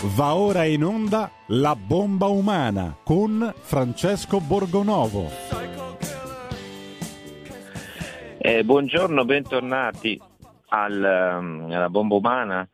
Va 0.00 0.36
ora 0.36 0.62
in 0.62 0.84
onda 0.84 1.28
La 1.48 1.74
bomba 1.74 2.26
umana 2.26 2.96
con 3.02 3.52
Francesco 3.56 4.38
Borgonovo. 4.38 5.28
Eh, 8.38 8.62
buongiorno, 8.62 9.24
bentornati 9.24 10.20
al, 10.68 11.38
um, 11.40 11.72
alla 11.72 11.88
bomba 11.90 12.14
umana 12.14 12.68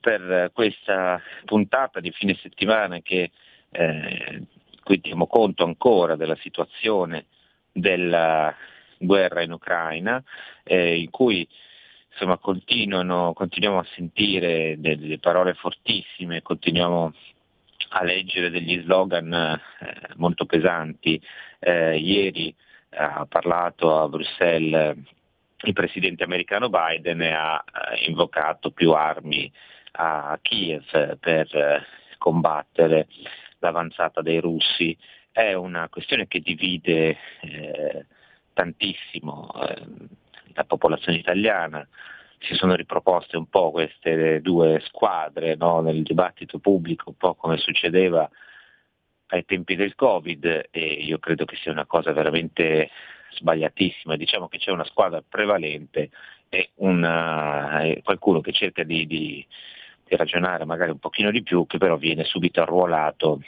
per 0.00 0.50
questa 0.54 1.20
puntata 1.44 2.00
di 2.00 2.10
fine 2.10 2.38
settimana 2.40 3.00
che 3.00 3.32
eh, 3.70 4.42
qui 4.82 4.98
diamo 4.98 5.26
conto 5.26 5.64
ancora 5.64 6.16
della 6.16 6.38
situazione 6.40 7.26
della 7.70 8.54
guerra 8.96 9.42
in 9.42 9.52
Ucraina, 9.52 10.22
eh, 10.62 10.98
in 10.98 11.10
cui 11.10 11.46
insomma, 12.12 12.36
continuano, 12.38 13.32
continuiamo 13.32 13.78
a 13.78 13.86
sentire 13.94 14.76
delle 14.78 15.18
parole 15.18 15.54
fortissime, 15.54 16.42
continuiamo 16.42 17.12
a 17.90 18.04
leggere 18.04 18.50
degli 18.50 18.80
slogan 18.82 19.32
eh, 19.32 19.60
molto 20.16 20.46
pesanti. 20.46 21.20
Eh, 21.58 21.98
ieri 21.98 22.54
ha 22.90 23.26
parlato 23.26 23.98
a 23.98 24.08
Bruxelles 24.08 24.96
il 25.64 25.72
presidente 25.72 26.24
americano 26.24 26.68
Biden 26.68 27.22
e 27.22 27.32
ha 27.32 27.62
eh, 27.64 28.08
invocato 28.08 28.70
più 28.70 28.92
armi 28.92 29.50
a 29.92 30.38
Kiev 30.42 31.18
per 31.18 31.54
eh, 31.54 31.84
combattere 32.18 33.06
l'avanzata 33.58 34.22
dei 34.22 34.38
russi. 34.40 34.96
È 35.30 35.52
una 35.54 35.88
questione 35.88 36.26
che 36.26 36.40
divide 36.40 37.16
eh, 37.40 38.06
tantissimo 38.52 39.50
eh, 39.66 39.86
la 40.54 40.64
popolazione 40.64 41.18
italiana, 41.18 41.86
si 42.38 42.54
sono 42.54 42.74
riproposte 42.74 43.36
un 43.36 43.46
po' 43.46 43.70
queste 43.70 44.40
due 44.40 44.80
squadre 44.86 45.54
no? 45.54 45.80
nel 45.80 46.02
dibattito 46.02 46.58
pubblico, 46.58 47.10
un 47.10 47.16
po' 47.16 47.34
come 47.34 47.56
succedeva 47.56 48.28
ai 49.28 49.44
tempi 49.44 49.76
del 49.76 49.94
Covid 49.94 50.68
e 50.70 50.80
io 50.80 51.18
credo 51.18 51.44
che 51.44 51.56
sia 51.56 51.72
una 51.72 51.86
cosa 51.86 52.12
veramente 52.12 52.90
sbagliatissima, 53.30 54.16
diciamo 54.16 54.48
che 54.48 54.58
c'è 54.58 54.70
una 54.70 54.84
squadra 54.84 55.22
prevalente 55.26 56.10
e 56.48 56.70
una, 56.76 57.80
qualcuno 58.02 58.40
che 58.40 58.52
cerca 58.52 58.82
di, 58.82 59.06
di, 59.06 59.46
di 60.04 60.16
ragionare 60.16 60.66
magari 60.66 60.90
un 60.90 60.98
pochino 60.98 61.30
di 61.30 61.42
più, 61.42 61.66
che 61.66 61.78
però 61.78 61.96
viene 61.96 62.24
subito 62.24 62.60
arruolato 62.60 63.40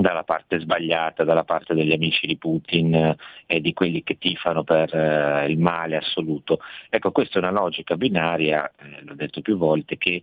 dalla 0.00 0.24
parte 0.24 0.58
sbagliata, 0.58 1.24
dalla 1.24 1.44
parte 1.44 1.74
degli 1.74 1.92
amici 1.92 2.26
di 2.26 2.36
Putin 2.36 2.94
eh, 2.94 3.16
e 3.46 3.60
di 3.60 3.72
quelli 3.72 4.02
che 4.02 4.18
tifano 4.18 4.62
per 4.62 4.94
eh, 4.94 5.46
il 5.48 5.58
male 5.58 5.96
assoluto. 5.96 6.60
Ecco, 6.90 7.12
questa 7.12 7.36
è 7.36 7.42
una 7.42 7.50
logica 7.50 7.96
binaria, 7.96 8.70
eh, 8.78 9.02
l'ho 9.02 9.14
detto 9.14 9.40
più 9.40 9.56
volte, 9.56 9.96
che 9.96 10.22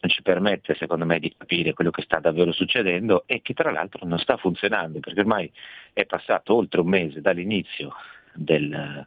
non 0.00 0.10
ci 0.10 0.20
permette 0.20 0.74
secondo 0.74 1.06
me 1.06 1.18
di 1.18 1.34
capire 1.34 1.72
quello 1.72 1.90
che 1.90 2.02
sta 2.02 2.18
davvero 2.18 2.52
succedendo 2.52 3.22
e 3.26 3.40
che 3.40 3.54
tra 3.54 3.70
l'altro 3.70 4.06
non 4.06 4.18
sta 4.18 4.36
funzionando, 4.36 5.00
perché 5.00 5.20
ormai 5.20 5.50
è 5.94 6.04
passato 6.04 6.54
oltre 6.54 6.80
un 6.80 6.88
mese 6.88 7.22
dall'inizio 7.22 7.94
del 8.34 8.72
eh, 8.72 9.06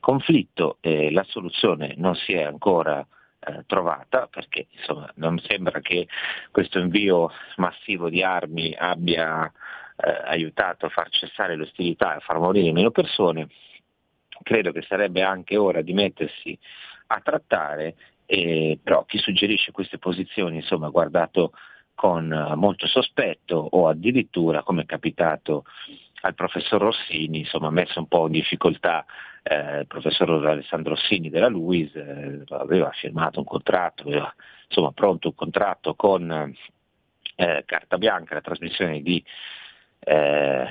conflitto 0.00 0.78
e 0.80 1.10
la 1.10 1.24
soluzione 1.24 1.92
non 1.98 2.14
si 2.14 2.32
è 2.32 2.42
ancora 2.42 3.06
eh, 3.40 3.64
trovata, 3.66 4.26
perché 4.26 4.66
insomma, 4.70 5.10
non 5.16 5.38
sembra 5.38 5.80
che 5.80 6.08
questo 6.50 6.78
invio 6.78 7.30
massivo 7.56 8.08
di 8.08 8.22
armi 8.22 8.74
abbia 8.76 9.50
eh, 9.96 10.22
aiutato 10.24 10.86
a 10.86 10.90
far 10.90 11.08
cessare 11.10 11.56
le 11.56 11.62
ostilità 11.62 12.14
e 12.14 12.16
a 12.16 12.20
far 12.20 12.38
morire 12.38 12.72
meno 12.72 12.90
persone, 12.90 13.48
credo 14.42 14.72
che 14.72 14.82
sarebbe 14.82 15.22
anche 15.22 15.56
ora 15.56 15.82
di 15.82 15.92
mettersi 15.92 16.58
a 17.08 17.20
trattare, 17.20 17.94
eh, 18.26 18.78
però 18.82 19.04
chi 19.04 19.18
suggerisce 19.18 19.72
queste 19.72 19.98
posizioni 19.98 20.56
insomma, 20.56 20.88
guardato 20.88 21.52
con 21.94 22.28
molto 22.54 22.86
sospetto 22.86 23.56
o 23.56 23.88
addirittura, 23.88 24.62
come 24.62 24.82
è 24.82 24.86
capitato 24.86 25.64
al 26.20 26.34
professor 26.34 26.80
Rossini, 26.80 27.40
insomma, 27.40 27.70
messo 27.70 27.98
un 27.98 28.06
po' 28.06 28.26
in 28.26 28.32
difficoltà 28.32 29.04
eh, 29.48 29.80
il 29.80 29.86
professor 29.86 30.46
Alessandro 30.46 30.94
Rossini 30.94 31.30
della 31.30 31.48
LUIS, 31.48 31.94
eh, 31.94 32.42
aveva 32.48 32.90
firmato 32.90 33.38
un 33.38 33.46
contratto, 33.46 34.02
aveva 34.02 34.32
insomma, 34.66 34.92
pronto 34.92 35.28
un 35.28 35.34
contratto 35.34 35.94
con 35.94 36.54
eh, 37.36 37.62
Carta 37.64 37.96
Bianca, 37.96 38.34
la 38.34 38.40
trasmissione 38.42 39.00
di, 39.00 39.24
eh, 40.00 40.66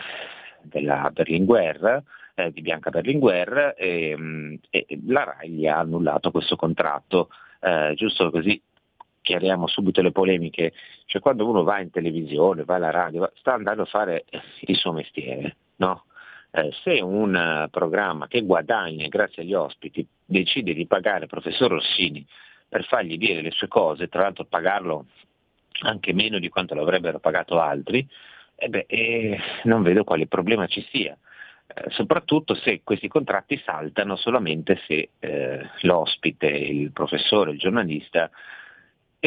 della 0.62 1.10
Berlinguer, 1.12 2.04
eh, 2.36 2.52
di 2.52 2.62
Bianca 2.62 2.92
Berlinguer, 2.92 3.74
e, 3.76 4.16
mm, 4.16 4.56
e, 4.70 4.86
la 5.08 5.24
RAI 5.24 5.50
gli 5.50 5.66
ha 5.66 5.80
annullato 5.80 6.30
questo 6.30 6.56
contratto, 6.56 7.30
eh, 7.62 7.94
giusto 7.96 8.30
così 8.30 8.62
chiariamo 9.22 9.68
subito 9.68 10.02
le 10.02 10.12
polemiche, 10.12 10.72
cioè 11.06 11.20
quando 11.20 11.50
uno 11.50 11.64
va 11.64 11.82
in 11.82 11.90
televisione, 11.90 12.64
va 12.64 12.76
alla 12.76 12.92
radio, 12.92 13.30
sta 13.36 13.54
andando 13.54 13.82
a 13.82 13.86
fare 13.86 14.26
il 14.62 14.76
suo 14.78 14.94
mestiere, 14.94 15.56
no? 15.78 16.04
Eh, 16.58 16.72
se 16.82 17.00
un 17.02 17.36
uh, 17.36 17.70
programma 17.70 18.28
che 18.28 18.42
guadagna 18.42 19.08
grazie 19.08 19.44
agli 19.44 19.54
ospiti 19.54 20.06
decide 20.26 20.74
di 20.74 20.88
pagare 20.88 21.26
il 21.26 21.30
professor 21.30 21.70
Rossini 21.70 22.26
per 22.68 22.84
fargli 22.86 23.18
dire 23.18 23.42
le 23.42 23.52
sue 23.52 23.68
cose, 23.68 24.08
tra 24.08 24.24
l'altro 24.24 24.46
pagarlo 24.46 25.06
anche 25.82 26.14
meno 26.14 26.40
di 26.40 26.50
quanto 26.50 26.74
l'avrebbero 26.74 27.20
pagato 27.20 27.60
altri, 27.60 28.06
eh 28.56 28.70
beh, 28.70 28.86
eh, 28.88 29.40
non 29.66 29.84
vedo 29.84 30.04
quale 30.04 30.26
problema 30.26 30.66
ci 30.66 30.84
sia. 30.90 31.16
Eh, 31.68 31.92
soprattutto 31.92 32.56
se 32.56 32.82
questi 32.84 33.08
contratti 33.08 33.62
saltano 33.64 34.16
solamente 34.16 34.82
se 34.88 35.10
eh, 35.20 35.70
l'ospite, 35.82 36.48
il 36.48 36.92
professore, 36.92 37.52
il 37.52 37.60
giornalista 37.60 38.32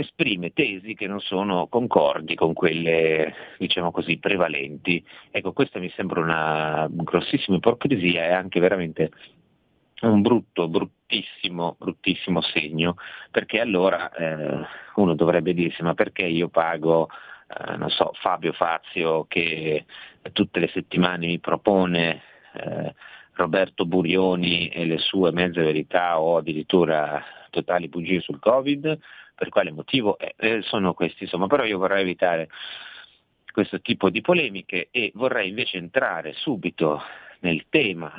esprime 0.00 0.52
tesi 0.52 0.94
che 0.94 1.06
non 1.06 1.20
sono 1.20 1.66
concordi 1.68 2.34
con 2.34 2.52
quelle, 2.52 3.34
diciamo 3.58 3.90
così, 3.90 4.18
prevalenti. 4.18 5.04
Ecco, 5.30 5.52
questa 5.52 5.78
mi 5.78 5.90
sembra 5.94 6.20
una 6.20 6.86
grossissima 6.90 7.56
ipocrisia 7.56 8.26
e 8.26 8.32
anche 8.32 8.60
veramente 8.60 9.10
un 10.02 10.22
brutto, 10.22 10.68
bruttissimo, 10.68 11.76
bruttissimo 11.78 12.40
segno, 12.40 12.96
perché 13.30 13.60
allora 13.60 14.10
eh, 14.12 14.66
uno 14.96 15.14
dovrebbe 15.14 15.52
dirsi 15.52 15.82
ma 15.82 15.94
perché 15.94 16.24
io 16.24 16.48
pago, 16.48 17.08
eh, 17.48 17.76
non 17.76 17.90
so, 17.90 18.12
Fabio 18.14 18.52
Fazio 18.52 19.26
che 19.28 19.84
tutte 20.32 20.60
le 20.60 20.68
settimane 20.68 21.26
mi 21.26 21.38
propone 21.38 22.22
eh, 22.54 22.94
Roberto 23.34 23.86
Burioni 23.86 24.68
e 24.68 24.84
le 24.84 24.98
sue 24.98 25.32
mezze 25.32 25.62
verità 25.62 26.20
o 26.20 26.36
addirittura 26.36 27.22
totali 27.50 27.88
bugie 27.88 28.20
sul 28.20 28.38
Covid, 28.38 28.98
per 29.40 29.48
quale 29.48 29.70
motivo 29.70 30.18
eh, 30.18 30.34
eh, 30.36 30.60
sono 30.60 30.92
questi, 30.92 31.22
insomma, 31.22 31.46
però 31.46 31.64
io 31.64 31.78
vorrei 31.78 32.02
evitare 32.02 32.50
questo 33.50 33.80
tipo 33.80 34.10
di 34.10 34.20
polemiche 34.20 34.88
e 34.90 35.12
vorrei 35.14 35.48
invece 35.48 35.78
entrare 35.78 36.34
subito 36.34 37.00
nel 37.38 37.64
tema, 37.70 38.12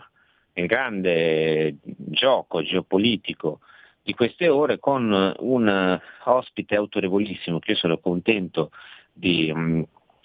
nel 0.53 0.65
grande 0.65 1.75
gioco 1.83 2.63
geopolitico 2.63 3.59
di 4.01 4.15
queste 4.15 4.47
ore 4.47 4.79
con 4.79 5.35
un 5.37 6.01
ospite 6.23 6.75
autorevolissimo 6.75 7.59
che 7.59 7.73
io 7.73 7.77
sono 7.77 7.99
contento 7.99 8.71
di, 9.13 9.53
mm, 9.53 9.83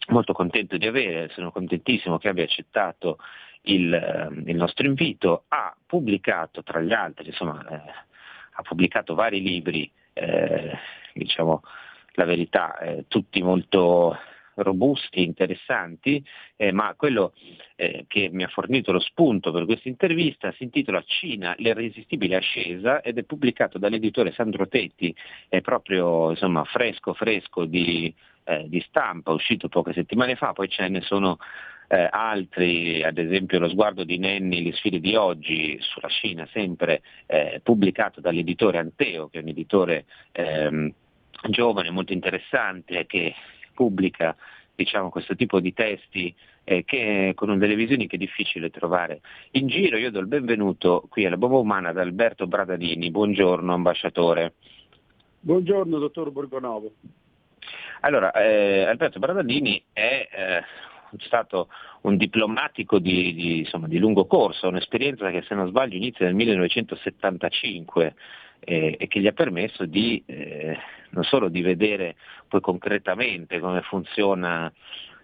molto 0.09 0.33
contento 0.33 0.79
di 0.79 0.87
avere, 0.87 1.29
sono 1.35 1.53
contentissimo 1.53 2.17
che 2.17 2.31
abbia 2.31 2.45
accettato 2.45 3.19
il, 3.65 3.93
eh, 3.93 4.51
il 4.51 4.57
nostro 4.57 4.87
invito, 4.87 5.45
ha 5.49 5.77
pubblicato 5.85 6.63
tra 6.63 6.81
gli 6.81 6.95
altri, 6.95 7.27
insomma, 7.27 7.63
eh, 7.69 7.93
ha 8.53 8.63
pubblicato 8.63 9.15
vari 9.15 9.43
libri, 9.43 9.93
eh, 10.17 10.73
diciamo 11.13 11.63
la 12.13 12.25
verità, 12.25 12.79
eh, 12.79 13.05
tutti 13.09 13.43
molto 13.43 14.17
robusti, 14.57 15.23
interessanti, 15.23 16.25
eh, 16.57 16.73
ma 16.73 16.95
quello 16.97 17.35
eh, 17.75 18.07
che 18.09 18.31
mi 18.33 18.43
ha 18.43 18.49
fornito 18.49 18.91
lo 18.91 19.01
spunto 19.01 19.53
per 19.53 19.67
questa 19.67 19.89
intervista 19.89 20.51
si 20.53 20.65
intitola 20.65 21.03
Cina, 21.07 21.55
l'irresistibile 21.59 22.37
ascesa 22.37 23.03
ed 23.03 23.19
è 23.19 23.23
pubblicato 23.25 23.77
dall'editore 23.77 24.33
Sandro 24.33 24.67
Tetti, 24.67 25.15
è 25.49 25.61
proprio 25.61 26.31
insomma, 26.31 26.65
fresco 26.65 27.13
fresco 27.13 27.67
di, 27.67 28.13
eh, 28.45 28.65
di 28.69 28.81
stampa, 28.89 29.33
uscito 29.33 29.69
poche 29.69 29.93
settimane 29.93 30.37
fa, 30.37 30.53
poi 30.53 30.69
ce 30.69 30.89
ne 30.89 31.03
sono 31.03 31.37
eh, 31.89 32.09
altri, 32.11 33.03
ad 33.03 33.19
esempio 33.19 33.59
lo 33.59 33.69
sguardo 33.69 34.05
di 34.05 34.19
Nenni, 34.19 34.63
le 34.63 34.73
sfide 34.73 35.01
di 35.01 35.15
oggi 35.15 35.79
sulla 35.81 36.09
Cina, 36.09 36.49
sempre 36.53 37.03
eh, 37.27 37.61
pubblicato 37.63 38.21
dall'editore 38.21 38.79
Anteo, 38.79 39.29
che 39.29 39.39
è 39.39 39.43
un 39.43 39.49
editore 39.49 40.05
ehm, 40.33 40.93
giovane, 41.49 41.91
molto 41.91 42.13
interessante, 42.13 43.07
che 43.07 43.35
pubblica 43.75 44.37
diciamo, 44.75 45.09
questo 45.11 45.35
tipo 45.35 45.59
di 45.59 45.73
testi 45.73 46.35
eh, 46.65 46.85
che, 46.85 47.33
con 47.35 47.59
delle 47.59 47.75
visioni 47.75 48.07
che 48.07 48.17
è 48.17 48.19
difficile 48.19 48.71
trovare 48.71 49.21
in 49.53 49.67
giro. 49.67 49.97
Io 49.97 50.11
do 50.11 50.21
il 50.21 50.27
benvenuto 50.27 51.07
qui 51.09 51.25
alla 51.25 51.37
Bomba 51.37 51.59
Umana 51.59 51.89
ad 51.89 51.99
Alberto 51.99 52.47
Bradadini. 52.47 53.11
Buongiorno 53.11 53.73
ambasciatore. 53.73 54.55
Buongiorno 55.41 55.99
dottor 55.99 56.31
Borgonovo. 56.31 56.93
Allora, 58.01 58.33
eh, 58.33 58.83
Alberto 58.83 59.19
Bradadini 59.19 59.83
è 59.93 60.29
eh, 60.31 60.63
stato 61.25 61.69
un 62.03 62.17
diplomatico 62.17 62.99
di, 62.99 63.35
di, 63.35 63.59
insomma, 63.59 63.87
di 63.87 63.99
lungo 63.99 64.27
corso, 64.27 64.69
un'esperienza 64.69 65.31
che 65.31 65.43
se 65.43 65.55
non 65.55 65.69
sbaglio 65.69 65.97
inizia 65.97 66.27
nel 66.27 66.35
1975 66.35 68.15
eh, 68.61 68.97
e 68.99 69.07
che 69.07 69.21
gli 69.21 69.27
ha 69.27 69.33
permesso 69.33 69.85
di 69.85 70.23
eh, 70.27 70.77
non 71.11 71.25
solo 71.25 71.49
di 71.49 71.63
vedere 71.63 72.17
poi 72.49 72.61
concretamente 72.61 73.61
come 73.61 73.83
funziona 73.83 74.73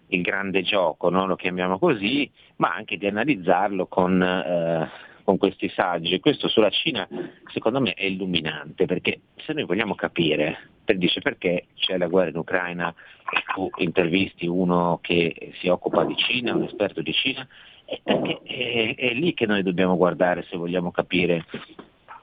il 0.09 0.23
grande 0.23 0.62
gioco, 0.62 1.09
no? 1.09 1.27
lo 1.27 1.37
chiamiamo 1.37 1.79
così, 1.79 2.31
ma 2.56 2.75
anche 2.75 2.99
di 2.99 3.06
analizzarlo 3.06 3.87
con, 3.87 4.23
eh, 4.23 4.91
con 5.24 5.38
questi 5.38 5.69
saggi. 5.69 6.20
Questo 6.20 6.48
sulla 6.48 6.70
Cina 6.70 7.08
secondo 7.52 7.80
me 7.80 7.94
è 7.94 8.04
illuminante, 8.04 8.86
perché 8.86 9.20
se 9.36 9.52
noi 9.52 9.64
vogliamo 9.64 9.94
capire, 9.94 10.70
per 10.84 10.98
dice 10.98 11.20
perché 11.20 11.66
c'è 11.76 11.96
la 11.96 12.08
guerra 12.08 12.30
in 12.30 12.36
Ucraina 12.36 12.88
e 12.88 13.42
tu 13.54 13.70
intervisti 13.76 14.46
uno 14.46 14.98
che 15.00 15.52
si 15.60 15.69
occupa 15.69 16.04
di 16.04 16.16
Cina, 16.16 16.54
un 16.54 16.64
esperto 16.64 17.02
di 17.02 17.12
Cina, 17.12 17.46
è 17.84 18.00
perché 18.02 18.40
è, 18.42 18.94
è 18.96 19.14
lì 19.14 19.34
che 19.34 19.46
noi 19.46 19.62
dobbiamo 19.62 19.96
guardare 19.96 20.44
se 20.48 20.56
vogliamo 20.56 20.90
capire 20.90 21.44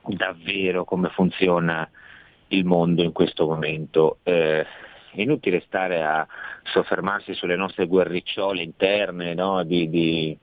davvero 0.05 0.85
come 0.85 1.09
funziona 1.09 1.89
il 2.49 2.65
mondo 2.65 3.03
in 3.03 3.11
questo 3.11 3.45
momento. 3.45 4.19
Eh, 4.23 4.65
è 5.11 5.21
inutile 5.21 5.63
stare 5.65 6.03
a 6.03 6.27
soffermarsi 6.63 7.33
sulle 7.33 7.55
nostre 7.55 7.87
guerricciole 7.87 8.61
interne 8.61 9.33
no? 9.33 9.63
di, 9.63 9.89
di, 9.89 10.37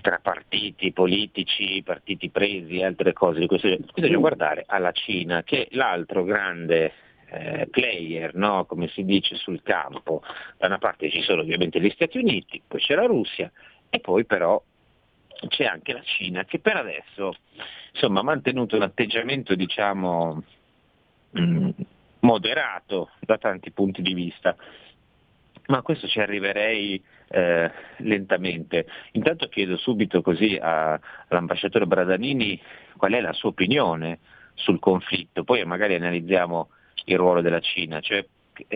tra 0.00 0.18
partiti 0.22 0.92
politici, 0.92 1.82
partiti 1.82 2.30
presi 2.30 2.78
e 2.78 2.84
altre 2.84 3.12
cose. 3.12 3.46
Bisogna 3.46 4.16
guardare 4.16 4.64
alla 4.66 4.92
Cina, 4.92 5.42
che 5.42 5.64
è 5.64 5.68
l'altro 5.76 6.24
grande 6.24 6.92
eh, 7.30 7.68
player, 7.70 8.34
no? 8.34 8.64
come 8.64 8.88
si 8.88 9.04
dice, 9.04 9.36
sul 9.36 9.62
campo. 9.62 10.22
Da 10.56 10.66
una 10.66 10.78
parte 10.78 11.10
ci 11.10 11.22
sono 11.22 11.42
ovviamente 11.42 11.80
gli 11.80 11.90
Stati 11.90 12.18
Uniti, 12.18 12.62
poi 12.66 12.80
c'è 12.80 12.94
la 12.94 13.06
Russia 13.06 13.50
e 13.88 14.00
poi 14.00 14.24
però 14.24 14.62
c'è 15.48 15.64
anche 15.64 15.92
la 15.92 16.02
Cina 16.02 16.44
che 16.44 16.58
per 16.58 16.76
adesso 16.76 17.34
insomma, 17.92 18.20
ha 18.20 18.24
mantenuto 18.24 18.76
un 18.76 18.82
atteggiamento 18.82 19.54
diciamo, 19.54 20.42
mh, 21.30 21.40
mm, 21.40 21.70
moderato 22.20 23.10
da 23.20 23.38
tanti 23.38 23.70
punti 23.70 24.02
di 24.02 24.14
vista. 24.14 24.56
Ma 25.66 25.78
a 25.78 25.82
questo 25.82 26.08
ci 26.08 26.20
arriverei 26.20 27.00
eh, 27.32 27.70
lentamente. 27.98 28.86
Intanto 29.12 29.48
chiedo 29.48 29.76
subito 29.76 30.20
così 30.20 30.58
all'ambasciatore 30.60 31.86
Bradanini 31.86 32.60
qual 32.96 33.12
è 33.12 33.20
la 33.20 33.32
sua 33.32 33.50
opinione 33.50 34.18
sul 34.54 34.78
conflitto, 34.78 35.44
poi 35.44 35.64
magari 35.64 35.94
analizziamo 35.94 36.68
il 37.04 37.16
ruolo 37.16 37.40
della 37.40 37.60
Cina, 37.60 38.00
cioè 38.00 38.24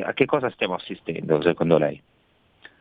a 0.02 0.12
che 0.14 0.24
cosa 0.24 0.50
stiamo 0.50 0.74
assistendo 0.74 1.42
secondo 1.42 1.76
lei? 1.76 2.00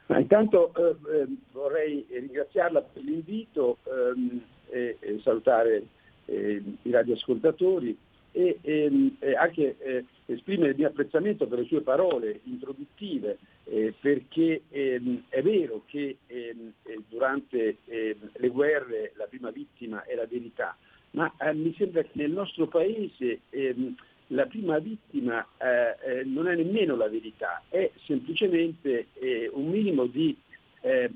Ma 0.05 0.19
intanto 0.19 0.71
eh, 0.75 1.21
eh 1.21 1.27
vorrei 1.51 2.05
ringraziarla 2.09 2.81
per 2.81 3.01
l'invito 3.03 3.79
ehm, 3.83 4.41
e, 4.69 4.97
e, 4.99 5.19
salutare 5.21 5.83
eh, 6.25 6.61
i 6.83 6.91
radioascoltatori 6.91 7.97
e, 8.33 8.57
e, 8.61 9.11
e 9.19 9.35
anche 9.35 9.75
eh, 9.79 10.05
esprimere 10.25 10.71
il 10.71 10.77
mio 10.77 10.87
apprezzamento 10.87 11.47
per 11.47 11.59
le 11.59 11.65
sue 11.65 11.81
parole 11.81 12.41
introduttive, 12.43 13.37
eh, 13.65 13.93
perché 13.99 14.63
ehm, 14.69 15.25
è 15.29 15.41
vero 15.41 15.83
che 15.85 16.17
ehm, 16.27 16.73
eh, 16.83 16.99
durante 17.07 17.77
ehm, 17.85 18.31
le 18.33 18.47
guerre 18.49 19.13
la 19.15 19.25
prima 19.25 19.51
vittima 19.51 20.03
è 20.03 20.15
la 20.15 20.25
verità, 20.25 20.75
ma 21.11 21.31
eh, 21.39 21.53
mi 21.53 21.73
sembra 21.77 22.01
che 22.01 22.09
nel 22.13 22.31
nostro 22.31 22.67
Paese 22.67 23.41
ehm, 23.51 23.95
la 24.27 24.47
prima 24.47 24.79
vittima 24.79 25.45
eh, 25.57 26.19
eh, 26.19 26.23
non 26.23 26.47
è 26.47 26.55
nemmeno 26.55 26.95
la 26.95 27.07
verità, 27.07 27.61
è 27.69 27.91
semplicemente 28.05 29.07
un 29.51 29.69
minimo 29.69 30.05
di 30.05 30.35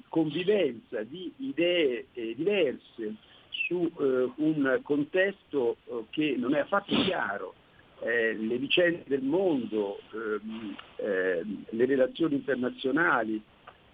convivenza, 0.08 1.04
di 1.04 1.32
idee 1.38 2.06
diverse, 2.14 3.16
su 3.66 3.92
eh, 4.00 4.32
un 4.36 4.80
contesto 4.84 5.78
eh, 5.86 6.04
che 6.10 6.36
non 6.38 6.54
è 6.54 6.60
affatto 6.60 6.94
chiaro. 6.96 7.54
Eh, 8.00 8.36
le 8.36 8.58
vicende 8.58 9.04
del 9.08 9.24
mondo, 9.24 10.00
ehm, 10.14 10.76
ehm, 10.98 11.64
le 11.70 11.86
relazioni 11.86 12.36
internazionali, 12.36 13.42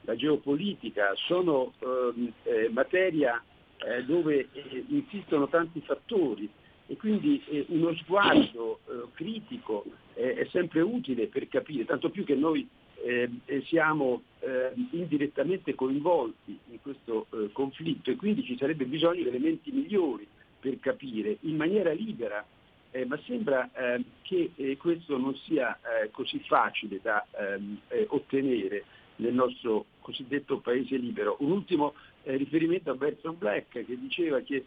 la 0.01 0.15
geopolitica 0.15 1.13
sono 1.15 1.73
ehm, 1.79 2.33
eh, 2.43 2.69
materia 2.69 3.41
eh, 3.77 4.03
dove 4.03 4.49
eh, 4.51 4.83
insistono 4.89 5.47
tanti 5.47 5.79
fattori 5.81 6.49
e 6.87 6.97
quindi 6.97 7.41
uno 7.67 7.95
sguardo 7.95 8.81
critico 9.13 9.85
è 10.13 10.45
sempre 10.51 10.81
utile 10.81 11.27
per 11.27 11.47
capire, 11.47 11.85
tanto 11.85 12.09
più 12.09 12.25
che 12.25 12.35
noi 12.35 12.67
eh, 13.03 13.29
siamo 13.65 14.23
eh, 14.39 14.71
indirettamente 14.91 15.75
coinvolti 15.75 16.57
in 16.69 16.81
questo 16.81 17.27
eh, 17.31 17.49
conflitto 17.51 18.11
e 18.11 18.15
quindi 18.15 18.43
ci 18.43 18.57
sarebbe 18.57 18.85
bisogno 18.85 19.21
di 19.21 19.27
elementi 19.27 19.71
migliori 19.71 20.27
per 20.59 20.79
capire 20.79 21.37
in 21.41 21.55
maniera 21.55 21.91
libera, 21.91 22.45
eh, 22.91 23.05
ma 23.05 23.19
sembra 23.25 23.69
ehm, 23.73 24.03
che 24.21 24.51
eh, 24.55 24.77
questo 24.77 25.17
non 25.17 25.35
sia 25.35 25.77
eh, 25.77 26.11
così 26.11 26.39
facile 26.39 26.99
da 27.01 27.25
ehm, 27.37 27.77
ottenere 28.07 28.85
nel 29.17 29.33
nostro 29.33 29.85
cosiddetto 29.99 30.59
paese 30.59 30.95
libero. 30.97 31.35
Un 31.39 31.51
ultimo 31.51 31.93
riferimento 32.23 32.91
a 32.91 32.95
Bertrand 32.95 33.37
Black 33.37 33.85
che 33.85 33.99
diceva 33.99 34.39
che 34.39 34.65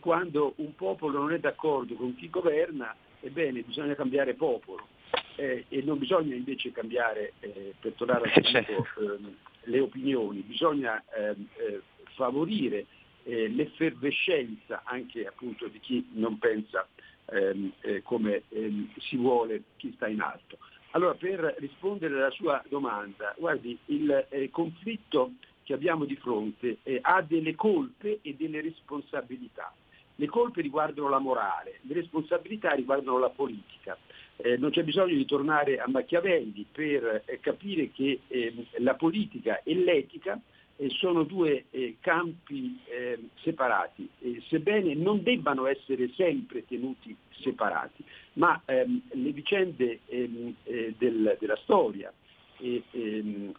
quando 0.00 0.54
un 0.56 0.74
popolo 0.74 1.18
non 1.18 1.32
è 1.32 1.38
d'accordo 1.38 1.94
con 1.94 2.16
chi 2.16 2.28
governa, 2.28 2.94
ebbene 3.20 3.62
bisogna 3.62 3.94
cambiare 3.94 4.34
popolo 4.34 4.88
eh, 5.36 5.64
e 5.68 5.82
non 5.82 5.98
bisogna 5.98 6.34
invece 6.34 6.72
cambiare, 6.72 7.34
eh, 7.40 7.74
per 7.78 7.92
tornare 7.92 8.32
al 8.32 8.42
punto, 8.66 8.86
ehm, 9.00 9.36
le 9.64 9.80
opinioni, 9.80 10.40
bisogna 10.40 11.02
ehm, 11.16 11.46
eh, 11.56 11.82
favorire 12.14 12.86
eh, 13.24 13.48
l'effervescenza 13.48 14.82
anche 14.84 15.26
appunto 15.26 15.66
di 15.68 15.78
chi 15.80 16.08
non 16.12 16.38
pensa 16.38 16.86
ehm, 17.26 17.72
eh, 17.80 18.02
come 18.02 18.42
ehm, 18.48 18.88
si 18.98 19.16
vuole 19.16 19.62
chi 19.76 19.92
sta 19.94 20.08
in 20.08 20.20
alto. 20.20 20.58
Allora 20.92 21.14
per 21.14 21.56
rispondere 21.58 22.14
alla 22.14 22.30
sua 22.30 22.62
domanda, 22.68 23.34
guardi, 23.36 23.76
il 23.86 24.26
eh, 24.30 24.48
conflitto 24.50 25.32
che 25.62 25.74
abbiamo 25.74 26.04
di 26.04 26.16
fronte 26.16 26.78
ha 27.02 27.20
delle 27.22 27.56
colpe 27.56 28.20
e 28.22 28.34
delle 28.34 28.60
responsabilità. 28.60 29.74
Le 30.14 30.26
colpe 30.26 30.62
riguardano 30.62 31.08
la 31.08 31.18
morale, 31.18 31.80
le 31.82 31.94
responsabilità 31.94 32.70
riguardano 32.70 33.18
la 33.18 33.28
politica. 33.30 33.98
Eh, 34.38 34.58
non 34.58 34.70
c'è 34.70 34.84
bisogno 34.84 35.14
di 35.14 35.24
tornare 35.24 35.78
a 35.78 35.88
Machiavelli 35.88 36.66
per 36.70 37.22
eh, 37.24 37.40
capire 37.40 37.90
che 37.90 38.20
eh, 38.28 38.54
la 38.78 38.94
politica 38.94 39.62
e 39.62 39.74
l'etica 39.74 40.38
eh, 40.76 40.90
sono 40.90 41.22
due 41.22 41.64
eh, 41.70 41.96
campi 42.00 42.78
ehm, 42.84 43.30
separati, 43.42 44.08
sebbene 44.48 44.94
non 44.94 45.22
debbano 45.22 45.66
essere 45.66 46.10
sempre 46.14 46.66
tenuti 46.66 47.16
separati, 47.40 48.04
ma 48.34 48.60
ehm, 48.66 49.00
le 49.12 49.30
vicende 49.30 50.00
ehm, 50.04 50.54
eh, 50.64 50.94
del, 50.98 51.36
della 51.40 51.56
storia 51.62 52.12
e 52.58 52.82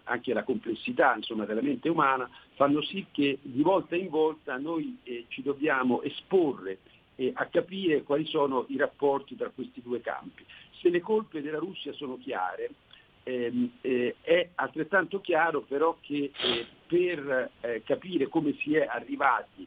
anche 0.06 0.34
la 0.34 0.42
complessità 0.42 1.16
insomma, 1.16 1.46
della 1.46 1.62
mente 1.62 1.88
umana 1.88 2.28
fanno 2.56 2.82
sì 2.82 3.06
che 3.12 3.38
di 3.44 3.62
volta 3.62 3.96
in 3.96 4.10
volta 4.10 4.58
noi 4.58 4.98
ci 5.28 5.44
dobbiamo 5.44 6.02
esporre 6.02 6.80
a 7.34 7.46
capire 7.48 8.04
quali 8.04 8.26
sono 8.26 8.66
i 8.70 8.78
rapporti 8.78 9.36
tra 9.36 9.50
questi 9.50 9.82
due 9.82 10.02
campi. 10.02 10.46
Se 10.80 10.90
le 10.90 11.00
colpe 11.00 11.42
della 11.42 11.58
Russia 11.58 11.92
sono 11.94 12.18
chiare, 12.18 12.70
ehm, 13.24 13.72
eh, 13.82 14.16
è 14.22 14.50
altrettanto 14.56 15.20
chiaro 15.20 15.62
però 15.62 15.98
che 16.00 16.32
eh, 16.38 16.66
per 16.86 17.52
eh, 17.62 17.82
capire 17.84 18.28
come 18.28 18.56
si 18.60 18.76
è 18.76 18.86
arrivati 18.86 19.66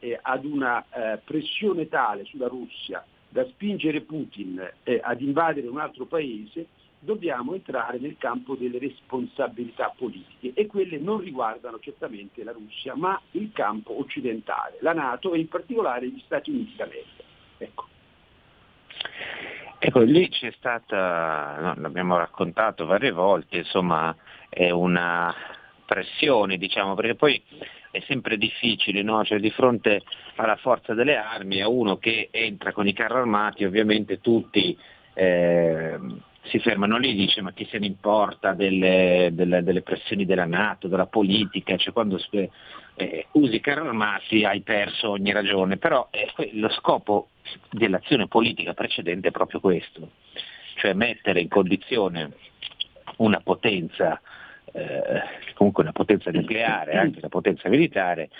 eh, 0.00 0.18
ad 0.20 0.44
una 0.44 0.84
eh, 0.90 1.18
pressione 1.24 1.88
tale 1.88 2.24
sulla 2.24 2.48
Russia 2.48 3.04
da 3.28 3.46
spingere 3.46 4.02
Putin 4.02 4.60
eh, 4.82 5.00
ad 5.02 5.22
invadere 5.22 5.66
un 5.66 5.78
altro 5.78 6.04
paese, 6.04 6.66
dobbiamo 7.04 7.54
entrare 7.54 7.98
nel 7.98 8.16
campo 8.16 8.54
delle 8.54 8.78
responsabilità 8.78 9.92
politiche 9.96 10.52
e 10.54 10.66
quelle 10.66 10.98
non 10.98 11.18
riguardano 11.18 11.80
certamente 11.80 12.44
la 12.44 12.52
Russia, 12.52 12.94
ma 12.94 13.20
il 13.32 13.50
campo 13.52 13.98
occidentale, 13.98 14.78
la 14.80 14.92
Nato 14.92 15.32
e 15.32 15.40
in 15.40 15.48
particolare 15.48 16.06
gli 16.08 16.22
Stati 16.24 16.50
Uniti 16.50 16.76
d'America. 16.76 17.22
Ecco. 17.58 17.86
Ecco, 19.80 20.00
lì 20.02 20.28
c'è 20.28 20.52
stata, 20.52 21.58
no, 21.58 21.74
l'abbiamo 21.76 22.16
raccontato 22.16 22.86
varie 22.86 23.10
volte, 23.10 23.56
insomma 23.56 24.14
è 24.48 24.70
una 24.70 25.34
pressione, 25.84 26.56
diciamo, 26.56 26.94
perché 26.94 27.16
poi 27.16 27.42
è 27.90 27.98
sempre 28.06 28.38
difficile, 28.38 29.02
no? 29.02 29.24
cioè, 29.24 29.40
di 29.40 29.50
fronte 29.50 30.02
alla 30.36 30.54
forza 30.54 30.94
delle 30.94 31.16
armi, 31.16 31.60
a 31.60 31.68
uno 31.68 31.96
che 31.96 32.28
entra 32.30 32.72
con 32.72 32.86
i 32.86 32.92
carri 32.92 33.18
armati, 33.18 33.64
ovviamente 33.64 34.20
tutti 34.20 34.78
eh, 35.14 35.98
si 36.44 36.58
fermano 36.58 36.98
lì 36.98 37.14
dice 37.14 37.40
ma 37.40 37.52
chi 37.52 37.66
se 37.70 37.78
ne 37.78 37.86
importa 37.86 38.52
delle, 38.52 39.30
delle, 39.32 39.62
delle 39.62 39.82
pressioni 39.82 40.24
della 40.24 40.44
Nato, 40.44 40.88
della 40.88 41.06
politica, 41.06 41.76
cioè 41.76 41.92
quando 41.92 42.20
eh, 42.94 43.26
usi 43.32 43.60
carri 43.60 43.86
armati 43.86 44.44
hai 44.44 44.60
perso 44.62 45.10
ogni 45.10 45.32
ragione, 45.32 45.76
però 45.76 46.08
eh, 46.10 46.50
lo 46.54 46.68
scopo 46.70 47.28
dell'azione 47.70 48.26
politica 48.26 48.74
precedente 48.74 49.28
è 49.28 49.32
proprio 49.32 49.60
questo, 49.60 50.10
cioè 50.76 50.92
mettere 50.94 51.40
in 51.40 51.48
condizione 51.48 52.32
una 53.18 53.40
potenza, 53.40 54.20
eh, 54.72 55.22
comunque 55.54 55.82
una 55.82 55.92
potenza 55.92 56.30
nucleare, 56.30 56.96
anche 56.96 57.18
una 57.18 57.28
potenza 57.28 57.68
militare, 57.68 58.30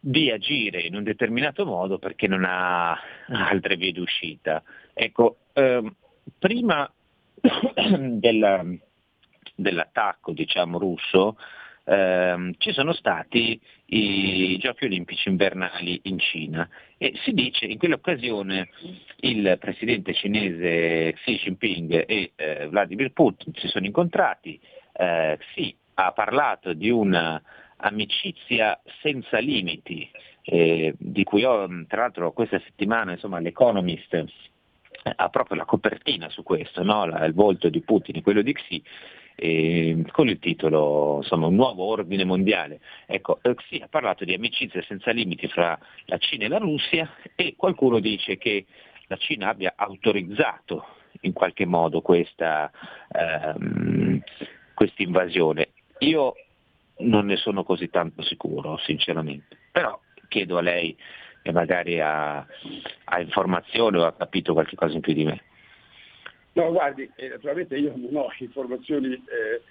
di 0.00 0.30
agire 0.30 0.80
in 0.80 0.96
un 0.96 1.02
determinato 1.02 1.64
modo 1.64 1.98
perché 1.98 2.26
non 2.26 2.44
ha 2.46 2.98
altre 3.28 3.76
vie 3.76 3.92
d'uscita. 3.92 4.62
Ecco, 4.92 5.38
ehm, 5.54 5.94
prima 6.38 6.90
della, 8.18 8.64
dell'attacco 9.54 10.32
diciamo, 10.32 10.78
russo 10.78 11.36
ehm, 11.84 12.54
ci 12.58 12.72
sono 12.72 12.92
stati 12.92 13.60
i 13.86 14.56
giochi 14.58 14.86
olimpici 14.86 15.28
invernali 15.28 16.00
in 16.04 16.18
Cina. 16.18 16.68
E 16.96 17.12
si 17.22 17.32
dice 17.32 17.66
in 17.66 17.78
quell'occasione 17.78 18.70
il 19.20 19.56
presidente 19.60 20.14
cinese 20.14 21.12
Xi 21.16 21.34
Jinping 21.36 22.04
e 22.06 22.32
eh, 22.34 22.68
Vladimir 22.68 23.12
Putin 23.12 23.52
si 23.54 23.68
sono 23.68 23.86
incontrati, 23.86 24.58
eh, 24.92 25.38
Xi 25.38 25.76
ha 25.94 26.12
parlato 26.12 26.72
di 26.72 26.90
un'amicizia 26.90 28.80
senza 29.00 29.38
limiti, 29.38 30.10
eh, 30.42 30.94
di 30.98 31.24
cui 31.24 31.44
ho 31.44 31.66
tra 31.86 32.02
l'altro 32.02 32.32
questa 32.32 32.60
settimana 32.60 33.12
insomma, 33.12 33.38
l'Economist 33.38 34.24
ha 35.16 35.28
proprio 35.28 35.56
la 35.56 35.64
copertina 35.64 36.28
su 36.30 36.42
questo, 36.42 36.82
no? 36.82 37.04
la, 37.04 37.24
il 37.24 37.34
volto 37.34 37.68
di 37.68 37.80
Putin 37.82 38.22
quello 38.22 38.42
di 38.42 38.52
Xi, 38.52 38.82
eh, 39.36 40.04
con 40.12 40.28
il 40.28 40.38
titolo 40.38 41.18
insomma, 41.22 41.46
Un 41.46 41.54
nuovo 41.54 41.84
ordine 41.84 42.24
mondiale. 42.24 42.80
Ecco, 43.06 43.40
Xi 43.42 43.80
ha 43.82 43.88
parlato 43.88 44.24
di 44.24 44.34
amicizia 44.34 44.82
senza 44.82 45.10
limiti 45.10 45.48
fra 45.48 45.78
la 46.06 46.18
Cina 46.18 46.44
e 46.44 46.48
la 46.48 46.58
Russia 46.58 47.10
e 47.34 47.54
qualcuno 47.56 48.00
dice 48.00 48.38
che 48.38 48.64
la 49.08 49.16
Cina 49.16 49.48
abbia 49.48 49.74
autorizzato 49.76 50.86
in 51.20 51.32
qualche 51.32 51.66
modo 51.66 52.00
questa 52.00 52.70
ehm, 53.10 54.22
invasione. 54.96 55.70
Io 55.98 56.34
non 56.98 57.26
ne 57.26 57.36
sono 57.36 57.64
così 57.64 57.88
tanto 57.88 58.22
sicuro, 58.22 58.78
sinceramente, 58.78 59.56
però 59.70 59.98
chiedo 60.28 60.58
a 60.58 60.62
lei 60.62 60.96
e 61.46 61.52
magari 61.52 62.00
ha, 62.00 62.38
ha 62.38 63.20
informazioni 63.20 63.98
o 63.98 64.06
ha 64.06 64.14
capito 64.14 64.54
qualche 64.54 64.76
cosa 64.76 64.94
in 64.94 65.02
più 65.02 65.12
di 65.12 65.24
me. 65.24 65.42
No, 66.52 66.72
guardi, 66.72 67.10
eh, 67.16 67.28
naturalmente 67.28 67.76
io 67.76 67.92
non 67.94 68.16
ho 68.16 68.32
informazioni 68.38 69.12
eh, 69.12 69.62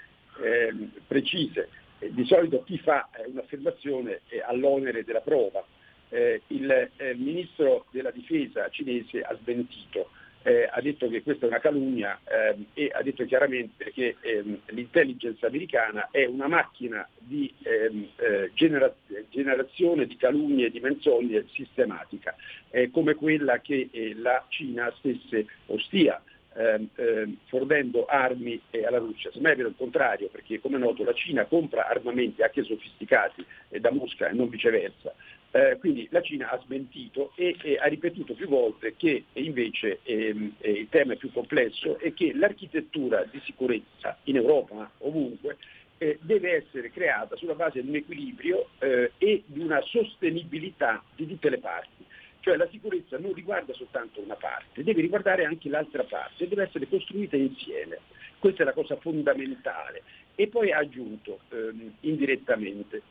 eh, 0.44 0.74
precise. 1.08 1.70
Di 1.98 2.26
solito 2.26 2.64
chi 2.64 2.78
fa 2.78 3.10
eh, 3.16 3.28
un'affermazione 3.28 4.22
ha 4.46 4.54
l'onere 4.54 5.04
della 5.04 5.22
prova. 5.22 5.66
Eh, 6.10 6.44
il 6.48 6.70
eh, 6.70 7.16
ministro 7.16 7.86
della 7.90 8.12
difesa 8.12 8.70
cinese 8.70 9.22
ha 9.22 9.36
smentito 9.42 10.10
eh, 10.44 10.70
ha 10.70 10.82
detto 10.82 11.10
che 11.10 11.24
questa 11.24 11.46
è 11.46 11.50
una 11.50 11.60
calunnia 11.60 12.20
ehm, 12.26 12.66
e 12.74 12.92
ha 12.94 13.02
detto 13.02 13.26
chiaramente 13.26 13.92
che 13.92 14.18
ehm, 14.20 14.60
l'intelligence 14.68 15.46
americana 15.46 16.10
è 16.12 16.26
una 16.26 16.48
macchina 16.48 17.08
di 17.18 17.52
ehm, 17.64 18.10
eh, 18.18 18.52
genera- 18.54 18.94
generazione 19.30 20.06
di 20.06 20.18
calunnie 20.18 20.68
e 20.68 20.72
di 20.72 20.80
menzogne 20.80 21.46
sistematica, 21.52 22.36
eh, 22.70 22.92
come 22.92 23.16
quella 23.16 23.60
che 23.60 23.90
eh, 23.92 24.14
la 24.16 24.46
Cina 24.50 24.94
stesse 24.98 25.46
o 25.68 25.80
stia 25.80 26.22
ehm, 26.56 26.90
ehm, 26.96 27.38
fornendo 27.46 28.06
armi 28.06 28.60
alla 28.86 28.98
Russia. 28.98 29.32
Semmai 29.32 29.54
è 29.54 29.56
vero 29.56 29.70
il 29.70 29.76
contrario, 29.78 30.28
perché 30.28 30.60
come 30.60 30.76
è 30.76 30.80
noto 30.80 31.06
la 31.06 31.14
Cina 31.14 31.46
compra 31.46 31.88
armamenti 31.88 32.42
anche 32.42 32.64
sofisticati 32.64 33.46
da 33.80 33.92
Mosca 33.92 34.28
e 34.28 34.34
non 34.34 34.50
viceversa. 34.50 35.14
Eh, 35.56 35.78
quindi 35.78 36.08
la 36.10 36.24
Cina 36.24 36.50
ha 36.50 36.60
smentito 36.66 37.32
e, 37.36 37.56
e, 37.62 37.78
ha 37.78 37.86
ripetuto 37.86 38.34
più 38.34 38.48
volte 38.48 38.96
che 38.96 39.26
invece 39.34 40.00
ehm, 40.02 40.56
eh, 40.58 40.72
il 40.72 40.90
tema 40.90 41.14
è 41.14 41.16
più 41.16 41.32
complesso 41.32 42.00
e 42.00 42.16
che 42.16 42.34
l'architettura 42.34 43.24
di 43.30 43.40
sicurezza 43.44 44.18
in 44.24 44.38
Europa, 44.38 44.90
ovunque, 45.00 45.58
eh, 46.00 46.18
deve 46.22 46.56
essere 46.56 46.90
creata 46.90 47.36
sulla 47.36 47.54
base 47.54 47.84
di 47.84 47.88
un 47.88 47.94
equilibrio 47.94 48.70
eh, 48.80 49.12
e 49.20 49.44
di 49.46 49.60
una 49.60 49.80
sostenibilità 49.82 51.04
di 51.16 51.28
tutte 51.28 51.52
le 51.52 51.60
parti. 51.60 52.04
Cioè 52.40 52.58
la 52.58 52.68
sicurezza 52.72 53.20
non 53.20 53.34
riguarda 53.34 53.74
soltanto 53.74 54.22
una 54.22 54.36
parte, 54.36 54.84
deve 54.84 55.02
riguardare 55.02 55.46
anche 55.46 55.70
l'altra 55.70 56.04
parte, 56.04 56.48
deve 56.48 56.64
essere 56.64 56.88
costruita 56.88 57.38
insieme. 57.38 58.00
Questa 58.40 58.64
è 58.64 58.66
la 58.66 58.74
cosa 58.74 58.96
fondamentale. 58.96 60.02
E 60.34 60.48
poi 60.48 60.72
ha 60.72 60.80
aggiunto 60.80 61.42
ehm, 61.50 61.98
indirettamente 62.00 63.04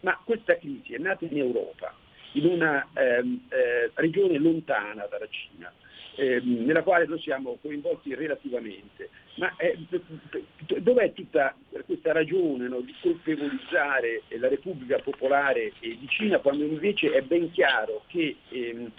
ma 0.00 0.20
questa 0.24 0.56
crisi 0.56 0.94
è 0.94 0.98
nata 0.98 1.24
in 1.24 1.36
Europa, 1.38 1.94
in 2.32 2.46
una 2.46 2.86
ehm, 2.94 3.46
eh, 3.48 3.90
regione 3.94 4.38
lontana 4.38 5.06
dalla 5.06 5.28
Cina, 5.28 5.72
ehm, 6.16 6.64
nella 6.64 6.82
quale 6.82 7.06
noi 7.06 7.20
siamo 7.20 7.58
coinvolti 7.60 8.14
relativamente. 8.14 9.10
Ma 9.36 9.54
eh, 9.56 9.78
dov'è 10.80 11.12
tutta 11.12 11.54
questa 11.86 12.12
ragione 12.12 12.68
no, 12.68 12.80
di 12.80 12.94
colpevolizzare 13.00 14.22
la 14.38 14.48
Repubblica 14.48 14.98
Popolare 14.98 15.72
di 15.80 16.06
Cina 16.08 16.38
quando 16.38 16.64
invece 16.64 17.12
è 17.12 17.22
ben 17.22 17.50
chiaro 17.52 18.02
che 18.08 18.36
ehm, 18.48 18.90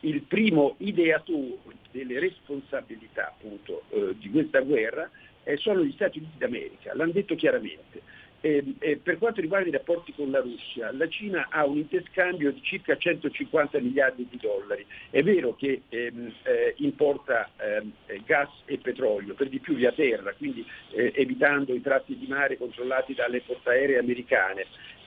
il 0.00 0.22
primo 0.22 0.76
ideatore 0.78 1.74
delle 1.90 2.18
responsabilità 2.18 3.28
appunto, 3.28 3.84
eh, 3.90 4.14
di 4.18 4.30
questa 4.30 4.60
guerra 4.60 5.10
eh, 5.44 5.56
sono 5.56 5.82
gli 5.82 5.92
Stati 5.92 6.18
Uniti 6.18 6.38
d'America, 6.38 6.94
l'hanno 6.94 7.12
detto 7.12 7.34
chiaramente. 7.34 8.02
Eh, 8.46 8.62
eh, 8.78 8.96
per 8.98 9.18
quanto 9.18 9.40
riguarda 9.40 9.66
i 9.66 9.72
rapporti 9.72 10.12
con 10.14 10.30
la 10.30 10.38
Russia, 10.38 10.92
la 10.92 11.08
Cina 11.08 11.48
ha 11.50 11.66
un 11.66 11.78
interscambio 11.78 12.52
di 12.52 12.62
circa 12.62 12.96
150 12.96 13.80
miliardi 13.80 14.24
di 14.30 14.38
dollari. 14.40 14.86
È 15.10 15.20
vero 15.20 15.56
che 15.56 15.82
ehm, 15.88 16.32
eh, 16.44 16.74
importa 16.76 17.50
ehm, 17.56 17.90
gas 18.24 18.48
e 18.66 18.78
petrolio, 18.78 19.34
per 19.34 19.48
di 19.48 19.58
più 19.58 19.74
via 19.74 19.90
terra, 19.90 20.32
quindi 20.34 20.64
eh, 20.92 21.10
evitando 21.16 21.74
i 21.74 21.80
tratti 21.80 22.16
di 22.16 22.28
mare 22.28 22.56
controllati 22.56 23.14
dalle 23.14 23.40
portaeree 23.40 23.98
americane. 23.98 24.66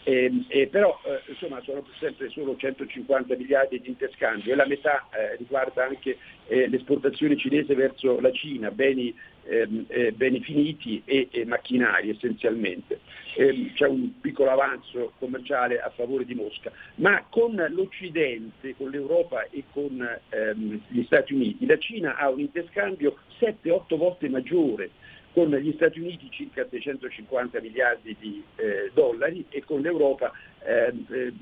Eh, 0.10 0.32
eh, 0.48 0.66
però 0.66 1.00
eh, 1.06 1.22
insomma 1.30 1.62
sono 1.62 1.86
sempre 2.00 2.30
solo 2.30 2.56
150 2.56 3.36
miliardi 3.36 3.80
di 3.80 3.90
interscambio 3.90 4.52
e 4.52 4.56
la 4.56 4.66
metà 4.66 5.08
eh, 5.12 5.36
riguarda 5.36 5.86
anche 5.86 6.18
eh, 6.48 6.68
l'esportazione 6.68 7.38
cinese 7.38 7.76
verso 7.76 8.20
la 8.20 8.32
Cina, 8.32 8.72
beni, 8.72 9.14
ehm, 9.44 9.86
eh, 9.88 10.12
beni 10.14 10.40
finiti 10.40 11.00
e, 11.06 11.28
e, 11.30 11.46
macchinari 11.46 12.10
essenzialmente. 12.10 13.02
Ehm, 13.36 13.72
c'è 13.76 13.86
un 13.86 14.20
piccolo 14.20 14.50
avanzo 14.50 15.14
commerciale 15.20 15.80
a 15.80 15.92
favore 15.92 16.26
di 16.26 16.34
Mosca, 16.34 16.72
ma 16.96 17.24
con 17.30 17.64
l'Occidente, 17.70 18.76
con 18.76 18.90
l'Europa 18.90 19.48
e 19.52 19.66
con 19.72 20.02
ehm, 20.30 20.82
gli 20.88 21.04
Stati 21.04 21.36
Uniti 21.36 21.68
la 21.68 21.78
Cina 21.78 22.16
ha 22.16 22.30
un 22.30 22.40
interscambio 22.40 23.16
7-8 23.40 23.96
volte 23.96 24.28
maggiore 24.28 24.90
con 25.34 25.50
gli 25.56 25.72
Stati 25.74 26.00
Uniti 26.00 26.30
circa 26.32 26.68
650 26.70 27.62
miliardi 27.62 28.16
di 28.20 28.44
eh, 28.56 28.92
dollari 28.94 29.46
e 29.50 29.64
con 29.64 29.82
l'Europa 29.82 30.32
eh, 30.66 30.94
eh, 31.10 31.34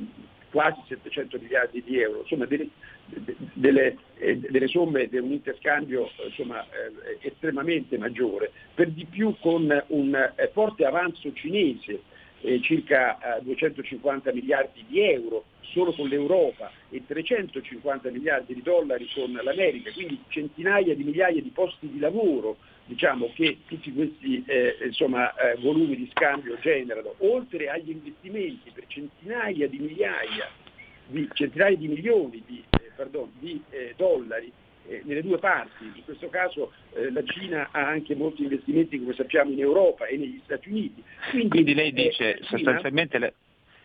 quasi 0.49 0.81
700 0.87 1.37
miliardi 1.39 1.83
di 1.83 1.99
euro, 1.99 2.21
insomma 2.21 2.45
delle, 2.45 2.69
delle, 3.53 3.97
eh, 4.17 4.37
delle 4.37 4.67
somme 4.67 5.07
di 5.07 5.17
un 5.17 5.31
interscambio 5.31 6.09
insomma, 6.25 6.63
eh, 6.63 7.17
estremamente 7.21 7.97
maggiore, 7.97 8.51
per 8.73 8.89
di 8.89 9.05
più 9.05 9.35
con 9.39 9.83
un 9.87 10.15
eh, 10.15 10.49
forte 10.53 10.85
avanzo 10.85 11.31
cinese, 11.33 12.01
circa 12.61 13.39
250 13.41 14.31
miliardi 14.31 14.85
di 14.87 15.01
euro 15.01 15.45
solo 15.61 15.91
con 15.93 16.07
l'Europa 16.07 16.71
e 16.89 17.03
350 17.05 18.09
miliardi 18.09 18.53
di 18.53 18.61
dollari 18.61 19.07
con 19.13 19.31
l'America, 19.31 19.91
quindi 19.91 20.21
centinaia 20.29 20.95
di 20.95 21.03
migliaia 21.03 21.41
di 21.41 21.49
posti 21.49 21.89
di 21.89 21.99
lavoro 21.99 22.57
diciamo, 22.87 23.31
che 23.35 23.59
tutti 23.67 23.93
questi 23.93 24.43
eh, 24.47 24.77
insomma, 24.85 25.33
eh, 25.35 25.57
volumi 25.59 25.95
di 25.95 26.09
scambio 26.13 26.57
generano, 26.59 27.15
oltre 27.19 27.69
agli 27.69 27.89
investimenti 27.89 28.71
per 28.73 28.85
centinaia 28.87 29.67
di 29.67 29.77
migliaia, 29.77 30.49
di, 31.05 31.27
centinaia 31.33 31.75
di 31.75 31.87
milioni 31.87 32.41
di, 32.45 32.63
eh, 32.69 32.91
pardon, 32.95 33.29
di 33.39 33.61
eh, 33.69 33.93
dollari 33.97 34.51
eh, 34.87 35.01
nelle 35.05 35.21
due 35.21 35.37
parti, 35.37 35.85
in 35.85 36.03
questo 36.03 36.29
caso 36.29 36.71
eh, 36.93 37.11
la 37.11 37.23
Cina 37.23 37.69
ha 37.71 37.87
anche 37.87 38.15
molti 38.15 38.43
investimenti 38.43 38.99
come 38.99 39.13
sappiamo 39.13 39.51
in 39.51 39.59
Europa 39.59 40.05
e 40.05 40.17
negli 40.17 40.41
Stati 40.43 40.69
Uniti. 40.69 41.03
Quindi, 41.29 41.49
Quindi 41.49 41.73
lei 41.73 41.93
dice 41.93 42.39
sostanzialmente... 42.43 43.17
Le 43.17 43.33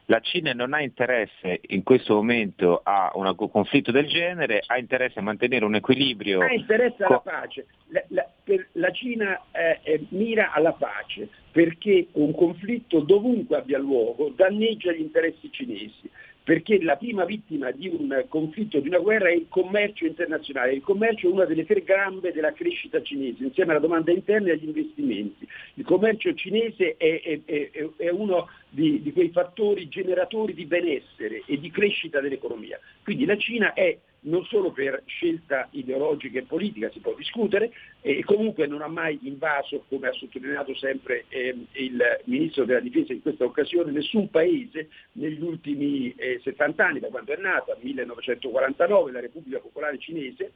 la 0.06 0.20
Cina 0.20 0.52
non 0.52 0.74
ha 0.74 0.82
interesse 0.82 1.60
in 1.68 1.84
questo 1.84 2.14
momento 2.14 2.80
a 2.82 3.12
un 3.14 3.34
conflitto 3.36 3.92
del 3.92 4.06
genere, 4.08 4.62
ha 4.66 4.76
interesse 4.76 5.20
a 5.20 5.22
mantenere 5.22 5.64
un 5.64 5.76
equilibrio. 5.76 6.40
Ha 6.40 6.52
interesse 6.52 7.04
alla 7.04 7.20
pace. 7.20 7.66
La, 7.88 8.02
la, 8.08 8.28
la 8.72 8.90
Cina 8.90 9.40
eh, 9.52 9.78
eh, 9.82 10.04
mira 10.08 10.52
alla 10.52 10.72
pace 10.72 11.28
perché 11.52 12.08
un 12.12 12.34
conflitto 12.34 13.00
dovunque 13.00 13.58
abbia 13.58 13.78
luogo 13.78 14.32
danneggia 14.34 14.92
gli 14.92 15.00
interessi 15.00 15.50
cinesi 15.52 16.10
perché 16.44 16.82
la 16.82 16.96
prima 16.96 17.24
vittima 17.24 17.70
di 17.70 17.88
un 17.88 18.24
conflitto, 18.28 18.80
di 18.80 18.88
una 18.88 18.98
guerra 18.98 19.28
è 19.28 19.34
il 19.34 19.46
commercio 19.48 20.06
internazionale. 20.06 20.72
Il 20.74 20.82
commercio 20.82 21.28
è 21.28 21.32
una 21.32 21.44
delle 21.44 21.64
tre 21.64 21.82
gambe 21.82 22.32
della 22.32 22.52
crescita 22.52 23.00
cinese, 23.00 23.44
insieme 23.44 23.70
alla 23.70 23.80
domanda 23.80 24.10
interna 24.10 24.48
e 24.48 24.52
agli 24.52 24.64
investimenti. 24.64 25.46
Il 25.74 25.84
commercio 25.84 26.34
cinese 26.34 26.96
è, 26.96 27.40
è, 27.44 27.90
è, 27.96 28.08
uno 28.10 28.48
di, 28.68 29.00
di, 29.02 29.12
quei 29.12 29.30
fattori 29.30 29.88
generatori 29.88 30.52
di 30.52 30.66
benessere 30.66 31.42
e 31.46 31.60
di 31.60 31.70
crescita 31.70 32.20
dell'economia. 32.20 32.78
Quindi 33.04 33.24
la 33.24 33.36
Cina 33.36 33.72
è 33.72 33.96
non 34.24 34.44
solo 34.44 34.70
per 34.70 35.02
scelta 35.06 35.68
ideologica 35.70 36.38
e 36.38 36.42
politica, 36.42 36.90
si 36.90 37.00
può 37.00 37.14
discutere, 37.14 37.72
e 38.00 38.22
comunque 38.24 38.66
non 38.66 38.82
ha 38.82 38.88
mai 38.88 39.18
invaso, 39.22 39.84
come 39.88 40.08
ha 40.08 40.12
sottolineato 40.12 40.74
sempre 40.74 41.24
eh, 41.28 41.56
il 41.72 42.20
Ministro 42.24 42.64
della 42.64 42.80
Difesa 42.80 43.12
in 43.12 43.22
questa 43.22 43.44
occasione, 43.44 43.90
nessun 43.90 44.30
paese 44.30 44.88
negli 45.12 45.42
ultimi 45.42 46.14
eh, 46.16 46.40
70 46.42 46.84
anni, 46.84 47.00
da 47.00 47.08
quando 47.08 47.32
è 47.32 47.36
nata, 47.36 47.76
1949, 47.80 49.12
la 49.12 49.20
Repubblica 49.20 49.58
Popolare 49.58 49.98
Cinese, 49.98 50.52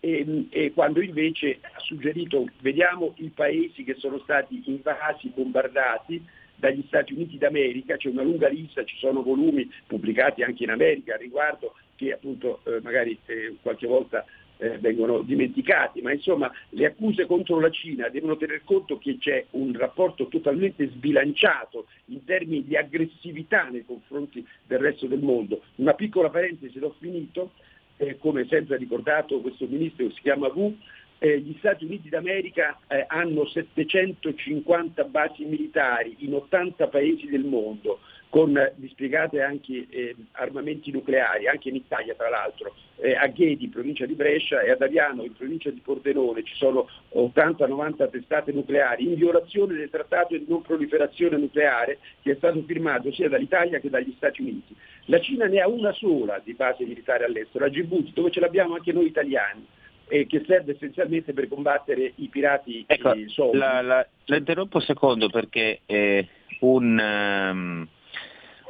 e, 0.00 0.46
e, 0.48 0.72
quando 0.72 1.02
invece 1.02 1.58
ha 1.60 1.78
suggerito 1.80 2.46
vediamo 2.60 3.12
i 3.16 3.28
paesi 3.28 3.84
che 3.84 3.94
sono 3.96 4.18
stati 4.20 4.62
invasi, 4.64 5.28
bombardati 5.28 6.26
dagli 6.60 6.84
Stati 6.86 7.14
Uniti 7.14 7.38
d'America, 7.38 7.96
c'è 7.96 8.08
una 8.08 8.22
lunga 8.22 8.48
lista, 8.48 8.84
ci 8.84 8.96
sono 8.98 9.22
volumi 9.22 9.68
pubblicati 9.86 10.42
anche 10.42 10.62
in 10.62 10.70
America 10.70 11.14
al 11.14 11.20
riguardo 11.20 11.74
che 11.96 12.12
appunto 12.12 12.60
eh, 12.64 12.80
magari 12.82 13.18
eh, 13.26 13.56
qualche 13.60 13.86
volta 13.86 14.24
eh, 14.58 14.78
vengono 14.78 15.22
dimenticati, 15.22 16.02
ma 16.02 16.12
insomma 16.12 16.52
le 16.70 16.86
accuse 16.86 17.24
contro 17.26 17.58
la 17.58 17.70
Cina 17.70 18.08
devono 18.08 18.36
tener 18.36 18.62
conto 18.62 18.98
che 18.98 19.16
c'è 19.18 19.46
un 19.52 19.72
rapporto 19.76 20.26
totalmente 20.28 20.86
sbilanciato 20.88 21.86
in 22.06 22.24
termini 22.24 22.64
di 22.64 22.76
aggressività 22.76 23.64
nei 23.64 23.84
confronti 23.84 24.46
del 24.66 24.78
resto 24.78 25.06
del 25.06 25.20
mondo. 25.20 25.62
Una 25.76 25.94
piccola 25.94 26.28
parentesi, 26.28 26.78
l'ho 26.78 26.94
finito, 26.98 27.52
eh, 27.96 28.18
come 28.18 28.46
sempre 28.48 28.74
ha 28.74 28.78
ricordato 28.78 29.40
questo 29.40 29.66
ministro 29.66 30.06
che 30.06 30.14
si 30.14 30.20
chiama 30.20 30.48
Wu, 30.48 30.76
eh, 31.22 31.38
gli 31.38 31.54
Stati 31.58 31.84
Uniti 31.84 32.08
d'America 32.08 32.78
eh, 32.88 33.04
hanno 33.06 33.44
750 33.44 35.04
basi 35.04 35.44
militari 35.44 36.16
in 36.20 36.34
80 36.34 36.88
paesi 36.88 37.26
del 37.26 37.44
mondo, 37.44 38.00
con 38.30 38.58
dispiegate 38.76 39.42
anche 39.42 39.86
eh, 39.90 40.16
armamenti 40.32 40.90
nucleari, 40.90 41.46
anche 41.46 41.68
in 41.68 41.74
Italia 41.74 42.14
tra 42.14 42.30
l'altro. 42.30 42.74
Eh, 42.96 43.14
a 43.14 43.26
Ghedi 43.26 43.64
in 43.64 43.70
provincia 43.70 44.06
di 44.06 44.14
Brescia 44.14 44.62
e 44.62 44.70
ad 44.70 44.80
Aviano 44.80 45.22
in 45.22 45.34
provincia 45.34 45.68
di 45.70 45.80
Pordenone 45.80 46.42
ci 46.42 46.54
sono 46.54 46.88
80-90 47.14 48.10
testate 48.10 48.52
nucleari 48.52 49.04
in 49.04 49.14
violazione 49.14 49.74
del 49.74 49.90
trattato 49.90 50.36
di 50.36 50.44
non 50.48 50.62
proliferazione 50.62 51.36
nucleare 51.36 51.98
che 52.22 52.32
è 52.32 52.34
stato 52.36 52.62
firmato 52.66 53.12
sia 53.12 53.28
dall'Italia 53.28 53.78
che 53.78 53.90
dagli 53.90 54.14
Stati 54.16 54.40
Uniti. 54.40 54.74
La 55.06 55.20
Cina 55.20 55.46
ne 55.46 55.60
ha 55.60 55.68
una 55.68 55.92
sola 55.92 56.40
di 56.42 56.54
base 56.54 56.84
militare 56.84 57.24
all'estero, 57.24 57.66
a 57.66 57.68
Djibouti, 57.68 58.12
dove 58.14 58.30
ce 58.30 58.40
l'abbiamo 58.40 58.74
anche 58.74 58.92
noi 58.92 59.06
italiani 59.06 59.66
eh, 60.10 60.26
che 60.26 60.42
serve 60.46 60.72
essenzialmente 60.72 61.32
per 61.32 61.48
combattere 61.48 62.12
i 62.16 62.28
pirati 62.28 62.84
ecco, 62.86 63.14
soldi. 63.26 63.56
La, 63.56 63.80
la, 63.80 64.06
la 64.24 64.36
interrompo 64.36 64.78
un 64.78 64.82
secondo 64.82 65.28
perché 65.30 65.80
eh, 65.86 66.28
un, 66.60 66.98
um, 66.98 67.88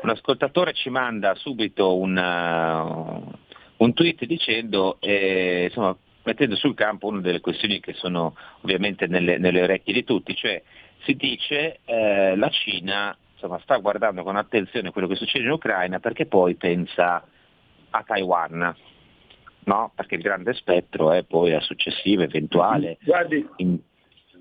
un, 0.02 0.09
ascoltatore 0.11 0.75
ci 0.75 0.90
manda 0.90 1.35
subito 1.35 1.97
un, 1.97 2.16
uh, 2.16 3.37
un 3.78 3.94
tweet 3.94 4.26
dicendo, 4.26 4.99
eh, 5.00 5.64
insomma, 5.68 5.97
mettendo 6.25 6.56
sul 6.56 6.75
campo 6.75 7.06
una 7.06 7.20
delle 7.20 7.40
questioni 7.40 7.80
che 7.80 7.94
sono 7.94 8.37
ovviamente 8.61 9.06
nelle, 9.06 9.38
nelle 9.38 9.62
orecchie 9.62 9.94
di 9.94 10.04
tutti, 10.04 10.37
cioè 10.37 10.62
si 11.04 11.14
dice 11.16 11.78
eh, 11.87 12.37
la 12.37 12.50
Cina 12.50 13.16
insomma, 13.32 13.59
sta 13.61 13.78
guardando 13.78 14.23
con 14.23 14.37
attenzione 14.37 14.90
quello 14.90 15.09
che 15.09 15.14
succede 15.14 15.44
in 15.44 15.50
Ucraina 15.50 15.99
perché 15.99 16.26
poi 16.26 16.56
pensa 16.56 17.25
a 17.92 18.02
Taiwan 18.06 18.76
no? 19.71 19.93
perché 19.95 20.17
il 20.17 20.23
grande 20.23 20.53
spettro 20.55 21.12
è 21.12 21.23
poi 21.23 21.55
a 21.55 21.61
successivo, 21.61 22.23
eventuale. 22.23 22.99
Guardi, 23.03 23.47
in... 23.57 23.79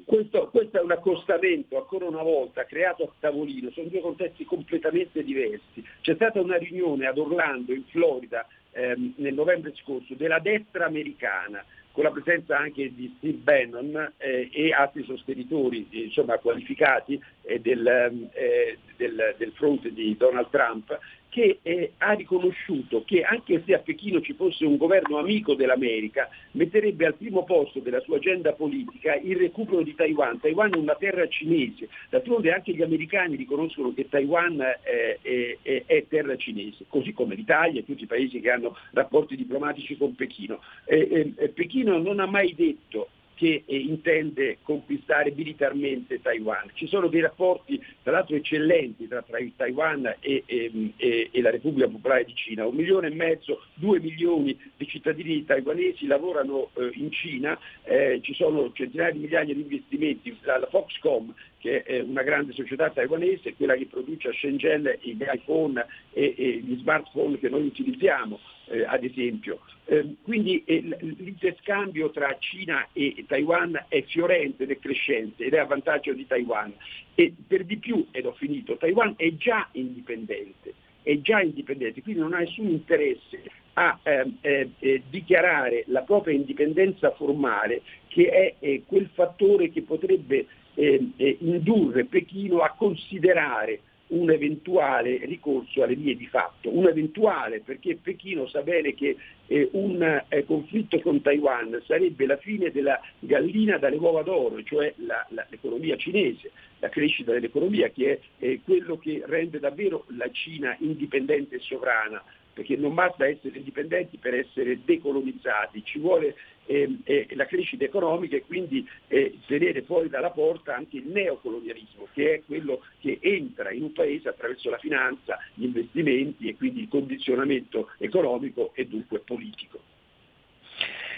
questo, 0.05 0.49
questo, 0.49 0.79
è 0.79 0.81
un 0.81 0.91
accostamento, 0.91 1.77
ancora 1.77 2.05
una 2.05 2.23
volta, 2.23 2.65
creato 2.65 3.03
a 3.03 3.11
tavolino, 3.19 3.69
sono 3.69 3.87
due 3.87 4.01
contesti 4.01 4.43
completamente 4.43 5.23
diversi. 5.23 5.85
C'è 6.01 6.15
stata 6.15 6.41
una 6.41 6.57
riunione 6.57 7.05
ad 7.05 7.19
Orlando, 7.19 7.73
in 7.73 7.83
Florida, 7.85 8.47
ehm, 8.71 9.13
nel 9.17 9.35
novembre 9.35 9.73
scorso, 9.75 10.15
della 10.15 10.39
destra 10.39 10.85
americana, 10.85 11.63
con 11.91 12.03
la 12.03 12.11
presenza 12.11 12.57
anche 12.57 12.93
di 12.93 13.13
Steve 13.17 13.37
Bannon 13.37 14.13
eh, 14.17 14.49
e 14.51 14.71
altri 14.71 15.03
sostenitori 15.03 15.87
insomma, 15.91 16.37
qualificati 16.37 17.21
eh, 17.41 17.59
del, 17.59 17.85
ehm, 17.85 18.29
eh, 18.33 18.77
del, 18.95 19.35
del 19.37 19.51
fronte 19.53 19.91
di 19.91 20.15
Donald 20.17 20.49
Trump, 20.49 20.97
che 21.29 21.59
eh, 21.61 21.93
ha 21.97 22.13
riconosciuto 22.13 23.03
che 23.05 23.21
anche 23.23 23.61
se 23.65 23.75
a 23.75 23.79
Pechino 23.79 24.19
ci 24.21 24.33
fosse 24.33 24.65
un 24.65 24.77
governo 24.77 25.17
amico 25.17 25.53
dell'America, 25.53 26.27
metterebbe 26.51 27.05
al 27.05 27.15
primo 27.15 27.43
posto 27.43 27.79
della 27.79 28.01
sua 28.01 28.17
agenda 28.17 28.53
politica 28.53 29.15
il 29.15 29.37
recupero 29.37 29.83
di 29.83 29.95
Taiwan. 29.95 30.39
Taiwan 30.39 30.73
è 30.73 30.77
una 30.77 30.95
terra 30.95 31.27
cinese, 31.27 31.87
d'altronde 32.09 32.51
anche 32.51 32.73
gli 32.73 32.81
americani 32.81 33.35
riconoscono 33.35 33.93
che 33.93 34.09
Taiwan 34.09 34.59
eh, 34.59 35.19
è, 35.21 35.57
è, 35.61 35.83
è, 35.85 36.05
terra 36.07 36.35
cinese, 36.35 36.85
così 36.87 37.13
come 37.13 37.35
l'Italia 37.35 37.79
e 37.79 37.85
tutti 37.85 38.03
i 38.03 38.07
paesi 38.07 38.39
che 38.39 38.49
hanno 38.49 38.75
rapporti 38.91 39.35
diplomatici 39.35 39.97
con 39.97 40.15
Pechino. 40.15 40.61
Eh, 40.85 41.33
eh 41.37 41.49
Pechino 41.49 41.99
non 41.99 42.19
ha 42.19 42.25
mai 42.25 42.53
detto 42.55 43.09
che 43.39 43.63
eh, 43.65 43.77
intende 43.77 44.57
conquistare 44.63 45.31
militarmente 45.31 46.21
Taiwan. 46.21 46.71
Ci 46.73 46.87
sono 46.87 47.07
dei 47.07 47.21
rapporti 47.21 47.81
tra 48.03 48.11
l'altro 48.11 48.35
eccellenti 48.35 49.07
tra, 49.07 49.21
tra 49.21 49.37
Taiwan 49.55 50.13
e, 50.19 50.43
e, 50.45 50.91
e, 50.97 51.41
la 51.41 51.49
Repubblica 51.49 51.87
Popolare 51.87 52.25
di 52.25 52.35
Cina. 52.35 52.67
Un 52.67 52.75
milione 52.75 53.07
e 53.07 53.15
mezzo, 53.15 53.63
due 53.75 54.01
milioni 54.01 54.59
di 54.75 54.85
cittadini 54.85 55.45
taiwanesi 55.45 56.05
lavorano 56.05 56.71
eh, 56.73 56.89
in 56.95 57.13
Cina, 57.13 57.57
eh, 57.83 58.19
ci 58.21 58.33
sono 58.33 58.73
centinaia 58.73 59.11
di 59.11 59.19
migliaia 59.19 59.53
di 59.53 59.61
investimenti, 59.61 60.37
la, 60.41 60.67
Foxcom 60.69 61.33
che 61.59 61.83
è 61.83 61.99
una 61.99 62.23
grande 62.23 62.53
società 62.53 62.89
taiwanese, 62.89 63.53
quella 63.55 63.75
che 63.75 63.85
produce 63.85 64.29
a 64.29 64.33
Shenzhen 64.33 64.97
gli 65.01 65.17
iPhone 65.31 65.85
e, 66.11 66.33
e 66.37 66.61
gli 66.61 66.77
smartphone 66.79 67.37
che 67.37 67.49
noi 67.49 67.65
utilizziamo, 67.65 68.39
eh, 68.69 68.85
ad 68.85 69.03
esempio. 69.03 69.59
Eh, 69.85 70.15
quindi 70.21 70.63
eh, 70.65 70.81
l'interscambio 71.17 72.11
tra 72.11 72.37
Cina 72.39 72.87
e 72.93 73.25
Taiwan 73.27 73.85
è 73.87 74.03
fiorente 74.03 74.63
ed 74.63 74.71
è 74.71 74.79
crescente 74.79 75.45
ed 75.45 75.53
è 75.53 75.57
a 75.57 75.65
vantaggio 75.65 76.13
di 76.13 76.27
Taiwan. 76.27 76.73
E 77.15 77.33
per 77.47 77.65
di 77.65 77.77
più, 77.77 78.07
ed 78.11 78.25
ho 78.25 78.33
finito, 78.33 78.77
Taiwan 78.77 79.13
è 79.17 79.33
già 79.35 79.67
indipendente, 79.73 80.73
è 81.01 81.19
già 81.19 81.41
indipendente, 81.41 82.01
quindi 82.01 82.21
non 82.21 82.33
ha 82.33 82.39
nessun 82.39 82.67
interesse 82.67 83.41
a 83.73 83.99
ehm, 84.03 84.37
eh, 84.41 84.69
eh, 84.79 85.01
dichiarare 85.09 85.83
la 85.87 86.01
propria 86.01 86.35
indipendenza 86.35 87.11
formale 87.11 87.81
che 88.07 88.29
è 88.29 88.55
eh, 88.59 88.83
quel 88.85 89.09
fattore 89.13 89.69
che 89.69 89.81
potrebbe 89.81 90.47
ehm, 90.73 91.13
eh, 91.17 91.37
indurre 91.39 92.05
Pechino 92.05 92.59
a 92.59 92.73
considerare 92.77 93.81
un 94.09 94.31
eventuale 94.31 95.25
ricorso 95.25 95.83
alle 95.83 95.95
vie 95.95 96.15
di 96.15 96.25
fatto, 96.27 96.75
un 96.75 96.87
eventuale 96.87 97.61
perché 97.61 97.97
Pechino 98.01 98.47
sa 98.47 98.61
bene 98.61 98.93
che 98.93 99.17
eh, 99.47 99.69
un 99.73 100.23
eh, 100.27 100.45
conflitto 100.45 100.99
con 101.01 101.21
Taiwan 101.21 101.81
sarebbe 101.85 102.25
la 102.25 102.37
fine 102.37 102.71
della 102.71 102.99
gallina 103.19 103.77
dalle 103.77 103.97
uova 103.97 104.21
d'oro, 104.23 104.61
cioè 104.63 104.93
la, 104.97 105.25
la, 105.29 105.45
l'economia 105.49 105.97
cinese, 105.97 106.51
la 106.79 106.89
crescita 106.89 107.31
dell'economia 107.31 107.89
che 107.89 108.13
è 108.13 108.45
eh, 108.45 108.61
quello 108.63 108.97
che 108.97 109.21
rende 109.25 109.59
davvero 109.59 110.05
la 110.09 110.29
Cina 110.31 110.75
indipendente 110.79 111.55
e 111.55 111.59
sovrana 111.59 112.23
perché 112.59 112.75
non 112.75 112.93
basta 112.93 113.25
essere 113.25 113.57
indipendenti 113.57 114.17
per 114.17 114.33
essere 114.33 114.79
decolonizzati, 114.83 115.81
ci 115.85 115.97
vuole 115.97 116.35
eh, 116.65 116.97
eh, 117.05 117.27
la 117.35 117.45
crescita 117.45 117.85
economica 117.85 118.35
e 118.35 118.43
quindi 118.45 118.85
eh, 119.07 119.37
tenere 119.45 119.83
fuori 119.83 120.09
dalla 120.09 120.31
porta 120.31 120.75
anche 120.75 120.97
il 120.97 121.07
neocolonialismo, 121.07 122.09
che 122.11 122.33
è 122.33 122.41
quello 122.45 122.81
che 122.99 123.17
entra 123.21 123.71
in 123.71 123.83
un 123.83 123.93
paese 123.93 124.27
attraverso 124.27 124.69
la 124.69 124.77
finanza, 124.77 125.37
gli 125.53 125.63
investimenti 125.63 126.49
e 126.49 126.57
quindi 126.57 126.81
il 126.81 126.89
condizionamento 126.89 127.91
economico 127.97 128.71
e 128.73 128.85
dunque 128.87 129.19
politico. 129.19 129.79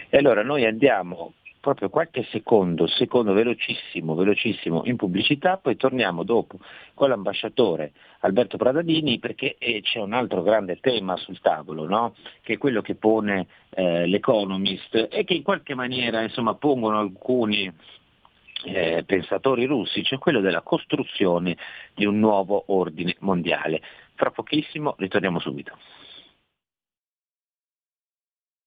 E 0.09 0.17
allora 0.17 0.43
noi 0.43 0.65
andiamo 0.65 1.33
proprio 1.61 1.89
qualche 1.89 2.25
secondo, 2.31 2.87
secondo 2.87 3.33
velocissimo, 3.33 4.15
velocissimo 4.15 4.81
in 4.85 4.97
pubblicità, 4.97 5.57
poi 5.57 5.77
torniamo 5.77 6.23
dopo 6.23 6.57
con 6.95 7.09
l'ambasciatore 7.09 7.93
Alberto 8.21 8.57
Pradadini 8.57 9.19
perché 9.19 9.55
eh, 9.59 9.81
c'è 9.81 9.99
un 9.99 10.13
altro 10.13 10.41
grande 10.41 10.79
tema 10.81 11.15
sul 11.17 11.39
tavolo, 11.39 11.87
no? 11.87 12.15
che 12.41 12.53
è 12.53 12.57
quello 12.57 12.81
che 12.81 12.95
pone 12.95 13.45
eh, 13.69 14.07
l'Economist 14.07 15.07
e 15.11 15.23
che 15.23 15.35
in 15.35 15.43
qualche 15.43 15.75
maniera 15.75 16.21
insomma, 16.21 16.55
pongono 16.55 16.97
alcuni 16.97 17.71
eh, 18.65 19.03
pensatori 19.05 19.65
russi, 19.65 20.03
cioè 20.03 20.17
quello 20.19 20.41
della 20.41 20.61
costruzione 20.61 21.55
di 21.93 22.05
un 22.05 22.19
nuovo 22.19 22.63
ordine 22.67 23.15
mondiale. 23.19 23.81
Fra 24.15 24.31
pochissimo 24.31 24.95
ritorniamo 24.97 25.39
subito. 25.39 25.77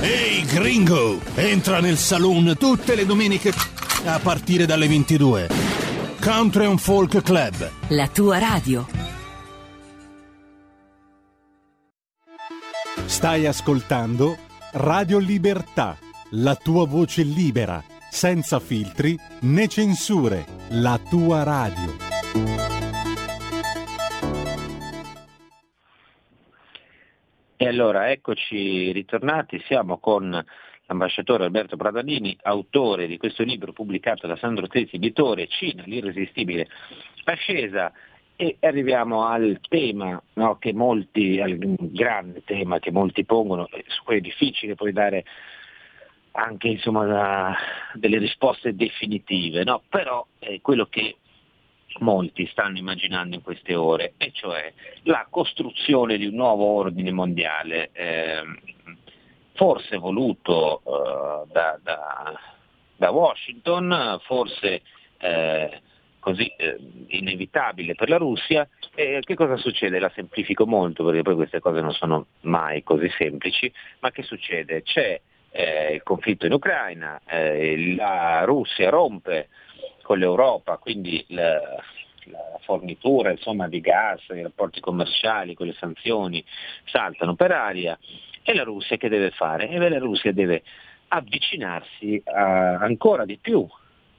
Ehi 0.00 0.44
gringo, 0.44 1.20
entra 1.34 1.80
nel 1.80 1.96
saloon 1.96 2.56
tutte 2.58 2.94
le 2.94 3.04
domeniche 3.04 3.52
a 4.04 4.18
partire 4.18 4.66
dalle 4.66 4.86
22. 4.88 5.48
Country 6.20 6.66
and 6.66 6.78
Folk 6.78 7.22
Club. 7.22 7.70
La 7.88 8.08
tua 8.08 8.38
radio. 8.38 8.86
Stai 13.06 13.46
ascoltando 13.46 14.38
Radio 14.72 15.18
Libertà, 15.18 15.98
la 16.30 16.54
tua 16.54 16.86
voce 16.86 17.22
libera, 17.22 17.82
senza 18.10 18.60
filtri 18.60 19.18
né 19.40 19.66
censure, 19.66 20.46
la 20.68 20.98
tua 21.08 21.42
radio. 21.42 22.89
E 27.62 27.68
allora 27.68 28.10
eccoci 28.10 28.90
ritornati, 28.90 29.62
siamo 29.66 29.98
con 29.98 30.30
l'ambasciatore 30.86 31.44
Alberto 31.44 31.76
Pradalini, 31.76 32.34
autore 32.44 33.06
di 33.06 33.18
questo 33.18 33.42
libro 33.42 33.74
pubblicato 33.74 34.26
da 34.26 34.34
Sandro 34.36 34.66
Tesi, 34.66 34.96
editore 34.96 35.46
Cina, 35.46 35.82
l'irresistibile 35.84 36.68
ascesa 37.24 37.92
e 38.34 38.56
arriviamo 38.60 39.26
al 39.26 39.60
tema 39.68 40.18
no, 40.36 40.56
che 40.56 40.72
molti, 40.72 41.38
al 41.38 41.58
grande 41.58 42.42
tema 42.44 42.78
che 42.78 42.92
molti 42.92 43.26
pongono, 43.26 43.68
su 43.88 44.04
cui 44.04 44.16
è 44.16 44.20
difficile 44.20 44.74
poi 44.74 44.92
dare 44.92 45.24
anche 46.30 46.68
insomma, 46.68 47.04
la, 47.04 47.54
delle 47.92 48.16
risposte 48.16 48.74
definitive, 48.74 49.64
no? 49.64 49.82
però 49.86 50.26
è 50.38 50.62
quello 50.62 50.86
che 50.86 51.16
molti 51.98 52.46
stanno 52.46 52.78
immaginando 52.78 53.34
in 53.34 53.42
queste 53.42 53.74
ore, 53.74 54.14
e 54.16 54.30
cioè 54.32 54.72
la 55.02 55.26
costruzione 55.28 56.16
di 56.16 56.26
un 56.26 56.34
nuovo 56.34 56.64
ordine 56.64 57.10
mondiale, 57.10 57.90
eh, 57.92 58.42
forse 59.54 59.96
voluto 59.98 60.80
eh, 60.80 61.52
da, 61.52 61.78
da, 61.82 62.38
da, 62.96 63.10
Washington, 63.10 64.18
forse 64.22 64.82
eh, 65.18 65.80
così 66.18 66.46
eh, 66.56 66.78
inevitabile 67.08 67.94
per 67.94 68.08
la 68.08 68.16
Russia. 68.16 68.66
E 68.94 69.20
che 69.22 69.34
cosa 69.34 69.56
succede? 69.56 69.98
La 69.98 70.12
semplifico 70.14 70.66
molto 70.66 71.04
perché 71.04 71.22
poi 71.22 71.34
queste 71.34 71.60
cose 71.60 71.80
non 71.80 71.92
sono 71.92 72.26
mai 72.42 72.82
così 72.82 73.10
semplici, 73.16 73.70
ma 74.00 74.10
che 74.10 74.22
succede? 74.22 74.82
C'è 74.82 75.20
eh, 75.50 75.94
il 75.94 76.02
conflitto 76.02 76.46
in 76.46 76.52
Ucraina, 76.52 77.20
eh, 77.26 77.94
la 77.94 78.44
Russia 78.44 78.88
rompe 78.88 79.48
con 80.10 80.18
l'Europa, 80.18 80.76
quindi 80.78 81.24
la, 81.28 81.60
la 82.24 82.58
fornitura 82.62 83.30
insomma, 83.30 83.68
di 83.68 83.80
gas, 83.80 84.20
i 84.30 84.42
rapporti 84.42 84.80
commerciali 84.80 85.54
con 85.54 85.68
le 85.68 85.76
sanzioni 85.78 86.44
saltano 86.86 87.36
per 87.36 87.52
aria 87.52 87.96
e 88.42 88.52
la 88.52 88.64
Russia 88.64 88.96
che 88.96 89.08
deve 89.08 89.30
fare? 89.30 89.68
E 89.68 89.78
la 89.78 89.98
Russia 90.00 90.32
deve 90.32 90.64
avvicinarsi 91.06 92.20
a, 92.24 92.78
ancora 92.78 93.24
di 93.24 93.38
più, 93.38 93.64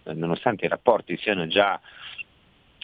nonostante 0.03 0.63
i 0.63 0.69
rapporti 0.69 1.17
siano 1.17 1.45
già 1.47 1.77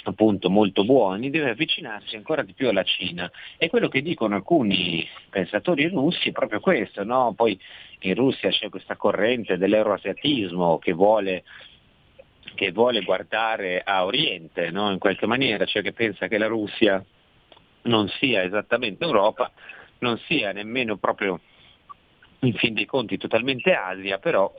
appunto 0.04 0.50
molto 0.50 0.84
buoni, 0.84 1.30
deve 1.30 1.52
avvicinarsi 1.52 2.18
ancora 2.18 2.42
di 2.42 2.52
più 2.52 2.68
alla 2.68 2.84
Cina. 2.84 3.32
E 3.58 3.70
quello 3.70 3.88
che 3.88 4.02
dicono 4.02 4.36
alcuni 4.36 5.08
pensatori 5.30 5.88
russi 5.88 6.28
è 6.28 6.34
proprio 6.34 6.60
questo, 6.60 7.06
no? 7.06 7.32
Poi 7.34 7.58
in 8.00 8.16
Russia 8.16 8.50
c'è 8.50 8.68
questa 8.68 8.98
corrente 8.98 9.58
dell'euroasiatismo 9.58 10.78
che 10.80 10.92
vuole, 10.92 11.46
che 12.56 12.72
vuole 12.72 13.02
guardare 13.02 13.82
a 13.84 14.06
Oriente 14.06 14.70
no? 14.72 14.92
in 14.92 15.00
qualche 15.00 15.26
maniera, 15.26 15.66
cioè 15.66 15.82
che 15.82 15.94
pensa 15.94 16.28
che 16.28 16.38
la 16.38 16.48
Russia 16.48 17.04
non 17.84 18.08
sia 18.10 18.44
esattamente 18.44 19.04
Europa, 19.04 19.52
non 20.00 20.18
sia 20.26 20.52
nemmeno 20.52 20.98
proprio 20.98 21.40
in 22.40 22.54
fin 22.54 22.74
dei 22.74 22.86
conti 22.86 23.18
totalmente 23.18 23.74
Asia, 23.74 24.20
però 24.20 24.54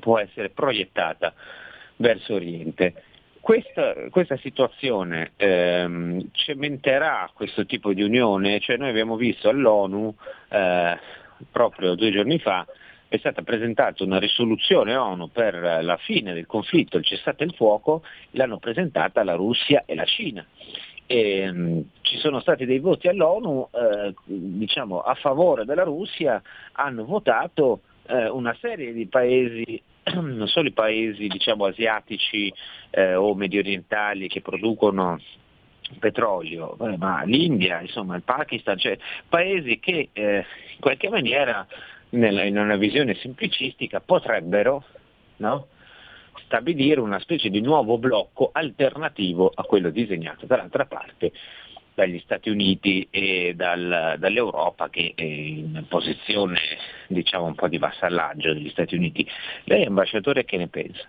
può 0.00 0.18
essere 0.18 0.50
proiettata 0.50 1.34
verso 1.96 2.34
Oriente. 2.34 3.04
Questa, 3.40 4.08
questa 4.10 4.36
situazione 4.36 5.32
ehm, 5.36 6.28
cementerà 6.30 7.28
questo 7.34 7.66
tipo 7.66 7.92
di 7.92 8.02
unione, 8.02 8.60
cioè 8.60 8.76
noi 8.76 8.90
abbiamo 8.90 9.16
visto 9.16 9.48
all'ONU 9.48 10.14
eh, 10.48 10.98
proprio 11.50 11.96
due 11.96 12.12
giorni 12.12 12.38
fa 12.38 12.64
è 13.12 13.18
stata 13.18 13.42
presentata 13.42 14.04
una 14.04 14.18
risoluzione 14.18 14.96
ONU 14.96 15.30
per 15.30 15.54
la 15.82 15.98
fine 15.98 16.32
del 16.32 16.46
conflitto, 16.46 16.96
il 16.96 17.04
cessate 17.04 17.44
il 17.44 17.52
fuoco, 17.52 18.02
l'hanno 18.30 18.56
presentata 18.56 19.22
la 19.22 19.34
Russia 19.34 19.82
e 19.84 19.94
la 19.94 20.06
Cina. 20.06 20.46
E, 21.04 21.46
um, 21.46 21.84
ci 22.00 22.16
sono 22.16 22.40
stati 22.40 22.64
dei 22.64 22.78
voti 22.78 23.08
all'ONU 23.08 23.68
eh, 23.70 24.14
diciamo, 24.24 25.00
a 25.00 25.12
favore 25.12 25.66
della 25.66 25.82
Russia, 25.82 26.40
hanno 26.72 27.04
votato 27.04 27.82
eh, 28.06 28.30
una 28.30 28.56
serie 28.58 28.94
di 28.94 29.06
paesi 29.06 29.82
non 30.14 30.48
solo 30.48 30.68
i 30.68 30.72
paesi 30.72 31.26
diciamo, 31.26 31.66
asiatici 31.66 32.50
eh, 32.92 33.14
o 33.14 33.34
medio 33.34 33.60
orientali 33.60 34.26
che 34.26 34.40
producono 34.40 35.20
petrolio, 35.98 36.78
eh, 36.80 36.96
ma 36.96 37.24
l'India, 37.24 37.82
insomma 37.82 38.16
il 38.16 38.22
Pakistan, 38.22 38.78
cioè 38.78 38.96
paesi 39.28 39.78
che 39.78 40.08
eh, 40.14 40.36
in 40.36 40.80
qualche 40.80 41.10
maniera 41.10 41.66
nella, 42.12 42.44
in 42.44 42.58
una 42.58 42.76
visione 42.76 43.14
semplicistica 43.14 44.00
potrebbero 44.00 44.84
no, 45.36 45.68
stabilire 46.44 47.00
una 47.00 47.18
specie 47.20 47.50
di 47.50 47.60
nuovo 47.60 47.98
blocco 47.98 48.50
alternativo 48.52 49.50
a 49.54 49.62
quello 49.64 49.90
disegnato 49.90 50.46
dall'altra 50.46 50.86
parte 50.86 51.32
dagli 51.94 52.18
Stati 52.20 52.48
Uniti 52.48 53.06
e 53.10 53.52
dal, 53.54 54.16
dall'Europa 54.18 54.88
che 54.88 55.12
è 55.14 55.22
in 55.22 55.84
posizione 55.88 56.58
diciamo 57.08 57.44
un 57.44 57.54
po' 57.54 57.68
di 57.68 57.78
vassallaggio 57.78 58.54
degli 58.54 58.70
Stati 58.70 58.94
Uniti. 58.94 59.26
Lei 59.64 59.84
ambasciatore 59.84 60.44
che 60.44 60.56
ne 60.56 60.68
pensa? 60.68 61.06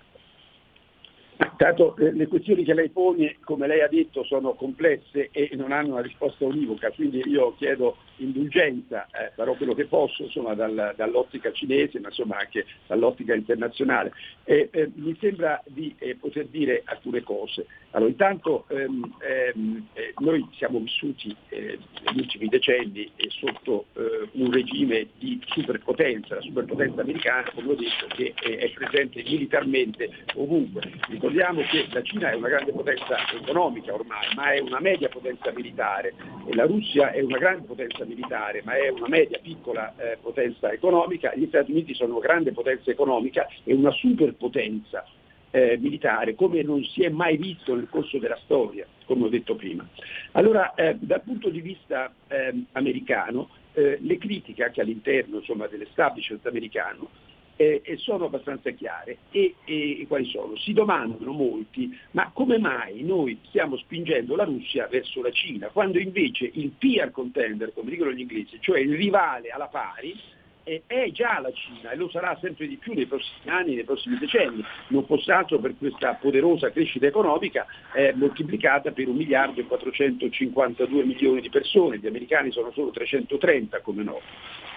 Tanto 1.57 1.95
le 1.97 2.27
questioni 2.27 2.63
che 2.63 2.73
lei 2.73 2.89
pone, 2.89 3.37
come 3.43 3.67
lei 3.67 3.81
ha 3.81 3.87
detto, 3.87 4.23
sono 4.23 4.53
complesse 4.53 5.29
e 5.31 5.49
non 5.53 5.71
hanno 5.71 5.93
una 5.93 6.01
risposta 6.01 6.45
univoca, 6.45 6.91
quindi 6.91 7.21
io 7.25 7.55
chiedo 7.57 7.97
indulgenza, 8.17 9.07
eh, 9.07 9.31
farò 9.35 9.53
quello 9.55 9.73
che 9.73 9.85
posso 9.85 10.23
insomma, 10.23 10.53
dal, 10.53 10.93
dall'ottica 10.95 11.51
cinese, 11.51 11.99
ma 11.99 12.09
insomma 12.09 12.37
anche 12.37 12.65
dall'ottica 12.87 13.33
internazionale. 13.33 14.11
E, 14.43 14.69
eh, 14.71 14.91
mi 14.95 15.15
sembra 15.19 15.61
di 15.67 15.93
eh, 15.97 16.15
poter 16.15 16.47
dire 16.47 16.81
alcune 16.85 17.21
cose. 17.23 17.65
Allora, 17.91 18.09
intanto 18.09 18.65
ehm, 18.69 19.15
ehm, 19.19 19.87
eh, 19.93 20.13
noi 20.17 20.47
siamo 20.53 20.79
vissuti 20.79 21.35
eh, 21.49 21.77
negli 22.05 22.19
ultimi 22.19 22.47
decenni 22.47 23.11
sotto 23.29 23.85
un 24.33 24.51
regime 24.51 25.07
di 25.17 25.39
superpotenza, 25.45 26.35
la 26.35 26.41
superpotenza 26.41 27.01
americana, 27.01 27.49
come 27.53 27.71
ho 27.71 27.75
detto, 27.75 28.07
che 28.15 28.33
è 28.33 28.69
presente 28.71 29.23
militarmente 29.23 30.09
ovunque. 30.35 30.81
Ricordiamo 31.23 31.61
che 31.61 31.87
la 31.89 32.01
Cina 32.01 32.31
è 32.31 32.35
una 32.35 32.49
grande 32.49 32.73
potenza 32.73 33.15
economica 33.33 33.93
ormai, 33.93 34.27
ma 34.35 34.51
è 34.51 34.59
una 34.59 34.81
media 34.81 35.07
potenza 35.07 35.53
militare 35.53 36.13
e 36.45 36.53
la 36.53 36.65
Russia 36.65 37.11
è 37.11 37.21
una 37.21 37.37
grande 37.37 37.65
potenza 37.65 38.03
militare, 38.03 38.61
ma 38.65 38.75
è 38.75 38.89
una 38.89 39.07
media 39.07 39.39
piccola 39.41 39.93
eh, 39.95 40.17
potenza 40.21 40.69
economica, 40.73 41.33
gli 41.33 41.47
Stati 41.47 41.71
Uniti 41.71 41.93
sono 41.93 42.17
una 42.17 42.27
grande 42.27 42.51
potenza 42.51 42.91
economica 42.91 43.47
e 43.63 43.73
una 43.73 43.91
superpotenza 43.91 45.05
eh, 45.51 45.77
militare 45.77 46.35
come 46.35 46.61
non 46.61 46.83
si 46.83 47.03
è 47.03 47.09
mai 47.09 47.37
visto 47.37 47.73
nel 47.73 47.87
corso 47.89 48.17
della 48.17 48.37
storia, 48.43 48.85
come 49.05 49.23
ho 49.23 49.29
detto 49.29 49.55
prima. 49.55 49.87
Allora, 50.33 50.73
eh, 50.73 50.97
dal 50.99 51.21
punto 51.21 51.47
di 51.47 51.61
vista 51.61 52.13
ehm, 52.27 52.65
americano, 52.73 53.47
eh, 53.71 53.97
le 54.01 54.17
critiche 54.17 54.65
anche 54.65 54.81
all'interno 54.81 55.37
insomma, 55.37 55.67
dell'establishment 55.67 56.45
americano 56.47 57.07
eh, 57.55 57.81
sono 57.97 58.25
abbastanza 58.25 58.71
chiare. 58.71 59.17
E, 59.31 59.55
e, 59.65 60.05
quali 60.07 60.25
sono? 60.25 60.55
Si 60.57 60.73
domandano 60.73 61.31
molti, 61.31 61.95
ma 62.11 62.31
come 62.33 62.57
mai 62.57 63.03
noi 63.03 63.39
stiamo 63.47 63.77
spingendo 63.77 64.35
la 64.35 64.43
Russia 64.43 64.87
verso 64.87 65.21
la 65.21 65.31
Cina, 65.31 65.67
quando 65.67 65.99
invece 65.99 66.49
il 66.53 66.71
peer 66.77 67.11
contender, 67.11 67.73
come 67.73 67.91
dicono 67.91 68.11
gli 68.11 68.21
inglesi, 68.21 68.57
cioè 68.59 68.79
il 68.79 68.95
rivale 68.95 69.49
alla 69.49 69.67
pari, 69.67 70.15
è 70.63 71.11
già 71.11 71.39
la 71.39 71.51
Cina 71.51 71.91
e 71.91 71.95
lo 71.95 72.09
sarà 72.09 72.37
sempre 72.41 72.67
di 72.67 72.77
più 72.77 72.93
nei 72.93 73.05
prossimi 73.05 73.49
anni, 73.49 73.75
nei 73.75 73.83
prossimi 73.83 74.17
decenni, 74.17 74.63
non 74.87 75.05
fosse 75.05 75.31
altro 75.31 75.59
per 75.59 75.75
questa 75.77 76.13
poderosa 76.13 76.71
crescita 76.71 77.05
economica 77.05 77.65
eh, 77.93 78.13
moltiplicata 78.15 78.91
per 78.91 79.07
1 79.07 79.17
miliardo 79.17 79.59
e 79.59 79.65
452 79.65 81.03
milioni 81.03 81.41
di 81.41 81.49
persone, 81.49 81.97
gli 81.97 82.07
americani 82.07 82.51
sono 82.51 82.71
solo 82.71 82.91
330 82.91 83.81
come 83.81 84.03
no, 84.03 84.19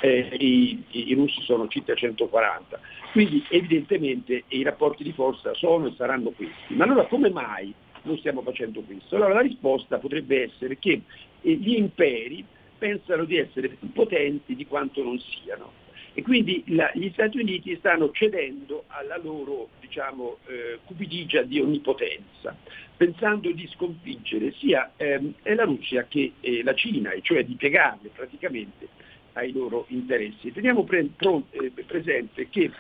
eh, 0.01 0.37
i, 0.39 0.83
i, 0.91 1.15
russi 1.15 1.41
sono 1.43 1.69
circa 1.69 1.95
140. 1.95 2.81
Quindi 3.13 3.45
evidentemente 3.49 4.45
i 4.49 4.63
rapporti 4.63 5.03
di 5.03 5.13
forza 5.13 5.55
sono 5.55 5.87
e 5.87 5.95
saranno 5.97 6.31
questi. 6.31 6.75
Ma 6.75 6.85
allora 6.85 7.07
come 7.07 7.31
mai 7.31 7.73
non 8.03 8.19
stiamo 8.19 8.43
facendo 8.43 8.83
questo? 8.83 9.17
Allora 9.17 9.35
la 9.35 9.41
risposta 9.41 9.99
potrebbe 9.99 10.43
essere 10.43 10.79
che 10.79 11.03
gli 11.41 11.75
imperi 11.75 12.45
pensano 12.79 13.25
di 13.25 13.37
essere 13.37 13.69
più 13.69 13.93
potenti 13.93 14.55
di 14.55 14.67
quanto 14.67 15.03
non 15.03 15.19
siano. 15.19 15.85
E 16.15 16.23
quindi 16.23 16.65
la, 16.69 16.91
gli 16.95 17.11
Stati 17.13 17.39
Uniti 17.39 17.77
stanno 17.77 18.11
cedendo 18.11 18.85
alla 18.87 19.19
loro 19.19 19.69
diciamo, 19.81 20.39
eh, 20.47 20.79
cupidigia 20.85 21.43
di 21.43 21.61
onnipotenza, 21.61 22.57
pensando 22.97 23.51
di 23.53 23.69
sconfiggere 23.75 24.53
sia 24.53 24.93
ehm, 24.97 25.35
la 25.43 25.65
Russia 25.65 26.07
che 26.09 26.33
eh, 26.41 26.63
la 26.63 26.75
Cina, 26.75 27.11
e 27.11 27.21
cioè 27.21 27.45
di 27.45 27.55
piegarle 27.55 28.09
praticamente 28.15 28.89
ai 29.35 29.53
loro 29.53 29.85
interessi. 29.89 30.53
Teniamo 30.53 30.85
pre- 30.85 31.11
pro- 31.15 31.49
eh, 31.51 31.71
presente 31.85 32.49
che 32.49 32.71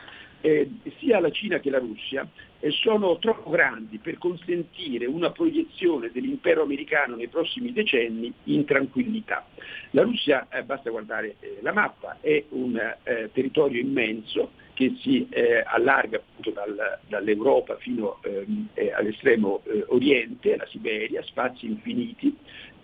eh, 0.41 0.71
sia 0.99 1.21
la 1.21 1.31
Cina 1.31 1.59
che 1.59 1.69
la 1.69 1.79
Russia 1.79 2.27
eh, 2.56 2.56
sono 2.71 3.19
troppo 3.19 3.51
grandi 3.51 3.99
per 3.99 4.19
consentire 4.19 5.07
una 5.07 5.31
proiezione 5.31 6.11
dell'impero 6.13 6.63
americano 6.63 7.17
nei 7.17 7.29
prossimi 7.29 7.73
decenni 7.73 8.33
in 8.45 8.65
tranquillità. 8.65 9.47
La 9.91 10.03
Russia, 10.03 10.47
eh, 10.51 10.63
basta 10.63 10.91
guardare 10.91 11.37
eh, 11.41 11.59
la 11.61 11.73
mappa, 11.73 12.19
è 12.21 12.45
un 12.51 12.77
eh, 12.77 13.31
territorio 13.33 13.81
immenso 13.81 14.53
che 14.75 14.95
si 15.01 15.27
eh, 15.31 15.65
allarga 15.67 16.19
appunto 16.19 16.51
dal, 16.51 16.99
dall'Europa 17.09 17.77
fino 17.77 18.21
ehm, 18.23 18.69
all'estremo 18.95 19.63
oriente, 19.87 20.53
alla 20.53 20.67
Siberia, 20.67 21.23
spazi 21.23 21.65
infiniti, 21.65 22.37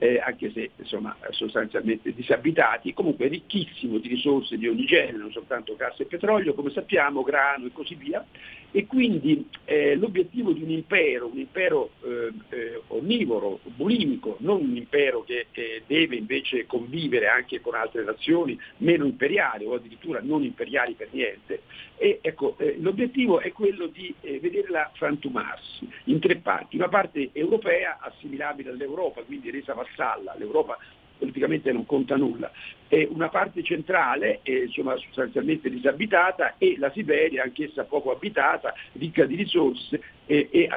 eh, 0.03 0.19
anche 0.19 0.51
se 0.51 0.71
insomma, 0.79 1.17
sostanzialmente 1.31 2.13
disabitati, 2.13 2.93
comunque 2.93 3.29
ricchissimo 3.29 3.99
di 3.99 4.09
risorse 4.09 4.59
di 4.59 4.67
ogni 4.67 4.85
genere, 4.85 5.17
non 5.17 5.31
soltanto 5.31 5.77
gas 5.77 6.01
e 6.01 6.07
petrolio, 6.07 6.55
come 6.55 6.71
sappiamo, 6.71 7.23
grano 7.23 7.67
e 7.67 7.73
così 7.73 7.95
via, 7.95 8.27
e 8.73 8.87
quindi 8.87 9.47
eh, 9.73 9.97
l'obiettivo 9.97 10.53
di 10.53 10.63
un 10.63 10.69
impero, 10.69 11.29
un 11.29 11.39
impero 11.39 11.93
eh, 12.05 12.31
eh 12.51 12.83
onnivoro, 12.89 13.61
bulimico, 13.65 14.37
non 14.41 14.61
un 14.61 14.77
impero 14.77 15.25
che 15.25 15.47
deve 15.87 16.17
invece 16.17 16.67
convivere 16.67 17.29
anche 17.29 17.63
con 17.63 17.75
altre 17.75 18.05
nazioni 18.05 18.59
meno 18.79 19.07
imperiali 19.07 19.65
o 19.65 19.75
addirittura 19.75 20.21
non 20.23 20.43
imperiali 20.43 20.93
per 20.93 21.09
niente, 21.13 21.63
e, 21.97 22.19
ecco, 22.21 22.55
eh, 22.59 22.77
l'obiettivo 22.81 23.41
è 23.41 23.51
quello 23.53 23.87
di 23.87 24.15
eh, 24.21 24.39
vederla 24.41 24.91
frantumarsi 24.95 25.89
in 26.05 26.21
tre 26.21 26.37
parti, 26.37 26.77
una 26.77 26.89
parte 26.89 27.31
europea 27.33 27.97
assimilabile 27.99 28.71
all'Europa, 28.71 29.23
quindi 29.23 29.51
resa 29.51 29.73
vassalla, 29.73 30.35
l'Europa 30.37 30.77
politicamente 31.23 31.71
non 31.71 31.87
conta 31.87 32.17
nulla, 32.17 32.51
e 32.89 33.09
una 33.09 33.29
parte 33.29 33.63
centrale 33.63 34.41
eh, 34.43 34.65
insomma, 34.65 34.97
sostanzialmente 34.97 35.71
disabitata 35.71 36.57
e 36.59 36.77
la 36.79 36.91
Siberia 36.91 37.45
anch'essa 37.45 37.85
poco 37.85 38.11
abitata, 38.11 38.75
ricca 38.95 39.25
di 39.25 39.37
risorse 39.37 40.03
e, 40.27 40.49
e 40.51 40.69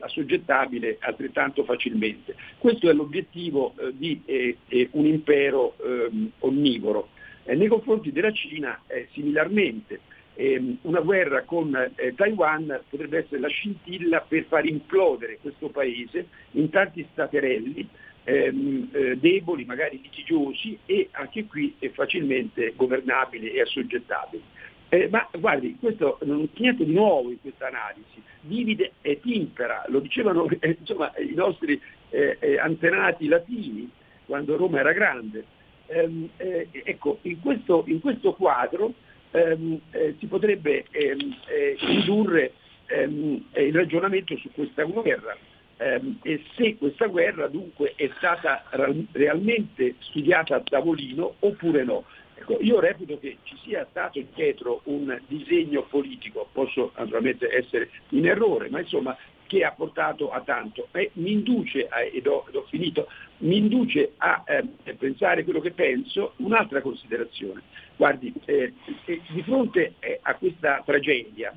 assoggettabile 0.00 0.98
altrettanto 1.00 1.64
facilmente. 1.64 2.36
Questo 2.56 2.88
è 2.88 2.92
l'obiettivo 2.92 3.74
eh, 3.76 3.90
di 3.92 4.22
eh, 4.24 4.58
eh 4.68 4.88
un 4.92 5.06
impero 5.06 5.74
ehm, 5.84 6.30
onnivoro. 6.38 7.08
nei 7.46 7.66
confronti 7.66 8.12
della 8.12 8.32
Cina 8.32 8.80
similarmente 9.12 10.00
eh, 10.34 10.76
una 10.82 11.00
guerra 11.00 11.42
con 11.42 11.74
eh, 11.74 12.14
Taiwan 12.14 12.80
potrebbe 12.88 13.18
essere 13.18 13.40
la 13.40 13.48
scintilla 13.48 14.20
per 14.20 14.44
far 14.44 14.66
implodere 14.66 15.38
questo 15.40 15.68
paese 15.68 16.28
in 16.52 16.70
tanti 16.70 17.06
staterelli 17.12 17.88
ehm, 18.24 18.88
eh, 18.92 19.16
deboli, 19.18 19.64
magari 19.64 20.00
litigiosi 20.02 20.78
e 20.86 21.08
anche 21.12 21.46
qui 21.46 21.74
facilmente 21.92 22.72
governabili 22.74 23.50
e 23.50 23.60
assoggettabili. 23.60 24.42
Eh, 24.88 25.08
ma 25.08 25.28
guardi, 25.38 25.76
questo 25.78 26.18
non 26.22 26.48
c'è 26.52 26.60
niente 26.60 26.84
di 26.84 26.92
nuovo 26.92 27.30
in 27.30 27.40
questa 27.40 27.66
analisi, 27.66 28.22
divide 28.40 28.92
e 29.02 29.20
timpera, 29.20 29.84
lo 29.88 30.00
dicevano 30.00 30.48
eh, 30.60 30.76
insomma, 30.78 31.12
i 31.18 31.34
nostri 31.34 31.80
eh, 32.10 32.36
eh, 32.38 32.58
antenati 32.58 33.26
latini 33.26 33.90
quando 34.24 34.56
Roma 34.56 34.80
era 34.80 34.92
grande. 34.92 35.44
Ehm, 35.86 36.30
ecco, 36.38 37.18
in 37.22 37.40
questo, 37.40 37.84
in 37.88 38.00
questo 38.00 38.32
quadro 38.32 38.94
ehm, 39.32 39.80
eh, 39.90 40.14
si 40.18 40.26
potrebbe 40.26 40.86
ehm, 40.90 41.36
eh, 41.46 41.76
indurre 41.80 42.52
ehm, 42.86 43.44
il 43.56 43.74
ragionamento 43.74 44.34
su 44.38 44.50
questa 44.52 44.84
guerra 44.84 45.36
e 45.76 46.42
se 46.56 46.76
questa 46.76 47.06
guerra 47.06 47.48
dunque 47.48 47.94
è 47.96 48.10
stata 48.16 48.64
realmente 49.12 49.96
studiata 50.00 50.56
a 50.56 50.60
tavolino 50.60 51.34
oppure 51.40 51.84
no. 51.84 52.04
Ecco, 52.36 52.58
io 52.60 52.80
reputo 52.80 53.18
che 53.18 53.38
ci 53.44 53.56
sia 53.62 53.86
stato 53.90 54.20
dietro 54.34 54.80
un 54.84 55.20
disegno 55.28 55.82
politico, 55.84 56.48
posso 56.52 56.92
naturalmente 56.96 57.48
essere 57.48 57.90
in 58.10 58.26
errore, 58.26 58.68
ma 58.70 58.80
insomma 58.80 59.16
che 59.46 59.62
ha 59.62 59.72
portato 59.72 60.30
a 60.30 60.40
tanto 60.40 60.88
e 60.92 61.10
mi 61.14 61.32
induce, 61.32 61.86
a, 61.86 62.02
ed, 62.02 62.26
ho, 62.26 62.44
ed, 62.48 62.54
ho, 62.56 62.64
finito, 62.68 63.08
mi 63.38 63.58
induce 63.58 64.12
a 64.16 64.42
eh, 64.46 64.94
pensare 64.94 65.44
quello 65.44 65.60
che 65.60 65.70
penso, 65.70 66.32
un'altra 66.36 66.80
considerazione. 66.80 67.62
Guardi, 67.96 68.32
eh, 68.46 68.72
di 69.04 69.42
fronte 69.42 69.94
eh, 70.00 70.18
a 70.22 70.34
questa 70.34 70.82
tragedia, 70.84 71.54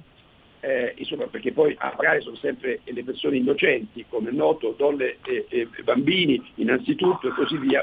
eh, 0.59 0.93
insomma, 0.97 1.27
perché 1.27 1.51
poi 1.51 1.75
a 1.77 1.89
pagare 1.91 2.21
sono 2.21 2.35
sempre 2.37 2.79
le 2.83 3.03
persone 3.03 3.37
innocenti, 3.37 4.05
come 4.09 4.31
noto, 4.31 4.73
donne 4.77 5.17
e 5.23 5.67
bambini 5.83 6.41
innanzitutto 6.55 7.27
e 7.27 7.31
così 7.31 7.57
via, 7.57 7.81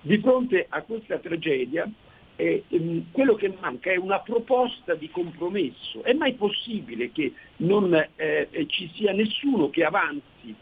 di 0.00 0.18
fronte 0.18 0.66
a 0.68 0.82
questa 0.82 1.18
tragedia 1.18 1.88
eh, 2.36 2.64
ehm, 2.68 3.06
quello 3.10 3.34
che 3.34 3.52
manca 3.60 3.90
è 3.90 3.96
una 3.96 4.20
proposta 4.20 4.94
di 4.94 5.10
compromesso. 5.10 6.02
È 6.02 6.12
mai 6.12 6.34
possibile 6.34 7.10
che 7.10 7.32
non 7.58 7.94
eh, 8.16 8.48
ci 8.68 8.90
sia 8.94 9.12
nessuno 9.12 9.70
che 9.70 9.84
avanzi 9.84 10.54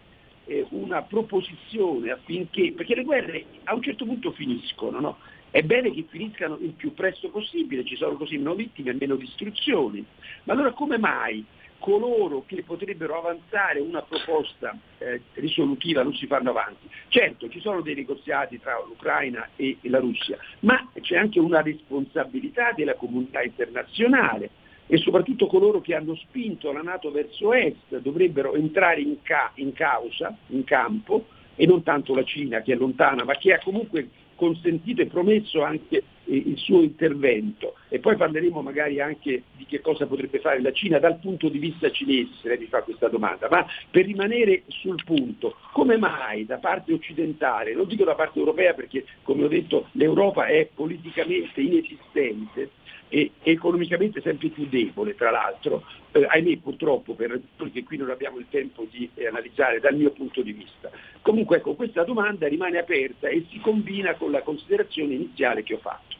eh, 0.46 0.66
una 0.70 1.03
proposizione 1.03 2.11
affinché, 2.11 2.72
perché 2.72 2.94
le 2.94 3.05
guerre 3.05 3.44
a 3.64 3.74
un 3.74 3.83
certo 3.83 4.05
punto 4.05 4.33
finiscono, 4.33 5.00
no? 5.00 5.18
È 5.55 5.62
bene 5.62 5.93
che 5.93 6.05
finiscano 6.09 6.59
il 6.61 6.73
più 6.73 6.95
presto 6.95 7.29
possibile, 7.29 7.85
ci 7.85 7.95
sono 7.95 8.17
così 8.17 8.38
meno 8.38 8.57
vittime 8.57 8.90
e 8.90 8.97
meno 8.99 9.14
distruzioni. 9.14 10.05
Ma 10.43 10.53
allora 10.53 10.73
come 10.73 10.99
mai 10.99 11.45
coloro 11.79 12.43
che 12.45 12.64
potrebbero 12.64 13.17
avanzare 13.17 13.79
una 13.79 14.03
proposta 14.03 14.77
eh, 14.99 15.21
risolutiva 15.35 16.03
non 16.03 16.12
si 16.12 16.27
fanno 16.27 16.51
avanti. 16.51 16.88
Certo, 17.07 17.49
ci 17.49 17.61
sono 17.61 17.83
dei 17.83 17.95
negoziati 17.95 18.59
tra 18.59 18.83
l'Ucraina 18.85 19.51
e, 19.55 19.79
la 19.83 20.01
Russia, 20.01 20.37
ma 20.61 20.90
c'è 21.01 21.17
anche 21.17 21.38
una 21.38 21.62
responsabilità 21.62 22.73
della 22.73 22.95
comunità 22.95 23.40
internazionale 23.40 24.51
e 24.88 24.97
soprattutto 24.97 25.47
coloro 25.47 25.81
che 25.81 25.95
hanno 25.95 26.17
spinto 26.17 26.73
la 26.73 26.83
Nato 26.83 27.12
verso 27.12 27.53
est 27.53 27.97
dovrebbero 27.99 28.57
entrare 28.57 29.03
in, 29.03 29.23
ca- 29.23 29.53
in 29.55 29.73
causa, 29.73 30.37
in 30.49 30.64
campo, 30.64 31.27
e 31.57 31.67
non 31.67 31.85
tanto 31.85 32.14
la 32.14 32.25
Cina 32.25 32.62
che 32.62 32.73
è 32.73 32.77
lontana, 32.77 33.23
ma 33.23 33.35
che 33.35 33.53
ha 33.53 33.61
comunque 33.62 34.09
consentito 34.35 35.03
e 35.03 35.07
promesso 35.07 35.62
anche 35.62 36.03
il 36.27 36.57
suo 36.57 36.83
intervento 36.83 37.75
e 37.89 37.99
poi 37.99 38.17
parleremo 38.17 38.63
magari 38.63 39.01
anche 39.01 39.43
di 39.57 39.67
che 39.67 39.81
cosa 39.81 40.07
potrebbe 40.07 40.39
fare 40.41 40.61
la 40.61 40.73
Cina 40.73 40.99
dal 40.99 41.19
punto 41.19 41.49
di 41.49 41.59
vista 41.59 41.91
cinese, 41.91 42.33
se 42.41 42.49
lei 42.49 42.59
mi 42.59 42.67
fa 42.67 42.83
questa 42.83 43.09
domanda, 43.09 43.49
ma 43.51 43.67
per 43.91 44.07
rimanere 44.07 44.63
sul 44.69 45.03
punto, 45.05 45.57
come 45.73 45.97
mai 45.97 46.47
da 46.47 46.59
parte 46.59 46.93
occidentale, 46.93 47.75
non 47.75 47.87
dico 47.87 48.05
da 48.05 48.15
parte 48.15 48.39
europea 48.39 48.75
perché 48.75 49.05
come 49.23 49.45
ho 49.45 49.49
detto 49.49 49.89
l'Europa 49.93 50.47
è 50.47 50.69
politicamente 50.75 51.61
inesistente, 51.61 52.71
e 53.15 53.31
economicamente 53.43 54.21
sempre 54.21 54.49
più 54.49 54.67
debole, 54.67 55.15
tra 55.15 55.31
l'altro, 55.31 55.85
eh, 56.11 56.27
ahimè 56.29 56.57
purtroppo 56.57 57.15
per 57.15 57.31
ragioni 57.31 57.85
qui 57.85 57.97
non 57.97 58.11
abbiamo 58.11 58.39
il 58.39 58.47
tempo 58.51 58.87
di 58.91 59.09
eh, 59.15 59.29
analizzare 59.29 59.79
dal 59.79 59.95
mio 59.95 60.11
punto 60.11 60.43
di 60.43 60.53
vista. 60.53 60.91
Comunque 61.23 61.59
ecco, 61.59 61.75
questa 61.75 62.03
domanda 62.03 62.49
rimane 62.49 62.77
aperta 62.77 63.29
e 63.29 63.47
si 63.51 63.61
combina 63.61 64.15
con 64.15 64.33
la 64.33 64.43
considerazione 64.43 65.15
iniziale 65.15 65.63
che 65.63 65.75
ho 65.75 65.79
fatto. 65.79 66.13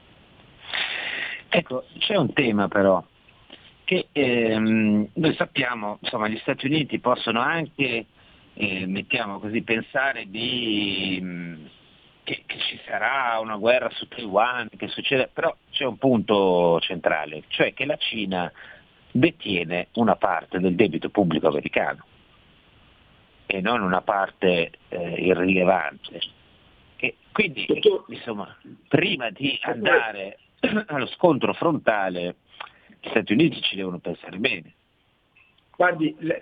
Ecco, 1.57 1.85
c'è 1.99 2.17
un 2.17 2.33
tema 2.33 2.67
però, 2.67 3.01
che 3.85 4.09
ehm, 4.11 5.11
noi 5.13 5.35
sappiamo, 5.35 5.99
insomma, 6.03 6.27
gli 6.27 6.39
Stati 6.39 6.67
Uniti 6.67 6.99
possono 6.99 7.39
anche, 7.39 8.07
eh, 8.55 8.87
mettiamo 8.87 9.39
così, 9.39 9.63
pensare 9.63 10.29
di 10.29 11.57
che, 12.25 12.43
che, 12.45 12.59
ci 12.59 12.81
sarà 12.85 13.39
una 13.39 13.57
guerra 13.57 13.89
su 13.91 14.09
Taiwan, 14.09 14.69
che 14.77 14.89
succede, 14.89 15.31
però 15.33 15.55
c'è 15.71 15.85
un 15.85 15.97
punto 15.97 16.81
centrale, 16.81 17.45
cioè 17.47 17.73
che 17.73 17.85
la 17.85 17.97
Cina 17.99 18.51
detiene 19.13 19.89
una 19.93 20.17
parte 20.17 20.59
del 20.59 20.75
debito 20.75 21.09
pubblico 21.09 21.47
americano 21.47 22.05
e 23.47 23.61
non 23.61 23.81
una 23.81 24.01
parte 24.03 24.73
eh, 24.89 25.11
irrilevante. 25.19 26.21
E 26.97 27.15
quindi, 27.31 27.65
insomma, 28.09 28.57
prima 28.89 29.31
di 29.31 29.57
andare 29.63 30.39
allo 30.87 31.07
scontro 31.07 31.53
frontale, 31.55 32.37
gli 33.01 33.09
Stati 33.09 33.33
Uniti 33.33 33.61
ci 33.61 33.77
devono 33.77 33.99
pensare 33.99 34.39
bene. 34.39 34.75
Guardi, 35.77 36.15
la, 36.21 36.37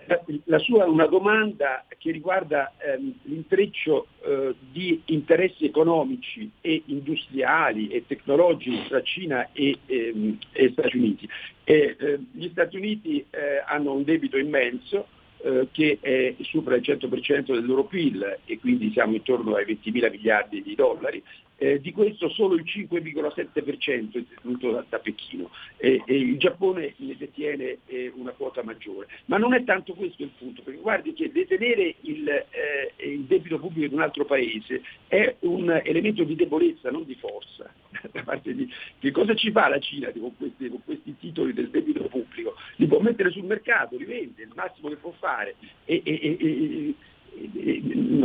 la, 0.44 0.58
sua 0.58 0.84
è 0.84 0.86
una 0.86 1.06
domanda 1.06 1.86
che 1.96 2.10
riguarda 2.10 2.74
ehm, 2.76 3.14
l'intreccio 3.22 4.08
eh, 4.22 4.54
di 4.70 5.00
interessi 5.06 5.64
economici 5.64 6.50
e 6.60 6.82
industriali 6.86 7.88
e 7.88 8.04
tecnologici 8.06 8.88
tra 8.88 9.00
Cina 9.02 9.48
e, 9.52 9.78
ehm, 9.86 10.38
e 10.52 10.68
Stati 10.72 10.98
Uniti. 10.98 11.26
E, 11.64 11.96
eh, 11.98 12.20
gli 12.30 12.48
Stati 12.50 12.76
Uniti 12.76 13.24
eh, 13.30 13.62
hanno 13.66 13.94
un 13.94 14.04
debito 14.04 14.36
immenso 14.36 15.06
eh, 15.44 15.68
che 15.72 15.98
è 16.00 16.34
supera 16.42 16.76
il 16.76 16.82
100% 16.82 17.52
del 17.52 17.64
loro 17.64 17.84
PIL 17.84 18.38
e 18.44 18.58
quindi 18.58 18.92
siamo 18.92 19.14
intorno 19.14 19.54
ai 19.54 19.64
20 19.64 19.90
mila 19.90 20.10
miliardi 20.10 20.62
di 20.62 20.74
dollari 20.74 21.22
eh, 21.62 21.80
di 21.80 21.92
questo 21.92 22.28
solo 22.28 22.56
il 22.56 22.64
5,7% 22.64 24.18
è 24.18 24.24
tenuto 24.42 24.72
da, 24.72 24.84
da 24.88 24.98
Pechino 24.98 25.48
e, 25.76 26.02
e, 26.04 26.16
il 26.16 26.36
Giappone 26.36 26.94
ne 26.96 27.16
detiene 27.16 27.78
eh, 27.86 28.10
una 28.16 28.32
quota 28.32 28.64
maggiore. 28.64 29.06
Ma 29.26 29.36
non 29.36 29.54
è 29.54 29.62
tanto 29.62 29.94
questo 29.94 30.24
il 30.24 30.32
punto, 30.36 30.62
perché 30.62 30.80
guardi 30.80 31.12
che 31.12 31.30
detenere 31.30 31.94
il, 32.00 32.28
eh, 32.28 32.92
il 33.08 33.20
debito 33.20 33.60
pubblico 33.60 33.86
di 33.86 33.94
un 33.94 34.00
altro 34.00 34.24
paese 34.24 34.82
è 35.06 35.36
un 35.40 35.80
elemento 35.84 36.24
di 36.24 36.34
debolezza, 36.34 36.90
non 36.90 37.04
di 37.04 37.14
forza. 37.14 37.72
Di, 38.42 38.68
che 38.98 39.10
cosa 39.12 39.34
ci 39.34 39.52
fa 39.52 39.68
la 39.68 39.78
Cina 39.78 40.10
con 40.10 40.34
questi, 40.36 40.68
con 40.68 40.82
questi, 40.84 41.14
titoli 41.18 41.52
del 41.52 41.68
debito 41.68 42.04
pubblico? 42.04 42.54
Li 42.76 42.86
può 42.86 42.98
mettere 42.98 43.30
sul 43.30 43.44
mercato, 43.44 43.96
li 43.96 44.04
vende, 44.04 44.42
il 44.42 44.52
massimo 44.54 44.88
che 44.88 44.96
può 44.96 45.12
fare. 45.18 45.54
E, 45.84 46.00
e, 46.04 46.94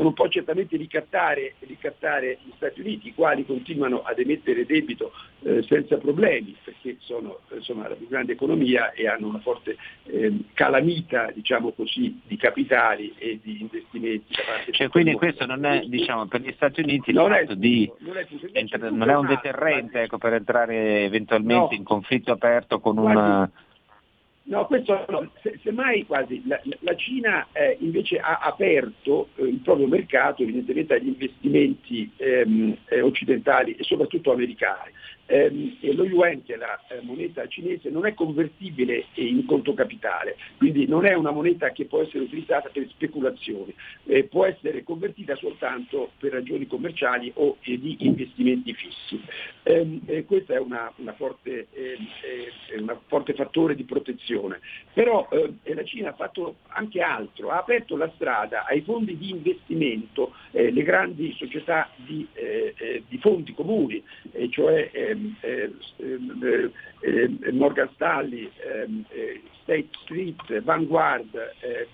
non 0.08 0.14
può 0.14 0.30
certamente 0.30 0.78
ricattare, 0.78 1.56
ricattare, 1.60 2.38
gli 2.44 2.52
Stati 2.56 2.80
Uniti, 2.80 3.10
i 3.10 3.14
quali 3.14 3.46
continuano 3.46 4.04
ad 4.04 4.18
emettere 4.20 4.66
debito 4.66 5.12
eh, 5.44 5.62
senza 5.64 5.98
problemi, 5.98 6.56
perché 6.64 6.96
sono 7.00 7.40
insomma, 7.54 7.90
la 7.90 7.96
più 7.96 8.08
grande 8.08 8.32
economia 8.32 8.92
e 8.94 9.08
hanno 9.08 9.28
una 9.28 9.40
forte 9.40 9.76
eh, 10.06 10.32
calamita 10.54 11.32
diciamo 11.34 11.74
così, 11.74 12.22
di 12.26 12.38
capitali 12.38 13.14
e 13.18 13.40
di 13.44 13.60
investimenti. 13.60 14.34
Da 14.34 14.44
parte 14.46 14.72
cioè, 14.72 14.88
quindi 14.88 15.14
questo 15.14 15.46
non 15.46 15.66
è 15.66 15.82
diciamo, 15.86 16.26
per 16.28 16.40
gli 16.40 16.54
Stati 16.54 16.80
Uniti 16.80 17.12
non 17.12 17.34
è, 17.34 17.44
di, 17.56 17.92
non, 18.00 18.16
è, 18.16 18.90
non 18.90 19.10
è, 19.10 19.16
un 19.16 19.28
deterrente 19.28 20.04
ecco, 20.04 20.18
per 20.18 20.34
entrare 20.34 21.04
eventualmente 21.04 21.74
no, 21.74 21.80
in 21.80 21.84
conflitto 21.84 22.32
aperto 22.32 22.80
con 22.80 22.98
una 22.98 23.50
No, 24.48 24.66
questo 24.66 25.06
no, 25.10 25.30
se, 25.42 25.60
semmai 25.62 26.06
quasi 26.06 26.42
la, 26.46 26.60
la 26.80 26.96
Cina 26.96 27.48
eh, 27.52 27.76
invece 27.82 28.18
ha 28.18 28.40
aperto 28.40 29.28
eh, 29.36 29.44
il 29.44 29.60
proprio 29.60 29.88
mercato 29.88 30.42
evidentemente 30.42 30.94
agli 30.94 31.08
investimenti 31.08 32.10
ehm, 32.16 32.78
eh, 32.86 33.02
occidentali 33.02 33.76
e 33.76 33.84
soprattutto 33.84 34.32
americani 34.32 34.92
ehm, 35.28 35.78
lo 35.94 36.06
yuan, 36.06 36.44
che 36.44 36.56
è 36.56 36.58
la 36.58 36.80
eh, 36.88 37.02
moneta 37.02 37.48
cinese, 37.48 37.90
non 37.90 38.06
è 38.06 38.14
convertibile 38.14 39.06
in 39.16 39.46
conto 39.46 39.74
capitale, 39.74 40.38
quindi 40.58 40.88
non 40.88 41.06
è 41.06 41.14
una 41.14 41.32
moneta 41.32 41.72
che 41.72 41.86
può 41.86 42.02
essere 42.02 42.24
utilizzata 42.24 42.70
per 42.70 42.88
speculazioni, 42.90 43.74
eh, 44.06 44.24
può 44.24 44.46
essere 44.46 44.84
convertita 44.84 45.36
soltanto 45.36 46.12
per 46.18 46.32
ragioni 46.32 46.66
commerciali 46.66 47.32
o 47.36 47.58
eh, 47.62 47.80
di 47.80 47.98
investimenti 48.00 48.74
fissi. 48.74 49.22
Ehm, 49.64 50.26
questo 50.26 50.54
è 50.54 50.60
una, 50.60 50.92
una 50.96 51.14
forte, 51.14 51.68
ehm, 51.72 52.80
un 52.80 52.98
forte 53.08 53.34
fattore 53.34 53.76
di 53.76 53.84
protezione. 53.84 54.60
Però 54.94 55.28
eh, 55.32 55.74
la 55.74 55.84
Cina 55.84 56.10
ha 56.10 56.14
fatto 56.14 56.58
anche 56.68 57.02
altro, 57.02 57.50
ha 57.50 57.58
aperto 57.58 57.98
la 57.98 58.12
strada 58.16 58.66
ai 58.66 58.82
fondi 58.82 59.18
di 59.18 59.30
investimento, 59.30 60.34
eh, 60.52 60.72
le 60.72 60.84
grandi 60.84 61.34
società 61.34 61.90
di, 61.96 62.26
eh, 62.34 62.74
eh 62.78 63.04
di 63.08 63.18
fondi 63.18 63.54
comuni, 63.54 64.04
cioè 64.50 64.90
Morgan 67.52 67.90
Stanley, 67.96 68.52
State 69.64 69.90
Street, 70.04 70.62
Vanguard, 70.64 71.28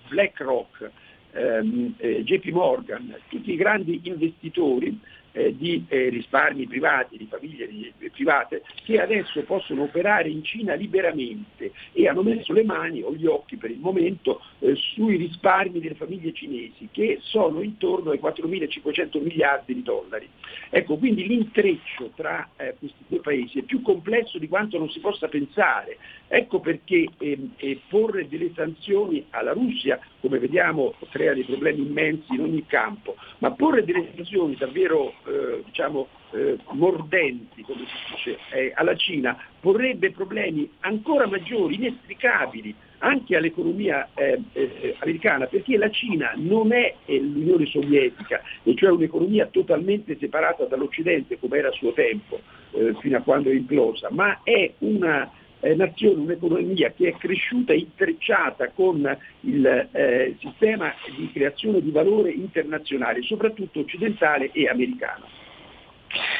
BlackRock, 0.08 0.90
JP 1.32 2.50
Morgan, 2.52 3.16
tutti 3.28 3.52
i 3.52 3.56
grandi 3.56 4.00
investitori 4.04 4.98
eh, 5.34 5.54
di 5.56 5.84
eh, 5.88 6.08
risparmi 6.10 6.66
privati, 6.66 7.16
di 7.16 7.26
famiglie 7.26 7.66
di, 7.68 7.92
eh, 7.98 8.10
private, 8.10 8.62
che 8.84 9.00
adesso 9.00 9.42
possono 9.42 9.82
operare 9.82 10.28
in 10.28 10.44
Cina 10.44 10.74
liberamente 10.74 11.72
e 11.92 12.08
hanno 12.08 12.22
messo 12.22 12.52
le 12.52 12.64
mani 12.64 13.02
o 13.02 13.12
gli 13.14 13.26
occhi 13.26 13.56
per 13.56 13.70
il 13.70 13.78
momento 13.78 14.40
eh, 14.60 14.74
sui 14.76 15.16
risparmi 15.16 15.80
delle 15.80 15.96
famiglie 15.96 16.32
cinesi, 16.32 16.88
che 16.92 17.18
sono 17.20 17.62
intorno 17.62 18.12
ai 18.12 18.20
4.500 18.22 19.22
miliardi 19.22 19.74
di 19.74 19.82
dollari. 19.82 20.28
Ecco, 20.70 20.96
quindi 20.96 21.26
l'intreccio 21.26 22.12
tra 22.14 22.48
eh, 22.56 22.76
questi 22.78 23.04
due 23.08 23.20
paesi 23.20 23.58
è 23.58 23.62
più 23.62 23.82
complesso 23.82 24.38
di 24.38 24.48
quanto 24.48 24.78
non 24.78 24.88
si 24.90 25.00
possa 25.00 25.28
pensare. 25.28 25.98
Ecco 26.28 26.60
perché 26.60 27.08
ehm, 27.18 27.54
porre 27.88 28.28
delle 28.28 28.52
sanzioni 28.54 29.26
alla 29.30 29.52
Russia, 29.52 29.98
come 30.20 30.38
vediamo, 30.38 30.94
crea 31.10 31.34
dei 31.34 31.44
problemi 31.44 31.80
immensi 31.80 32.34
in 32.34 32.40
ogni 32.40 32.64
campo, 32.66 33.16
ma 33.38 33.50
porre 33.52 33.84
delle 33.84 34.10
sanzioni 34.14 34.56
davvero 34.56 35.12
eh, 35.26 35.62
diciamo, 35.64 36.08
eh, 36.32 36.58
mordenti, 36.72 37.62
come 37.62 37.84
si 37.86 38.14
dice, 38.14 38.38
eh, 38.52 38.72
alla 38.74 38.96
Cina, 38.96 39.36
porrebbe 39.60 40.10
problemi 40.10 40.70
ancora 40.80 41.26
maggiori, 41.26 41.76
inestricabili, 41.76 42.74
anche 42.98 43.36
all'economia 43.36 44.08
eh, 44.14 44.40
eh, 44.52 44.96
americana, 45.00 45.46
perché 45.46 45.76
la 45.76 45.90
Cina 45.90 46.32
non 46.36 46.72
è 46.72 46.94
l'Unione 47.06 47.66
Sovietica, 47.66 48.42
e 48.62 48.74
cioè 48.74 48.90
un'economia 48.90 49.46
totalmente 49.46 50.16
separata 50.18 50.64
dall'Occidente, 50.64 51.38
come 51.38 51.58
era 51.58 51.68
a 51.68 51.72
suo 51.72 51.92
tempo, 51.92 52.40
eh, 52.72 52.94
fino 53.00 53.16
a 53.18 53.20
quando 53.20 53.50
è 53.50 53.54
implosa, 53.54 54.08
ma 54.10 54.40
è 54.42 54.72
una 54.78 55.30
nazione, 55.74 56.22
un'economia 56.22 56.92
che 56.92 57.08
è 57.08 57.16
cresciuta 57.16 57.72
intrecciata 57.72 58.70
con 58.70 59.16
il 59.40 59.88
eh, 59.92 60.36
sistema 60.40 60.92
di 61.16 61.30
creazione 61.32 61.80
di 61.80 61.90
valore 61.90 62.30
internazionale, 62.30 63.22
soprattutto 63.22 63.80
occidentale 63.80 64.50
e 64.52 64.68
americano. 64.68 65.26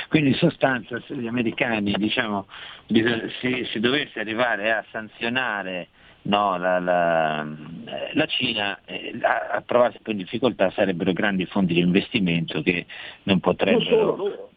Quindi 0.08 0.30
in 0.30 0.36
sostanza 0.36 1.00
se 1.06 1.16
gli 1.16 1.26
americani 1.26 1.92
diciamo, 1.92 2.46
se, 2.86 3.64
se 3.64 3.80
dovesse 3.80 4.20
arrivare 4.20 4.70
a 4.70 4.84
sanzionare 4.90 5.88
no, 6.22 6.56
la, 6.56 6.78
la, 6.78 7.46
la, 8.12 8.26
Cina 8.26 8.78
eh, 8.84 9.18
a, 9.20 9.56
a, 9.56 9.62
trovarsi 9.62 9.98
poi 10.02 10.14
in 10.14 10.20
difficoltà 10.20 10.70
sarebbero 10.70 11.12
grandi 11.12 11.46
fondi 11.46 11.74
di 11.74 11.80
investimento 11.80 12.62
che 12.62 12.86
non 13.24 13.40
potrebbero... 13.40 13.78
Non 13.78 13.88
solo 13.88 14.16
loro, 14.16 14.50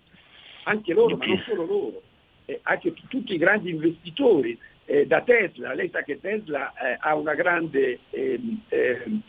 anche 0.64 0.94
loro, 0.94 1.18
ma 1.18 1.26
non 1.26 1.44
solo 1.46 1.66
loro 1.66 2.02
eh, 2.48 2.60
anche 2.64 2.94
t- 2.94 3.08
tutti 3.08 3.34
i 3.34 3.38
grandi 3.38 3.70
investitori, 3.70 4.58
eh, 4.86 5.06
da 5.06 5.22
Tesla, 5.22 5.74
lei 5.74 5.90
sa 5.90 6.02
che 6.04 6.20
Tesla 6.20 6.74
eh, 6.74 6.98
ha 6.98 7.14
una 7.14 7.34
grande, 7.34 8.00
ehm, 8.10 8.62
ehm, 8.70 9.22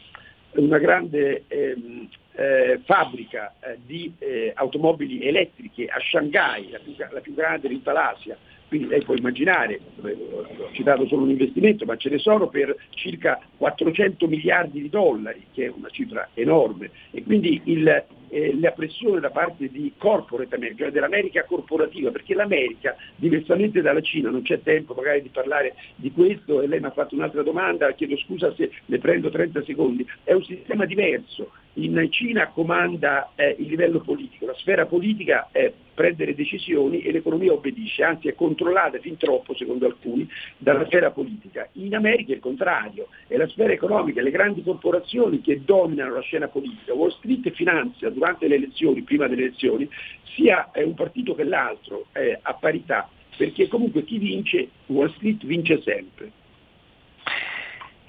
una 0.53 0.79
grande 0.79 1.45
ehm, 1.49 2.09
eh, 2.33 2.81
fabbrica 2.85 3.57
eh, 3.59 3.79
di 3.85 4.15
eh, 4.19 4.53
automobili 4.55 5.27
elettriche 5.27 5.87
a 5.87 5.99
Shanghai, 5.99 6.71
la 6.71 6.79
più, 6.79 6.95
la 6.97 7.21
più 7.21 7.35
grande 7.35 7.69
dell'Asia, 7.69 8.39
quindi 8.69 8.89
lei 8.89 9.03
può 9.03 9.15
immaginare, 9.15 9.81
ho 10.01 10.71
citato 10.73 11.07
solo 11.07 11.23
un 11.23 11.31
investimento, 11.31 11.87
ma 11.87 11.97
ce 11.97 12.11
ne 12.11 12.19
sono 12.19 12.49
per 12.49 12.77
circa 12.91 13.41
400 13.57 14.29
miliardi 14.29 14.83
di 14.83 14.91
dollari, 14.91 15.47
che 15.53 15.67
è 15.67 15.73
una 15.75 15.89
cifra 15.89 16.29
enorme. 16.35 16.91
E 17.11 17.23
quindi 17.23 17.61
il, 17.65 18.05
eh, 18.29 18.59
la 18.61 18.71
pressione 18.73 19.21
da 19.21 19.31
parte 19.31 19.71
di 19.71 19.93
corporate 19.97 20.55
America, 20.55 20.85
cioè 20.85 20.93
dell'America 20.93 21.45
corporativa, 21.45 22.11
perché 22.11 22.35
l'America, 22.35 22.95
diversamente 23.17 23.81
dalla 23.81 24.03
Cina, 24.03 24.31
non 24.31 24.43
c'è 24.43 24.63
tempo 24.63 24.93
magari 24.95 25.23
di 25.23 25.31
parlare 25.31 25.75
di 25.97 26.13
questo 26.13 26.61
e 26.61 26.67
lei 26.67 26.81
mi 26.81 26.87
ha 26.87 26.93
fatto 26.93 27.15
un'altra 27.15 27.43
domanda, 27.43 27.93
chiedo 27.93 28.17
scusa 28.19 28.55
se 28.55 28.71
ne 28.85 28.99
prendo 28.99 29.31
30 29.31 29.65
secondi, 29.65 30.07
è 30.25 30.33
un 30.33 30.45
sistema 30.45 30.85
diverso. 30.85 31.51
In 31.75 32.09
Cina 32.11 32.49
comanda 32.49 33.33
eh, 33.37 33.55
il 33.59 33.69
livello 33.69 34.01
politico, 34.01 34.47
la 34.47 34.55
sfera 34.55 34.87
politica 34.87 35.49
è 35.53 35.73
prendere 35.95 36.35
decisioni 36.35 37.03
e 37.03 37.13
l'economia 37.13 37.53
obbedisce, 37.53 38.03
anzi 38.03 38.29
è 38.29 38.35
controllata 38.35 38.99
fin 38.99 39.17
troppo, 39.17 39.55
secondo 39.55 39.87
alcuni, 39.87 40.29
dalla 40.57 40.85
sfera 40.87 41.11
politica. 41.11 41.69
In 41.73 41.95
America 41.95 42.33
è 42.33 42.37
il 42.37 42.41
contrario, 42.41 43.09
è 43.27 43.37
la 43.37 43.49
sfera 43.49 43.73
economica, 43.73 44.23
le 44.23 44.31
grandi 44.31 44.63
corporazioni 44.63 45.41
che 45.41 45.63
dominano 45.65 46.15
la 46.15 46.21
scena 46.21 46.49
politica. 46.49 46.95
Wall 46.95 47.11
Street 47.11 47.51
finanzia 47.51 48.11
durante 48.11 48.49
le 48.49 48.57
elezioni, 48.57 49.03
prima 49.03 49.27
delle 49.29 49.43
elezioni, 49.43 49.89
sia 50.35 50.71
un 50.75 50.95
partito 50.95 51.35
che 51.35 51.45
l'altro 51.45 52.07
eh, 52.13 52.39
a 52.41 52.55
parità, 52.55 53.09
perché 53.37 53.69
comunque 53.69 54.05
chi 54.05 54.19
vince, 54.19 54.69
Wall 54.87 55.13
Street 55.15 55.45
vince 55.45 55.81
sempre. 55.83 56.33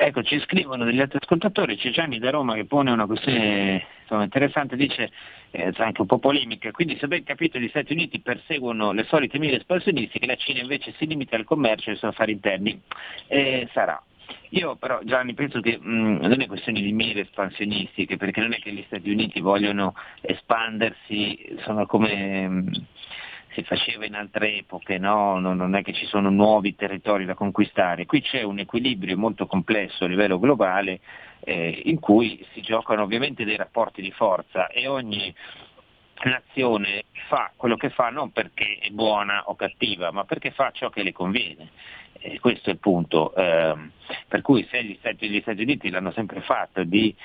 Ecco, 0.02 0.24
ci 0.24 0.40
scrivono 0.40 0.86
degli 0.86 1.02
altri 1.02 1.20
ascoltatori, 1.22 1.76
c'è 1.76 1.90
Gianni 1.90 2.20
da 2.20 2.30
Roma 2.30 2.54
che 2.54 2.64
pone 2.64 2.90
una 2.90 3.06
questione 3.06 3.86
insomma, 4.04 4.24
interessante, 4.24 4.78
dice 4.78 5.12
eh, 5.52 5.74
anche 5.76 6.00
un 6.00 6.08
po' 6.08 6.20
polemica, 6.20 6.72
quindi 6.72 6.98
se 6.98 7.08
ben 7.10 7.26
capito 7.26 7.60
gli 7.60 7.68
Stati 7.68 7.92
Uniti 7.92 8.22
perseguono 8.22 8.94
le 8.94 9.04
solite 9.04 9.38
mire 9.40 9.58
espansionistiche, 9.58 10.26
la 10.26 10.38
Cina 10.38 10.62
invece 10.62 10.94
si 10.98 11.06
limita 11.06 11.36
al 11.36 11.44
commercio 11.44 11.90
e 11.90 11.92
ai 11.92 11.98
suoi 11.98 12.12
affari 12.12 12.32
interni. 12.32 12.82
Eh, 13.28 13.68
sarà. 13.74 14.02
Io 14.52 14.78
però 14.78 15.02
Gianni 15.04 15.34
penso 15.34 15.60
che 15.60 15.78
mh, 15.78 15.92
mm, 15.92 16.16
non 16.22 16.40
è 16.40 16.48
questione 16.48 16.80
di 16.80 16.94
mire 16.94 17.20
espansionistiche, 17.20 18.16
perché 18.16 18.40
non 18.40 18.54
è 18.54 18.60
che 18.60 18.72
gli 18.72 18.84
Stati 18.86 19.10
Uniti 19.10 19.42
vogliono 19.42 19.96
espandersi, 20.22 21.58
sono 21.66 21.86
come... 21.86 22.48
Mh, 22.48 22.54
mm, 22.54 22.68
si 23.54 23.64
faceva 23.64 24.06
in 24.06 24.16
altre 24.16 24.58
epoche, 24.58 24.98
no? 24.98 25.40
non 25.40 25.76
è 25.76 25.82
che 25.82 25.94
ci 25.94 26.06
sono 26.06 26.30
nuovi 26.30 26.76
territori 26.76 27.26
da 27.26 27.34
conquistare, 27.34 28.06
qui 28.06 28.22
c'è 28.22 28.44
un 28.44 28.60
equilibrio 28.60 29.18
molto 29.18 29.48
complesso 29.48 30.06
a 30.06 30.08
livello 30.08 30.40
globale 30.40 31.00
eh, 31.42 31.82
in 31.86 32.00
cui 32.00 32.46
si 32.54 32.62
giocano 32.62 33.04
ovviamente 33.04 33.46
dei 33.46 33.56
rapporti 33.56 34.02
di 34.02 34.12
forza 34.12 34.68
e 34.68 34.88
ogni 34.88 35.34
nazione 36.24 37.06
fa 37.28 37.52
quello 37.56 37.78
che 37.78 37.90
fa 37.90 38.10
non 38.10 38.32
perché 38.32 38.78
è 38.82 38.90
buona 38.90 39.44
o 39.46 39.56
cattiva, 39.56 40.12
ma 40.12 40.26
perché 40.26 40.52
fa 40.52 40.72
ciò 40.72 40.90
che 40.90 41.04
le 41.04 41.14
conviene. 41.14 41.70
E 42.22 42.40
questo 42.40 42.70
è 42.70 42.74
il 42.74 42.80
punto. 42.80 43.34
Eh, 43.34 43.76
per 44.28 44.42
cui 44.42 44.68
se 44.70 44.84
gli 44.84 44.98
Stati, 45.00 45.30
gli 45.30 45.40
Stati 45.40 45.62
Uniti 45.62 45.90
l'hanno 45.90 46.12
sempre 46.12 46.42
fatto 46.42 46.84
di 46.84 47.16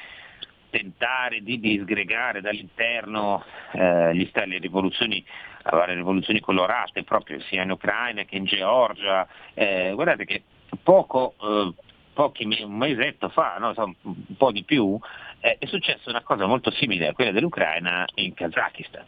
tentare 0.74 1.40
di 1.40 1.60
disgregare 1.60 2.40
dall'interno 2.40 3.44
eh, 3.72 4.12
gli 4.12 4.28
le 4.32 4.58
rivoluzioni, 4.58 5.24
le 5.62 5.94
rivoluzioni 5.94 6.40
colorate 6.40 7.04
proprio 7.04 7.38
sia 7.42 7.62
in 7.62 7.70
Ucraina 7.70 8.24
che 8.24 8.36
in 8.36 8.44
Georgia. 8.44 9.26
Eh, 9.54 9.92
guardate 9.94 10.24
che 10.24 10.42
poco, 10.82 11.34
eh, 11.40 11.72
pochi, 12.12 12.44
un 12.64 12.76
mesetto 12.76 13.28
fa, 13.28 13.56
no, 13.58 13.72
un 14.02 14.36
po' 14.36 14.50
di 14.50 14.64
più, 14.64 14.98
eh, 15.38 15.58
è 15.60 15.66
successa 15.66 16.10
una 16.10 16.22
cosa 16.22 16.46
molto 16.46 16.72
simile 16.72 17.06
a 17.06 17.12
quella 17.12 17.30
dell'Ucraina 17.30 18.04
in 18.16 18.34
Kazakistan 18.34 19.04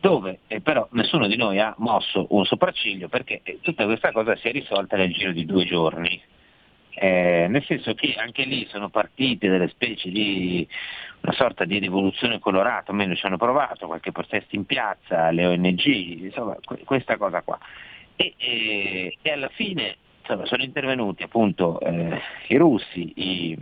dove 0.00 0.40
eh, 0.48 0.60
però 0.60 0.88
nessuno 0.90 1.28
di 1.28 1.36
noi 1.36 1.60
ha 1.60 1.72
mosso 1.78 2.26
un 2.30 2.44
sopracciglio 2.44 3.06
perché 3.06 3.38
eh, 3.44 3.60
tutta 3.62 3.84
questa 3.84 4.10
cosa 4.10 4.34
si 4.34 4.48
è 4.48 4.50
risolta 4.50 4.96
nel 4.96 5.12
giro 5.12 5.30
di 5.30 5.46
due 5.46 5.64
giorni. 5.64 6.20
Eh, 6.94 7.46
nel 7.48 7.64
senso 7.64 7.94
che 7.94 8.14
anche 8.18 8.44
lì 8.44 8.66
sono 8.68 8.90
partite 8.90 9.48
delle 9.48 9.68
specie 9.68 10.10
di 10.10 10.66
una 11.20 11.32
sorta 11.32 11.64
di 11.64 11.78
rivoluzione 11.78 12.38
colorata, 12.38 12.90
almeno 12.90 13.14
ci 13.14 13.24
hanno 13.24 13.38
provato, 13.38 13.86
qualche 13.86 14.12
protesto 14.12 14.56
in 14.56 14.66
piazza, 14.66 15.30
le 15.30 15.46
ONG, 15.46 15.84
insomma 15.86 16.56
questa 16.84 17.16
cosa 17.16 17.40
qua. 17.42 17.58
E, 18.16 18.34
e, 18.36 19.16
e 19.22 19.30
alla 19.30 19.48
fine 19.48 19.96
insomma, 20.20 20.44
sono 20.44 20.62
intervenuti 20.62 21.22
appunto 21.22 21.80
eh, 21.80 22.20
i 22.48 22.56
russi, 22.56 23.12
i, 23.16 23.58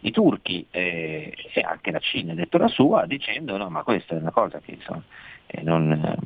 i 0.00 0.10
turchi 0.10 0.66
eh, 0.70 1.34
e 1.52 1.60
anche 1.62 1.90
la 1.90 2.00
Cina 2.00 2.32
ha 2.32 2.36
detto 2.36 2.58
la 2.58 2.68
sua 2.68 3.06
dicendo 3.06 3.56
no 3.56 3.70
ma 3.70 3.82
questa 3.82 4.14
è 4.14 4.18
una 4.18 4.30
cosa 4.30 4.60
che 4.60 4.72
insomma, 4.72 5.02
eh, 5.46 5.62
non, 5.62 6.16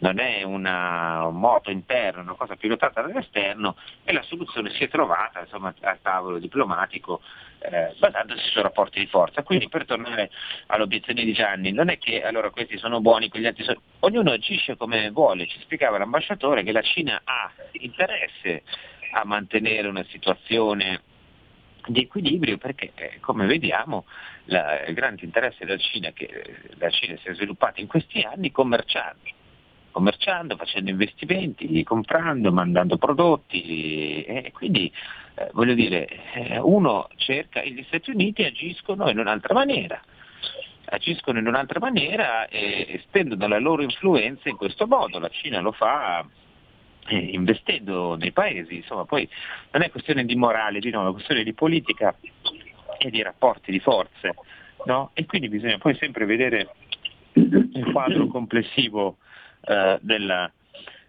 non, 0.00 0.18
è 0.18 0.42
una, 0.42 1.24
un 1.26 1.38
moto 1.38 1.70
interno, 1.70 2.22
una 2.22 2.34
cosa 2.34 2.56
pilotata 2.56 3.00
dall'esterno 3.02 3.76
e 4.04 4.12
la 4.12 4.22
soluzione 4.22 4.70
si 4.70 4.84
è 4.84 4.88
trovata 4.88 5.40
insomma, 5.40 5.74
al 5.80 5.98
tavolo 6.02 6.38
diplomatico 6.38 7.20
eh, 7.60 7.94
basandosi 7.98 8.42
su 8.50 8.60
rapporti 8.60 8.98
di 8.98 9.06
forza. 9.06 9.42
Quindi 9.42 9.68
per 9.68 9.86
tornare 9.86 10.30
all'obiezione 10.66 11.24
di 11.24 11.32
Gianni, 11.32 11.72
non 11.72 11.88
è 11.88 11.98
che 11.98 12.22
allora 12.22 12.50
questi 12.50 12.78
sono 12.78 13.00
buoni, 13.00 13.28
quegli 13.28 13.46
altri 13.46 13.64
sono... 13.64 13.80
Ognuno 14.00 14.32
agisce 14.32 14.76
come 14.76 15.10
vuole, 15.10 15.46
ci 15.46 15.60
spiegava 15.60 15.98
l'ambasciatore 15.98 16.62
che 16.62 16.72
la 16.72 16.82
Cina 16.82 17.20
ha 17.24 17.50
interesse 17.72 18.62
a 19.12 19.24
mantenere 19.24 19.88
una 19.88 20.04
situazione 20.04 21.02
di 21.86 22.02
equilibrio 22.02 22.58
perché 22.58 22.92
eh, 22.94 23.18
come 23.20 23.46
vediamo 23.46 24.04
la, 24.44 24.84
il 24.84 24.94
grande 24.94 25.24
interesse 25.24 25.64
della 25.64 25.78
Cina 25.78 26.10
che 26.12 26.24
eh, 26.24 26.56
la 26.78 26.90
Cina 26.90 27.16
si 27.16 27.28
è 27.28 27.34
sviluppata 27.34 27.80
in 27.80 27.86
questi 27.86 28.20
anni 28.20 28.50
commerciando, 28.50 29.20
commerciando, 29.90 30.56
facendo 30.56 30.90
investimenti, 30.90 31.82
comprando, 31.82 32.52
mandando 32.52 32.96
prodotti 32.96 34.22
e 34.22 34.50
quindi 34.52 34.92
eh, 35.34 35.50
voglio 35.52 35.74
dire 35.74 36.08
eh, 36.34 36.58
uno 36.58 37.08
cerca, 37.16 37.62
gli 37.62 37.82
Stati 37.88 38.10
Uniti 38.10 38.44
agiscono 38.44 39.08
in 39.08 39.18
un'altra 39.18 39.54
maniera. 39.54 40.00
Agiscono 40.92 41.38
in 41.38 41.46
un'altra 41.46 41.78
maniera 41.78 42.48
e 42.48 42.86
estendono 42.88 43.46
la 43.46 43.58
loro 43.58 43.82
influenza 43.82 44.48
in 44.48 44.56
questo 44.56 44.86
modo, 44.86 45.18
la 45.18 45.28
Cina 45.28 45.60
lo 45.60 45.70
fa 45.70 46.26
eh, 47.06 47.16
investendo 47.16 48.16
nei 48.16 48.32
paesi, 48.32 48.76
insomma 48.76 49.04
poi 49.04 49.28
non 49.70 49.82
è 49.82 49.90
questione 49.90 50.24
di 50.24 50.34
morale, 50.34 50.80
di 50.80 50.90
no, 50.90 51.08
è 51.08 51.12
questione 51.12 51.44
di 51.44 51.52
politica 51.52 52.16
e 52.98 53.10
di 53.10 53.22
rapporti 53.22 53.70
di 53.70 53.80
forze, 53.80 54.34
no? 54.84 55.10
e 55.14 55.26
quindi 55.26 55.48
bisogna 55.48 55.78
poi 55.78 55.94
sempre 55.96 56.24
vedere 56.24 56.74
il 57.32 57.88
quadro 57.92 58.26
complessivo 58.26 59.18
eh, 59.62 59.98
della, 60.00 60.50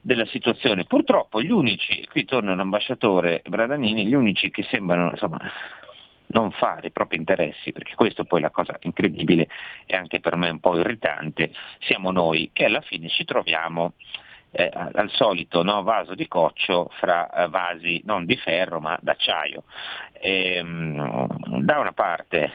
della 0.02 0.26
situazione. 0.28 0.86
Purtroppo 0.86 1.42
gli 1.42 1.52
unici, 1.52 2.06
qui 2.10 2.26
torna 2.26 2.56
l'ambasciatore 2.56 3.42
Bradanini, 3.48 4.06
gli 4.06 4.14
unici 4.14 4.50
che 4.50 4.64
sembrano 4.64 5.12
insomma, 5.12 5.40
non 6.28 6.52
fare 6.52 6.88
i 6.88 6.92
propri 6.92 7.18
interessi, 7.18 7.72
perché 7.72 7.96
questo 7.96 8.24
poi 8.24 8.40
è 8.40 8.44
la 8.44 8.50
cosa 8.50 8.78
incredibile 8.82 9.48
e 9.86 9.96
anche 9.96 10.20
per 10.20 10.36
me 10.36 10.50
un 10.50 10.60
po' 10.60 10.78
irritante, 10.78 11.52
siamo 11.80 12.12
noi 12.12 12.50
che 12.54 12.66
alla 12.66 12.82
fine 12.82 13.10
ci 13.10 13.26
troviamo 13.26 13.94
eh, 14.52 14.70
al 14.74 15.10
solito 15.12 15.64
no, 15.64 15.82
vaso 15.84 16.14
di 16.14 16.28
coccio 16.28 16.90
fra 17.00 17.30
eh, 17.30 17.48
vasi 17.48 18.02
non 18.06 18.26
di 18.26 18.36
ferro 18.36 18.80
ma 18.80 18.98
d'acciaio. 19.02 19.64
E, 20.14 20.56
ehm, 20.56 21.64
da 21.64 21.80
una 21.80 21.94
parte 21.94 22.52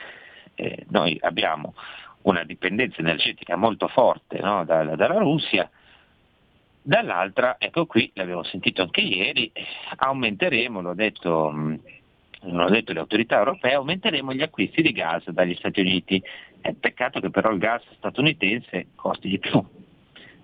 eh, 0.55 0.85
noi 0.89 1.19
abbiamo 1.23 1.75
una 2.23 2.45
dipendenza 2.45 3.01
energetica 3.01 3.57
molto 3.57 3.89
forte 3.89 4.41
no, 4.41 4.65
da, 4.65 4.85
dalla 4.85 5.19
Russia, 5.19 5.71
dall'altra, 6.87 7.57
ecco 7.59 7.85
qui, 7.87 8.11
l'abbiamo 8.15 8.45
sentito 8.45 8.83
anche 8.83 9.01
ieri, 9.01 9.51
aumenteremo, 9.97 10.81
l'ho 10.81 10.95
detto, 10.95 11.51
l'ho 12.41 12.69
detto 12.69 12.93
le 12.93 13.01
autorità 13.01 13.39
europee, 13.39 13.75
aumenteremo 13.75 14.33
gli 14.33 14.43
acquisti 14.43 14.83
di 14.83 14.93
gas 14.93 15.29
dagli 15.31 15.57
Stati 15.57 15.81
Uniti. 15.81 16.23
È 16.61 16.73
peccato 16.73 17.19
che 17.19 17.31
però 17.31 17.51
il 17.51 17.59
gas 17.59 17.83
statunitense 17.97 18.89
costi 18.95 19.29
di 19.29 19.39
più, 19.41 19.63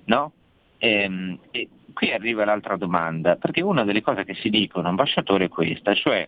no? 0.06 0.32
E, 0.78 0.88
ehm, 0.88 1.38
e 1.52 1.68
qui 1.92 2.12
arriva 2.12 2.44
l'altra 2.44 2.76
domanda, 2.76 3.36
perché 3.36 3.60
una 3.60 3.84
delle 3.84 4.02
cose 4.02 4.24
che 4.24 4.34
si 4.34 4.50
dicono, 4.50 4.88
ambasciatore, 4.88 5.44
è 5.44 5.48
questa, 5.48 5.94
cioè 5.94 6.26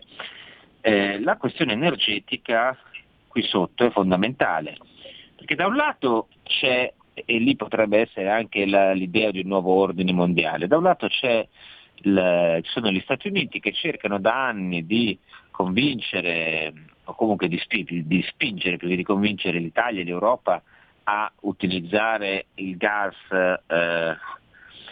eh, 0.79 1.19
la 1.19 1.35
questione 1.35 1.73
energetica 1.73 2.77
qui 3.27 3.43
sotto 3.43 3.85
è 3.85 3.91
fondamentale, 3.91 4.77
perché 5.35 5.55
da 5.55 5.67
un 5.67 5.75
lato 5.75 6.29
c'è, 6.43 6.93
e 7.23 7.37
lì 7.37 7.55
potrebbe 7.55 8.01
essere 8.01 8.29
anche 8.29 8.65
la, 8.65 8.91
l'idea 8.91 9.31
di 9.31 9.39
un 9.39 9.47
nuovo 9.47 9.73
ordine 9.73 10.11
mondiale, 10.11 10.67
da 10.67 10.77
un 10.77 10.83
lato 10.83 11.07
il, 12.01 12.59
ci 12.61 12.71
sono 12.71 12.91
gli 12.91 12.99
Stati 12.99 13.29
Uniti 13.29 13.59
che 13.59 13.71
cercano 13.71 14.19
da 14.19 14.47
anni 14.47 14.85
di 14.85 15.17
convincere, 15.51 16.73
o 17.05 17.15
comunque 17.15 17.47
di, 17.47 17.61
di 18.05 18.25
spingere 18.27 18.77
più 18.77 18.89
che 18.89 18.95
di 18.97 19.03
convincere 19.03 19.59
l'Italia 19.59 20.01
e 20.01 20.03
l'Europa 20.03 20.61
a 21.03 21.31
utilizzare 21.41 22.47
il 22.55 22.75
gas 22.77 23.15
eh, 23.31 24.15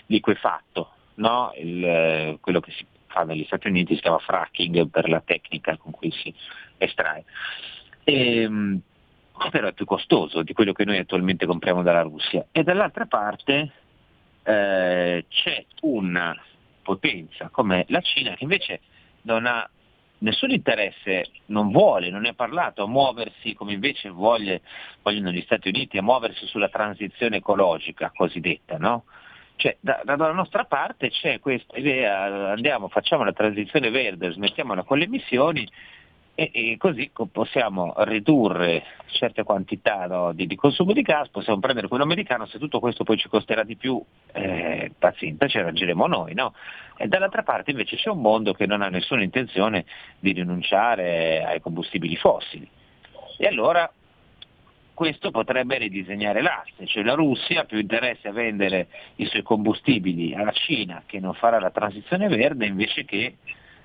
liquefatto, 0.05 0.91
no? 1.15 1.51
il, 1.57 1.83
eh, 1.83 2.37
quello 2.39 2.59
che 2.59 2.71
si 2.71 2.85
fa 3.07 3.23
negli 3.23 3.43
Stati 3.45 3.67
Uniti 3.67 3.95
si 3.95 4.01
chiama 4.01 4.19
fracking 4.19 4.89
per 4.89 5.09
la 5.09 5.21
tecnica 5.21 5.75
con 5.77 5.91
cui 5.91 6.11
si 6.11 6.33
estrae. 6.77 7.25
E, 8.03 8.41
ehm, 8.41 8.81
però 9.49 9.67
è 9.67 9.73
più 9.73 9.85
costoso 9.85 10.43
di 10.43 10.53
quello 10.53 10.73
che 10.73 10.85
noi 10.85 10.97
attualmente 10.97 11.45
compriamo 11.45 11.81
dalla 11.81 12.01
Russia. 12.01 12.45
E 12.51 12.63
dall'altra 12.63 13.05
parte 13.05 13.71
eh, 14.43 15.25
c'è 15.27 15.65
una 15.81 16.35
potenza 16.81 17.49
come 17.49 17.85
la 17.89 18.01
Cina 18.01 18.35
che 18.35 18.43
invece 18.43 18.81
non 19.23 19.45
ha 19.45 19.67
nessun 20.19 20.51
interesse, 20.51 21.27
non 21.47 21.71
vuole, 21.71 22.09
non 22.09 22.21
ne 22.21 22.29
ha 22.29 22.33
parlato 22.33 22.83
a 22.83 22.87
muoversi 22.87 23.53
come 23.53 23.73
invece 23.73 24.09
voglie, 24.09 24.61
vogliono 25.01 25.31
gli 25.31 25.41
Stati 25.41 25.67
Uniti, 25.67 25.97
a 25.97 26.01
muoversi 26.01 26.45
sulla 26.47 26.69
transizione 26.69 27.37
ecologica 27.37 28.11
cosiddetta, 28.15 28.77
no? 28.77 29.03
Cioè, 29.55 29.77
da, 29.79 30.01
dalla 30.03 30.31
nostra 30.31 30.65
parte 30.65 31.09
c'è 31.09 31.39
questa 31.39 31.77
idea, 31.77 32.51
andiamo, 32.51 32.87
facciamo 32.87 33.23
la 33.23 33.33
transizione 33.33 33.91
verde, 33.91 34.31
smettiamola 34.31 34.83
con 34.83 34.97
le 34.97 35.05
emissioni 35.05 35.67
e, 36.35 36.49
e 36.53 36.77
così 36.77 37.11
possiamo 37.31 37.93
ridurre 37.97 38.83
certe 39.07 39.43
quantità 39.43 40.07
no, 40.07 40.33
di, 40.33 40.47
di, 40.47 40.55
consumo 40.55 40.91
di 40.91 41.01
gas, 41.01 41.29
possiamo 41.29 41.59
prendere 41.59 41.87
quello 41.87 42.03
americano, 42.03 42.45
se 42.47 42.57
tutto 42.57 42.79
questo 42.79 43.03
poi 43.03 43.17
ci 43.17 43.29
costerà 43.29 43.63
di 43.63 43.75
più, 43.75 44.03
eh, 44.31 44.91
pazienza, 44.97 45.47
ci 45.47 45.59
arrangeremo 45.59 46.07
noi. 46.07 46.33
No? 46.33 46.53
E 46.97 47.07
dall'altra 47.07 47.43
parte 47.43 47.71
invece 47.71 47.97
c'è 47.97 48.09
un 48.09 48.21
mondo 48.21 48.53
che 48.53 48.65
non 48.65 48.81
ha 48.81 48.89
nessuna 48.89 49.21
intenzione 49.21 49.85
di 50.19 50.31
rinunciare 50.31 51.43
ai 51.43 51.61
combustibili 51.61 52.15
fossili. 52.15 52.67
E 53.37 53.47
allora 53.47 53.91
questo 54.93 55.31
potrebbe 55.31 55.77
ridisegnare 55.77 56.41
l'asse, 56.41 56.85
cioè 56.85 57.03
la 57.03 57.13
Russia 57.13 57.61
ha 57.61 57.65
più 57.65 57.79
interesse 57.79 58.27
a 58.27 58.31
vendere 58.31 58.87
i 59.15 59.25
suoi 59.25 59.41
combustibili 59.41 60.35
alla 60.35 60.51
Cina 60.51 61.03
che 61.05 61.19
non 61.19 61.33
farà 61.33 61.59
la 61.59 61.71
transizione 61.71 62.27
verde 62.27 62.67
invece 62.67 63.03
che 63.03 63.37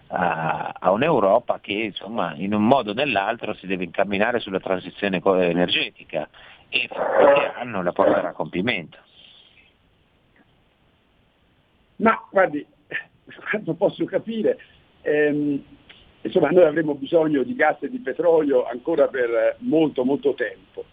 a, 0.09 0.75
a 0.79 0.91
un'Europa 0.91 1.61
che 1.61 1.73
insomma, 1.73 2.35
in 2.37 2.55
un 2.55 2.67
modo 2.67 2.91
o 2.91 2.95
nell'altro 2.95 3.55
si 3.55 3.67
deve 3.67 3.85
incamminare 3.85 4.41
sulla 4.41 4.61
transizione 4.61 5.21
energetica 5.25 6.29
e 6.69 6.89
fra 6.89 7.05
qualche 7.05 7.53
anno 7.55 7.83
la 7.83 7.93
porterà 7.93 8.29
a 8.29 8.33
compimento. 8.33 8.99
Ma 11.97 12.27
guardi, 12.31 12.65
quanto 13.51 13.75
posso 13.75 14.05
capire, 14.05 14.59
ehm, 15.03 15.63
insomma 16.23 16.51
noi 16.51 16.65
avremo 16.65 16.95
bisogno 16.95 17.43
di 17.43 17.55
gas 17.55 17.83
e 17.83 17.91
di 17.91 17.99
petrolio 17.99 18.67
ancora 18.67 19.09
per 19.09 19.57
molto 19.61 20.05
molto 20.05 20.35
tempo 20.35 20.85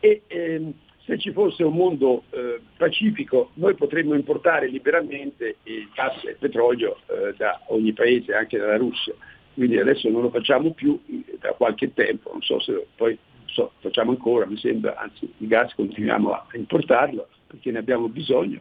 e 0.00 0.22
ehm, 0.26 0.72
se 1.10 1.18
ci 1.18 1.32
fosse 1.32 1.64
un 1.64 1.74
mondo 1.74 2.22
eh, 2.30 2.60
pacifico 2.76 3.50
noi 3.54 3.74
potremmo 3.74 4.14
importare 4.14 4.68
liberamente 4.68 5.56
il 5.64 5.88
gas 5.92 6.22
e 6.24 6.30
il 6.30 6.36
petrolio 6.38 6.98
eh, 7.06 7.34
da 7.36 7.60
ogni 7.68 7.92
paese, 7.92 8.32
anche 8.32 8.58
dalla 8.58 8.76
Russia. 8.76 9.12
Quindi 9.54 9.76
adesso 9.78 10.08
non 10.08 10.22
lo 10.22 10.30
facciamo 10.30 10.72
più 10.72 11.00
da 11.40 11.52
qualche 11.54 11.92
tempo, 11.94 12.30
non 12.30 12.42
so 12.42 12.60
se 12.60 12.86
poi 12.94 13.18
so, 13.46 13.72
facciamo 13.80 14.12
ancora, 14.12 14.46
mi 14.46 14.56
sembra, 14.56 14.96
anzi 14.98 15.28
il 15.38 15.48
gas 15.48 15.74
continuiamo 15.74 16.30
a 16.30 16.46
importarlo 16.52 17.26
perché 17.48 17.72
ne 17.72 17.78
abbiamo 17.78 18.08
bisogno, 18.08 18.60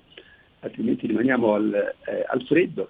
altrimenti 0.62 1.06
rimaniamo 1.06 1.54
al, 1.54 1.94
eh, 2.06 2.26
al 2.28 2.42
freddo. 2.46 2.90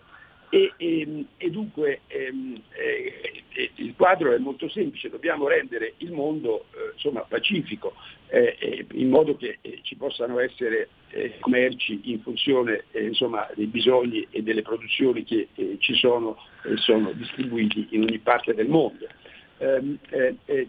e, 0.52 0.72
e, 0.78 1.02
ehm, 1.02 1.26
e 1.36 1.50
dunque 1.50 2.00
ehm, 2.08 2.62
eh, 2.70 3.72
il 3.76 3.89
quadro 4.00 4.32
è 4.32 4.38
molto 4.38 4.70
semplice, 4.70 5.10
dobbiamo 5.10 5.50
rendere 5.50 5.96
il 5.98 6.14
mondo 6.14 6.68
eh, 6.72 6.94
insomma, 6.94 7.20
pacifico 7.28 7.96
eh, 8.30 8.56
eh 8.58 8.86
in 8.94 9.10
modo 9.10 9.36
che 9.36 9.58
eh, 9.60 9.80
ci 9.82 9.98
possano 9.98 10.40
essere 10.40 10.88
eh, 11.10 11.36
commerci 11.42 12.00
in 12.04 12.22
funzione 12.22 12.86
insomma, 12.94 13.46
dei 13.56 13.66
bisogni 13.66 14.26
e 14.30 14.42
delle 14.42 14.62
produzioni 14.62 15.26
che 15.26 15.50
ci 15.80 15.96
sono 15.96 16.38
e 16.64 16.78
sono 16.78 17.12
distribuiti 17.12 17.88
in 17.90 18.04
ogni 18.04 18.20
parte 18.20 18.54
del 18.54 18.70
mondo. 18.70 19.06
Ehm, 19.58 19.98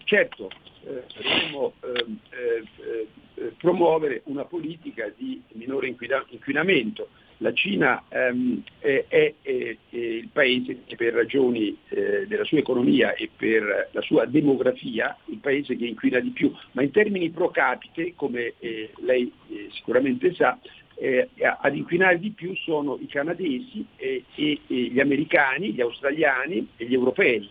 certo, 0.03 0.51
dovremmo 0.83 1.74
ehm, 1.85 3.53
promuovere 3.59 4.22
una 4.24 4.45
politica 4.45 5.09
di 5.16 5.41
minore 5.53 5.87
inquinamento 5.87 7.11
la 7.43 7.53
Cina 7.53 8.03
ehm, 8.09 8.62
è, 8.78 9.05
è, 9.09 9.34
è, 9.41 9.76
il 9.91 10.28
paese 10.32 10.80
che 10.86 10.97
per 10.97 11.14
ragioni 11.14 11.76
eh, 11.88 12.26
della 12.26 12.45
sua 12.45 12.59
economia 12.59 13.14
e 13.14 13.30
per 13.34 13.91
la 13.93 14.01
sua 14.03 14.26
demografia, 14.26 15.16
il 15.26 15.38
paese 15.38 15.76
che 15.76 15.86
inquina 15.86 16.20
di 16.20 16.30
più, 16.30 16.53
ma 16.72 16.82
in 16.82 16.91
termini 16.91 17.30
pro 17.30 17.51
capite, 17.51 18.14
come 18.14 18.55
eh, 18.59 18.91
lei 18.99 19.32
eh, 19.49 19.68
sicuramente 19.72 20.34
sa, 20.34 20.59
eh, 20.97 21.28
ad 21.36 21.74
inquinare 21.74 22.18
di 22.18 22.30
più 22.30 22.55
sono 22.57 22.99
i 23.01 23.07
canadesi 23.07 23.86
e, 23.97 24.24
e, 24.34 24.61
e 24.66 24.74
gli 24.74 25.01
americani, 25.01 25.72
gli 25.72 25.80
australiani 25.80 26.68
e 26.76 26.84
gli 26.84 26.93
europei, 26.93 27.49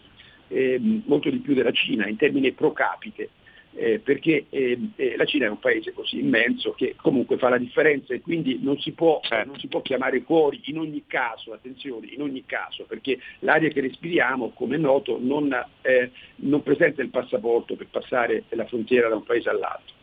ehm, 0.50 1.04
molto 1.06 1.32
di 1.32 1.40
più 1.40 1.56
della 1.56 1.72
Cina 1.72 2.08
in 2.08 2.16
termini 2.16 2.52
pro 2.52 2.74
capite 2.74 3.30
eh, 3.76 4.00
perché 4.00 4.46
eh, 4.50 4.78
eh, 4.96 5.16
la 5.16 5.26
Cina 5.26 5.46
è 5.46 5.50
un 5.50 5.60
paese 5.60 5.94
così 5.94 6.20
immenso 6.20 6.72
che 6.72 6.96
comunque 6.98 7.38
fa 7.38 7.50
la 7.50 7.58
differenza 7.58 8.14
e 8.14 8.22
quindi 8.22 8.60
non 8.62 8.80
si, 8.80 8.92
può, 8.92 9.20
certo. 9.22 9.50
non 9.50 9.60
si 9.60 9.68
può 9.68 9.82
chiamare 9.82 10.22
fuori 10.22 10.62
in 10.66 10.80
ogni 10.80 11.04
caso, 11.08 11.54
attenzione, 11.54 12.08
in 12.08 12.22
ogni 12.22 12.44
caso, 12.46 12.86
perché 12.86 13.20
l'aria 13.40 13.70
che 13.70 13.82
respiriamo, 13.82 14.50
come 14.50 14.76
è 14.76 14.80
noto, 14.80 15.18
non, 15.22 15.54
eh, 15.82 16.12
non 16.38 16.64
presenta 16.64 17.02
il 17.02 17.10
passaporto 17.10 17.76
per 17.76 17.88
passare 17.90 18.44
la 18.50 18.66
frontiera 18.66 19.08
da 19.08 19.16
un 19.16 19.24
paese 19.24 19.50
all'altro. 19.50 19.98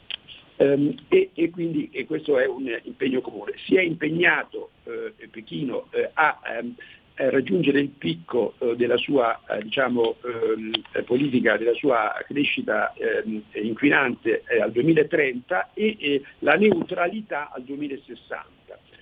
Um, 0.58 0.94
e, 1.08 1.32
e, 1.34 1.50
quindi 1.50 1.90
e 1.92 2.06
questo 2.06 2.38
è 2.38 2.46
un 2.46 2.66
impegno 2.84 3.20
comune. 3.20 3.52
Si 3.66 3.76
è 3.76 3.82
impegnato 3.82 4.70
eh, 4.84 5.28
Pechino 5.28 5.88
eh, 5.90 6.08
a 6.14 6.40
um, 6.62 6.74
raggiungere 7.16 7.80
il 7.80 7.88
picco 7.88 8.54
eh, 8.58 8.76
della 8.76 8.96
sua 8.96 9.40
eh, 9.48 9.62
diciamo, 9.62 10.16
ehm, 10.24 11.04
politica, 11.04 11.56
della 11.56 11.74
sua 11.74 12.14
crescita 12.26 12.92
ehm, 12.94 13.42
inquinante 13.54 14.42
al 14.60 14.70
2030 14.72 15.70
e 15.74 16.22
la 16.40 16.54
neutralità 16.54 17.50
al 17.52 17.62
2060. 17.62 18.54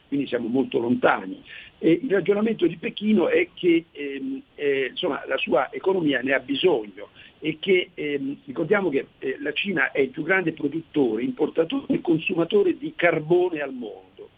Quindi 0.07 0.27
siamo 0.27 0.49
molto 0.49 0.79
lontani. 0.79 1.43
E 1.79 2.01
il 2.03 2.11
ragionamento 2.11 2.67
di 2.67 2.77
Pechino 2.77 3.29
è 3.29 3.49
che 3.53 3.87
ehm, 3.91 4.43
eh, 4.55 4.87
insomma, 4.91 5.23
la 5.27 5.37
sua 5.37 5.73
economia 5.73 6.21
ne 6.21 6.33
ha 6.33 6.39
bisogno 6.39 7.09
e 7.41 7.59
che 7.59 7.91
ehm, 7.93 8.39
ricordiamo 8.47 8.89
che 8.89 9.07
eh, 9.19 9.37
la 9.41 9.53
Cina 9.53 9.91
è 9.93 10.01
il 10.01 10.11
più 10.11 10.23
grande 10.23 10.53
produttore, 10.53 11.23
importatore 11.23 11.93
e 11.95 12.01
consumatore 12.01 12.79
di 12.79 12.95
carbone 12.97 13.61
al 13.61 13.75
mondo. 13.75 14.31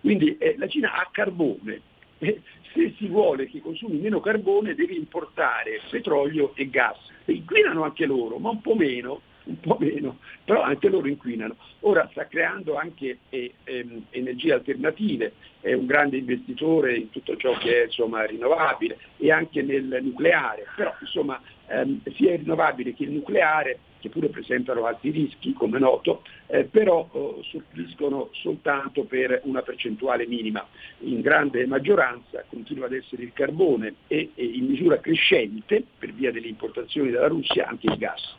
Quindi 0.00 0.36
eh, 0.36 0.54
la 0.58 0.68
Cina 0.68 0.94
ha 0.94 1.08
carbone, 1.10 1.80
se 2.72 2.94
si 2.96 3.06
vuole 3.06 3.48
che 3.48 3.60
consumi 3.60 3.98
meno 3.98 4.20
carbone 4.20 4.74
deve 4.74 4.94
importare 4.94 5.80
petrolio 5.90 6.52
e 6.54 6.68
gas. 6.70 6.98
Inquinano 7.26 7.82
anche 7.82 8.06
loro, 8.06 8.38
ma 8.38 8.50
un 8.50 8.60
po' 8.60 8.74
meno, 8.74 9.20
un 9.44 9.58
po' 9.58 9.76
meno, 9.78 10.18
però 10.44 10.62
anche 10.62 10.88
loro 10.88 11.08
inquinano. 11.08 11.56
Ora 11.80 12.08
sta 12.12 12.26
creando 12.26 12.76
anche 12.76 13.18
eh, 13.28 13.54
ehm, 13.64 14.06
energie 14.10 14.52
alternative, 14.52 15.32
è 15.60 15.72
un 15.72 15.86
grande 15.86 16.16
investitore 16.16 16.96
in 16.96 17.10
tutto 17.10 17.36
ciò 17.36 17.56
che 17.58 17.82
è 17.82 17.84
insomma, 17.86 18.24
rinnovabile 18.24 18.98
e 19.18 19.30
anche 19.32 19.62
nel 19.62 19.98
nucleare, 20.02 20.66
però 20.76 20.94
insomma 21.00 21.40
ehm, 21.68 22.00
sia 22.14 22.32
il 22.32 22.40
rinnovabile 22.40 22.94
che 22.94 23.04
il 23.04 23.12
nucleare 23.12 23.78
che 24.02 24.08
pure 24.08 24.28
presentano 24.28 24.84
alti 24.84 25.10
rischi, 25.10 25.52
come 25.52 25.78
noto, 25.78 26.22
eh, 26.48 26.64
però 26.64 27.08
oh, 27.10 27.40
suppliscono 27.44 28.30
soltanto 28.32 29.04
per 29.04 29.40
una 29.44 29.62
percentuale 29.62 30.26
minima. 30.26 30.66
In 31.00 31.20
grande 31.20 31.64
maggioranza 31.66 32.44
continua 32.48 32.86
ad 32.86 32.94
essere 32.94 33.22
il 33.22 33.32
carbone 33.32 33.94
e, 34.08 34.32
e 34.34 34.44
in 34.44 34.66
misura 34.66 34.98
crescente, 34.98 35.84
per 35.98 36.12
via 36.12 36.32
delle 36.32 36.48
importazioni 36.48 37.10
dalla 37.10 37.28
Russia, 37.28 37.68
anche 37.68 37.86
il 37.86 37.96
gas. 37.96 38.36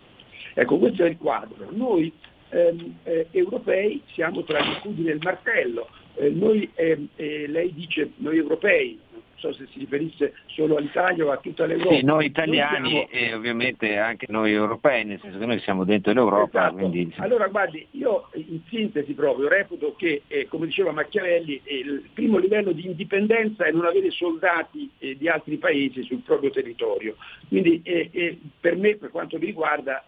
Ecco, 0.53 0.77
questo 0.77 1.05
è 1.05 1.09
il 1.09 1.17
quadro. 1.17 1.69
Noi 1.71 2.11
ehm, 2.49 2.97
eh, 3.03 3.27
europei 3.31 4.01
siamo 4.13 4.43
tra 4.43 4.59
gli 4.59 4.75
scudi 4.81 5.03
del 5.03 5.19
martello. 5.21 5.87
Eh, 6.15 6.29
noi, 6.29 6.69
ehm, 6.75 7.07
eh, 7.15 7.47
lei 7.47 7.73
dice 7.73 8.11
noi 8.17 8.37
europei, 8.37 8.99
so 9.43 9.51
se 9.53 9.67
si 9.71 9.79
riferisse 9.79 10.33
solo 10.45 10.77
all'Italia 10.77 11.25
o 11.25 11.31
a 11.31 11.37
tutta 11.37 11.65
l'Europa. 11.65 11.95
Sì, 11.95 12.03
noi 12.03 12.25
italiani 12.27 12.93
noi 12.93 13.07
siamo... 13.09 13.25
e 13.25 13.33
ovviamente 13.33 13.97
anche 13.97 14.27
noi 14.29 14.53
europei, 14.53 15.03
nel 15.03 15.19
senso 15.19 15.37
che 15.37 15.45
noi 15.45 15.59
siamo 15.59 15.83
dentro 15.83 16.13
l'Europa. 16.13 16.67
Esatto. 16.67 16.75
Quindi... 16.75 17.13
Allora 17.17 17.47
guardi, 17.47 17.85
io 17.91 18.29
in 18.35 18.61
sintesi 18.69 19.13
proprio 19.13 19.49
reputo 19.49 19.95
che, 19.97 20.21
eh, 20.27 20.47
come 20.47 20.67
diceva 20.67 20.91
Machiavelli, 20.91 21.59
eh, 21.63 21.75
il 21.75 22.09
primo 22.13 22.37
livello 22.37 22.71
di 22.71 22.85
indipendenza 22.85 23.65
è 23.65 23.71
non 23.71 23.85
avere 23.85 24.11
soldati 24.11 24.89
eh, 24.99 25.17
di 25.17 25.27
altri 25.27 25.57
paesi 25.57 26.03
sul 26.03 26.19
proprio 26.19 26.49
territorio. 26.49 27.15
Quindi 27.49 27.81
eh, 27.83 28.09
eh, 28.11 28.39
per 28.59 28.77
me, 28.77 28.95
per 28.95 29.09
quanto 29.09 29.37
mi 29.37 29.45
riguarda, 29.45 30.05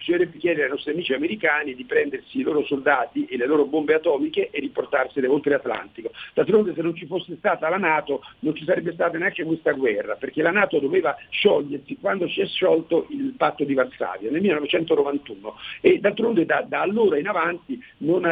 bisognerebbe 0.00 0.38
chiedere 0.38 0.64
ai 0.64 0.70
nostri 0.70 0.92
amici 0.92 1.12
americani 1.12 1.74
di 1.74 1.84
prendersi 1.84 2.40
i 2.40 2.42
loro 2.42 2.64
soldati 2.64 3.26
e 3.26 3.36
le 3.36 3.46
loro 3.46 3.66
bombe 3.66 3.94
atomiche 3.94 4.48
e 4.50 4.58
riportarsele 4.58 5.26
oltre 5.26 5.50
l'Atlantico. 5.50 6.10
D'altronde 6.32 6.72
se 6.74 6.80
non 6.80 6.96
ci 6.96 7.06
fosse 7.06 7.36
stata 7.36 7.68
la 7.68 7.76
Nato 7.76 8.22
non 8.40 8.54
ci 8.54 8.64
sarebbe 8.64 8.92
stata 8.92 9.18
neanche 9.18 9.44
questa 9.44 9.72
guerra, 9.72 10.16
perché 10.16 10.42
la 10.42 10.50
Nato 10.50 10.78
doveva 10.78 11.14
sciogliersi 11.28 11.98
quando 12.00 12.26
si 12.28 12.40
è 12.40 12.46
sciolto 12.46 13.06
il 13.10 13.34
patto 13.36 13.64
di 13.64 13.74
Varsavia 13.74 14.30
nel 14.30 14.40
1991 14.40 15.54
e 15.82 15.98
d'altronde 16.00 16.46
da, 16.46 16.64
da 16.66 16.80
allora 16.80 17.18
in 17.18 17.28
avanti 17.28 17.78
non, 17.98 18.22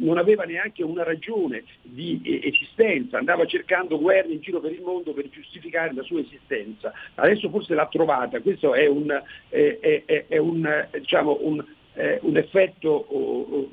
non, 0.00 0.16
aveva 0.16 0.44
neanche 0.44 0.82
una 0.82 1.02
ragione 1.02 1.64
di 1.82 2.40
esistenza, 2.42 3.18
andava 3.18 3.44
cercando 3.44 3.98
guerre 3.98 4.32
in 4.32 4.40
giro 4.40 4.60
per 4.60 4.72
il 4.72 4.80
mondo 4.80 5.12
per 5.12 5.28
giustificare 5.28 5.92
la 5.92 6.02
sua 6.02 6.20
esistenza. 6.20 6.92
Adesso 7.16 7.50
forse 7.50 7.74
l'ha 7.74 7.86
trovata, 7.86 8.40
questo 8.40 8.72
è 8.74 8.86
un, 8.86 9.22
è, 9.48 9.78
è, 10.06 10.24
è 10.28 10.38
un 10.38 10.88
diciamo, 11.02 11.38
un, 11.42 11.62
eh, 11.94 12.18
un 12.22 12.36
effetto 12.36 13.06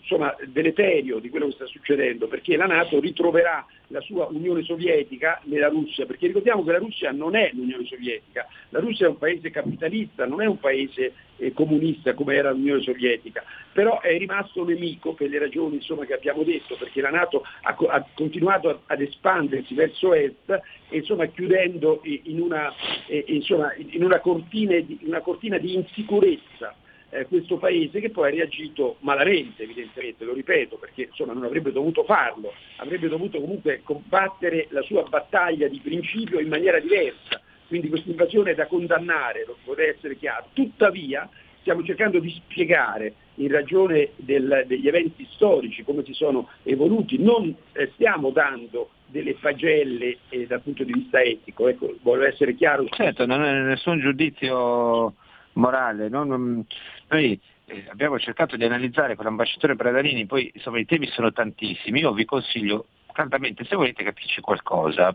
insomma, 0.02 0.36
deleterio 0.48 1.20
di 1.20 1.30
quello 1.30 1.48
che 1.48 1.54
sta 1.54 1.66
succedendo, 1.66 2.28
perché 2.28 2.58
la 2.58 2.66
Nato 2.66 3.00
ritroverà 3.00 3.66
la 3.88 4.02
sua 4.02 4.28
Unione 4.30 4.64
Sovietica 4.64 5.40
nella 5.46 5.70
Russia, 5.70 6.06
perché 6.06 6.28
ricordiamo 6.28 6.64
che 6.64 6.72
la 6.72 6.78
Russia 6.78 7.12
non 7.12 7.36
è 7.36 7.50
l'Unione 7.54 7.86
Sovietica, 7.86 8.48
la 8.70 8.80
Russia 8.80 9.06
è 9.06 9.10
un 9.10 9.18
paese 9.18 9.50
capitalista, 9.50 10.26
non 10.26 10.42
è 10.42 10.46
un 10.46 10.60
paese 10.60 11.14
eh, 11.38 11.54
comunista 11.54 12.14
come 12.14 12.36
era 12.36 12.52
l'Unione 12.52 12.82
Sovietica, 12.82 13.44
però 13.72 14.02
è 14.02 14.16
rimasto 14.18 14.66
nemico 14.66 15.14
per 15.14 15.30
le 15.30 15.40
ragioni 15.40 15.76
insomma, 15.76 16.06
che 16.06 16.14
abbiamo 16.14 16.44
detto, 16.44 16.76
perché 16.76 17.02
la 17.02 17.10
Nato 17.10 17.44
ha, 17.62 17.76
ha 17.88 18.06
continuato 18.14 18.70
a, 18.70 18.80
ad 18.86 19.02
espandersi 19.02 19.74
verso 19.74 20.14
est 20.14 20.62
e 20.90 20.98
insomma, 20.98 21.26
chiudendo 21.28 22.02
in 22.04 22.42
una, 22.42 22.72
eh, 23.08 23.24
insomma, 23.28 23.74
in 23.76 24.04
una, 24.04 24.20
cortina, 24.20 24.76
una 25.02 25.22
cortina 25.22 25.58
di 25.58 25.76
insicurezza 25.76 26.76
eh, 27.10 27.26
questo 27.26 27.58
paese 27.58 28.00
che 28.00 28.10
poi 28.10 28.28
ha 28.28 28.32
reagito 28.32 28.98
malamente 29.00 29.64
evidentemente, 29.64 30.26
lo 30.26 30.34
ripeto, 30.34 30.78
perché 30.78 31.04
insomma, 31.04 31.34
non 31.34 31.44
avrebbe 31.44 31.72
dovuto 31.72 32.04
farlo, 32.04 32.54
avrebbe 32.78 33.08
dovuto 33.08 33.40
comunque 33.40 33.82
combattere 33.84 34.68
la 34.70 34.82
sua 34.82 35.04
battaglia 35.04 35.68
di 35.68 35.80
principio 35.80 36.40
in 36.40 36.48
maniera 36.48 36.80
diversa. 36.80 37.42
Quindi 37.68 37.90
questa 37.90 38.10
invasione 38.10 38.52
è 38.52 38.56
da 38.56 38.66
condannare, 38.66 39.46
vorrei 39.64 39.90
essere 39.90 40.18
chiaro. 40.18 40.48
Tuttavia 40.54 41.30
stiamo 41.60 41.84
cercando 41.84 42.20
di 42.20 42.32
spiegare 42.32 43.14
in 43.36 43.50
ragione 43.50 44.12
del, 44.16 44.64
degli 44.66 44.88
eventi 44.88 45.28
storici 45.32 45.84
come 45.84 46.04
si 46.04 46.14
sono 46.14 46.50
evoluti, 46.64 47.22
non 47.22 47.54
eh, 47.74 47.92
stiamo 47.94 48.32
dando 48.32 48.90
delle 49.06 49.36
pagelle 49.36 50.18
eh, 50.30 50.46
dal 50.46 50.62
punto 50.62 50.84
di 50.84 50.94
vista 50.94 51.22
etico, 51.22 51.68
ecco, 51.68 51.96
voglio 52.02 52.26
essere 52.26 52.56
chiaro. 52.56 52.86
Certo, 52.90 53.26
non 53.26 53.44
è 53.44 53.52
nessun 53.62 54.00
giudizio 54.00 55.14
morale. 55.54 56.10
No? 56.10 56.24
Noi 56.24 57.40
eh, 57.66 57.86
abbiamo 57.90 58.20
cercato 58.20 58.56
di 58.56 58.64
analizzare 58.64 59.16
con 59.16 59.26
l'ambasciatore 59.26 59.76
Bradalini, 59.76 60.26
poi 60.26 60.52
insomma 60.54 60.80
i 60.80 60.86
temi 60.86 61.08
sono 61.08 61.32
tantissimi, 61.32 62.00
io 62.00 62.14
vi 62.14 62.26
consiglio 62.26 62.88
caldamente 63.12 63.66
se 63.66 63.76
volete 63.76 64.04
capirci 64.04 64.42
qualcosa, 64.42 65.14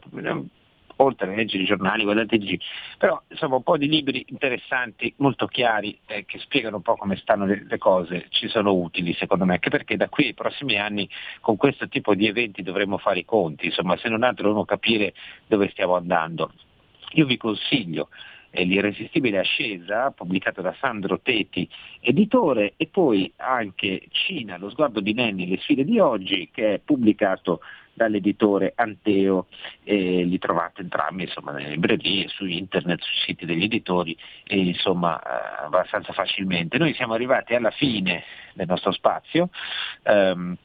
oltre 0.97 1.33
a 1.33 1.35
leggere 1.35 1.63
i 1.63 1.67
giornali, 1.67 2.05
guardate 2.05 2.37
il 2.37 2.61
però 2.99 3.21
insomma 3.29 3.57
un 3.57 3.63
po' 3.63 3.77
di 3.77 3.89
libri 3.89 4.25
interessanti, 4.29 5.13
molto 5.19 5.47
chiari, 5.47 5.99
eh, 6.07 6.25
che 6.25 6.39
spiegano 6.39 6.77
un 6.77 6.83
po' 6.83 6.97
come 6.97 7.17
stanno 7.17 7.47
le, 7.47 7.65
le, 7.67 7.79
cose, 7.79 8.27
ci 8.29 8.49
sono 8.49 8.73
utili 8.73 9.15
secondo 9.15 9.45
me, 9.45 9.55
anche 9.55 9.71
perché 9.71 9.97
da 9.97 10.09
qui 10.09 10.27
ai 10.27 10.35
prossimi 10.35 10.79
anni 10.79 11.09
con 11.41 11.57
questo 11.57 11.89
tipo 11.89 12.15
di 12.15 12.27
eventi 12.27 12.63
dovremo 12.63 12.99
fare 12.99 13.21
i 13.21 13.25
conti, 13.25 13.67
insomma 13.67 13.97
se 13.97 14.09
non 14.09 14.23
altro 14.23 14.45
dovremo 14.45 14.65
capire 14.65 15.15
dove 15.47 15.69
stiamo 15.71 15.97
andando. 15.97 16.53
Io 17.15 17.27
vi 17.27 17.37
consiglio 17.37 18.09
L'irresistibile 18.63 19.39
ascesa, 19.39 20.13
pubblicato 20.13 20.63
da 20.63 20.75
Sandro 20.79 21.21
Teti, 21.21 21.69
editore, 22.01 22.75
e 22.77 22.87
poi 22.87 23.33
anche 23.37 24.03
Cina, 24.11 24.57
lo 24.59 24.71
sguardo 24.71 25.01
di 25.01 25.13
Nenni, 25.13 25.49
le 25.49 25.59
sfide 25.59 25.85
di 25.85 25.99
oggi, 25.99 26.51
che 26.53 26.75
è 26.75 26.79
pubblicato 26.79 27.61
dall'editore 27.95 28.73
Anteo, 28.77 29.47
eh, 29.85 30.25
li 30.25 30.39
trovate 30.39 30.83
entrambi 30.83 31.23
insomma, 31.23 31.53
nelle 31.53 31.71
librerie, 31.71 32.29
su 32.29 32.45
internet, 32.45 33.01
sui 33.01 33.23
siti 33.27 33.47
degli 33.47 33.65
editori, 33.65 34.17
e, 34.45 34.59
insomma 34.59 35.21
eh, 35.21 35.65
abbastanza 35.65 36.13
facilmente. 36.13 36.79
Noi 36.79 36.95
siamo 36.95 37.15
arrivati 37.15 37.55
alla 37.55 37.71
fine 37.71 38.25
del 38.55 38.67
nostro 38.67 38.93
spazio, 38.93 39.49
ehm, 40.03 40.57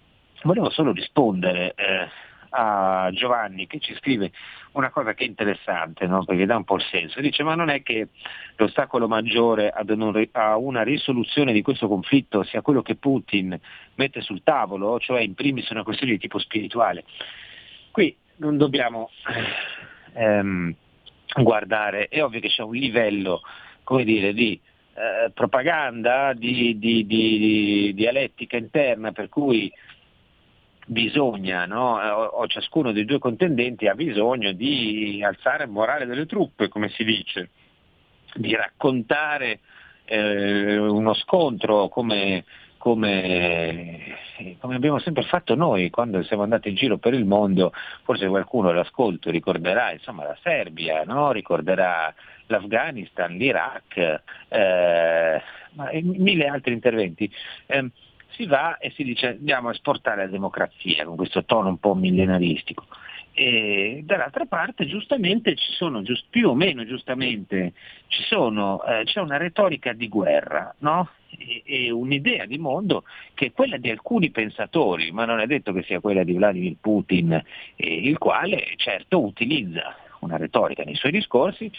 volevo 0.44 0.70
solo 0.70 0.92
rispondere 0.92 1.74
eh, 1.76 2.08
a 2.50 3.10
Giovanni 3.14 3.68
che 3.68 3.80
ci 3.80 3.96
scrive 3.96 4.32
una 4.74 4.90
cosa 4.90 5.14
che 5.14 5.24
è 5.24 5.28
interessante, 5.28 6.06
no? 6.08 6.24
perché 6.24 6.46
dà 6.46 6.56
un 6.56 6.64
po' 6.64 6.76
il 6.76 6.86
senso, 6.90 7.22
dice 7.22 7.44
ma 7.44 7.56
non 7.56 7.70
è 7.70 7.82
che 7.82 8.10
l'ostacolo 8.56 9.08
maggiore 9.08 9.72
a 9.72 10.58
una 10.58 10.84
risoluzione 10.84 11.54
di 11.54 11.62
questo 11.62 11.88
conflitto 11.88 12.44
sia 12.44 12.62
quello 12.62 12.82
che 12.82 12.96
Putin 12.96 13.60
mette 13.96 14.22
sul 14.22 14.44
tavolo, 14.44 15.00
cioè 15.00 15.22
in 15.22 15.34
primis 15.34 15.70
una 15.70 15.84
questione 15.84 16.14
di 16.14 16.20
tipo 16.20 16.40
spirituale. 16.40 17.04
Qui 17.92 18.16
non 18.38 18.58
dobbiamo 18.58 19.10
ehm, 20.14 20.74
guardare, 21.42 22.08
è 22.08 22.24
ovvio 22.24 22.40
che 22.40 22.50
c'è 22.50 22.64
un 22.64 22.76
livello 22.76 23.42
come 23.84 24.04
dire, 24.04 24.34
di 24.34 24.60
eh, 24.94 25.32
propaganda, 25.32 26.34
di, 26.34 26.78
di, 26.78 27.08
di, 27.08 27.40
di 27.40 27.94
dialettica 27.96 28.56
interna 28.58 29.12
per 29.12 29.30
cui 29.30 29.72
bisogna, 30.90 31.66
no? 31.66 31.98
o, 31.98 32.24
o, 32.24 32.48
ciascuno 32.48 32.92
dei 32.92 33.06
due 33.06 33.20
contendenti 33.20 33.88
ha 33.88 33.94
bisogno 33.94 34.52
di 34.54 35.24
alzare 35.24 35.66
il 35.66 35.70
morale 35.70 36.08
delle 36.08 36.26
truppe, 36.26 36.68
come 36.68 36.90
si 36.90 37.04
dice, 37.04 37.50
di 38.34 38.56
raccontare 38.56 39.60
eh, 40.06 40.78
uno 40.78 41.14
scontro 41.14 41.90
come, 41.90 42.44
come, 42.78 44.16
come, 44.60 44.76
abbiamo 44.76 44.98
sempre 45.00 45.24
fatto 45.24 45.54
noi 45.54 45.92
quando 45.92 46.24
siamo 46.24 46.42
andati 46.42 46.70
in 46.70 46.76
giro 46.76 46.98
per 46.98 47.14
il 47.14 47.26
mondo, 47.26 47.72
forse 48.04 48.28
qualcuno 48.28 48.70
all'ascolto 48.70 49.30
ricorderà 49.30 49.92
insomma, 49.92 50.24
la 50.24 50.38
Serbia, 50.42 51.04
no? 51.04 51.32
ricorderà 51.32 52.12
l'Afghanistan, 52.48 53.38
l'Iraq, 53.38 54.22
eh, 54.48 55.42
ma, 55.74 55.90
mille 56.02 56.48
altri 56.48 56.74
interventi. 56.74 57.32
Eh, 57.68 57.92
si 58.40 58.46
va 58.46 58.78
e 58.78 58.92
si 58.92 59.04
dice 59.04 59.28
andiamo 59.28 59.68
a 59.68 59.72
esportare 59.72 60.24
la 60.24 60.32
democrazia 60.32 61.04
con 61.04 61.18
questo 61.18 61.44
tono 61.44 61.68
un 61.68 61.78
po' 61.78 61.94
millenaristico. 61.94 62.86
E 63.34 64.02
dall'altra 64.06 64.46
parte 64.46 64.86
giustamente 64.86 65.56
ci 65.56 65.74
sono, 65.74 66.02
giust, 66.02 66.26
più 66.30 66.50
o 66.50 66.56
meno 66.56 66.86
giustamente, 66.86 67.74
sono, 68.08 68.82
eh, 68.84 69.04
c'è 69.04 69.20
una 69.20 69.38
retorica 69.38 69.92
di 69.94 70.08
guerra 70.08 70.74
no? 70.80 71.10
e, 71.38 71.64
e, 71.66 71.92
un'idea 71.92 72.46
di 72.46 72.58
mondo 72.58 73.04
che 73.34 73.48
è 73.48 73.52
quella 73.52 73.78
di 73.78 73.90
alcuni 73.90 74.30
pensatori, 74.30 75.12
ma 75.12 75.26
non 75.26 75.42
è 75.42 75.46
detto 75.46 75.74
che 75.74 75.84
sia 75.84 76.00
quella 76.00 76.24
di 76.24 76.34
Vladimir 76.34 76.76
Putin, 76.80 77.32
eh, 77.76 77.94
il 77.94 78.18
quale 78.18 78.74
certo 78.78 79.22
utilizza 79.22 79.96
una 80.22 80.38
retorica 80.38 80.84
nei 80.84 80.96
suoi 80.96 81.12
discorsi 81.12 81.72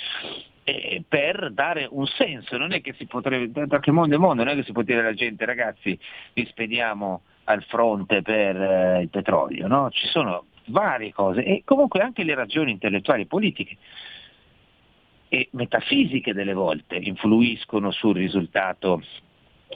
eh, 0.64 1.02
per 1.06 1.50
dare 1.52 1.86
un 1.90 2.06
senso, 2.06 2.56
non 2.56 2.72
è 2.72 2.80
che 2.80 2.94
si 2.94 3.06
potrebbe, 3.06 3.66
da 3.66 3.80
che 3.80 3.90
mondo 3.90 4.14
è 4.14 4.18
mondo, 4.18 4.44
non 4.44 4.52
è 4.52 4.56
che 4.56 4.64
si 4.64 4.72
può 4.72 4.82
dire 4.82 5.00
alla 5.00 5.14
gente 5.14 5.44
ragazzi 5.44 5.98
vi 6.32 6.46
spediamo 6.46 7.22
al 7.44 7.62
fronte 7.64 8.22
per 8.22 8.56
eh, 8.56 9.00
il 9.02 9.08
petrolio, 9.08 9.66
no? 9.66 9.90
ci 9.90 10.06
sono 10.06 10.46
varie 10.66 11.12
cose 11.12 11.42
e 11.42 11.62
comunque 11.64 12.00
anche 12.00 12.22
le 12.22 12.34
ragioni 12.34 12.70
intellettuali 12.70 13.22
e 13.22 13.26
politiche 13.26 13.76
e 15.28 15.48
metafisiche 15.52 16.32
delle 16.32 16.54
volte 16.54 16.96
influiscono 16.96 17.90
sul 17.90 18.14
risultato 18.14 19.02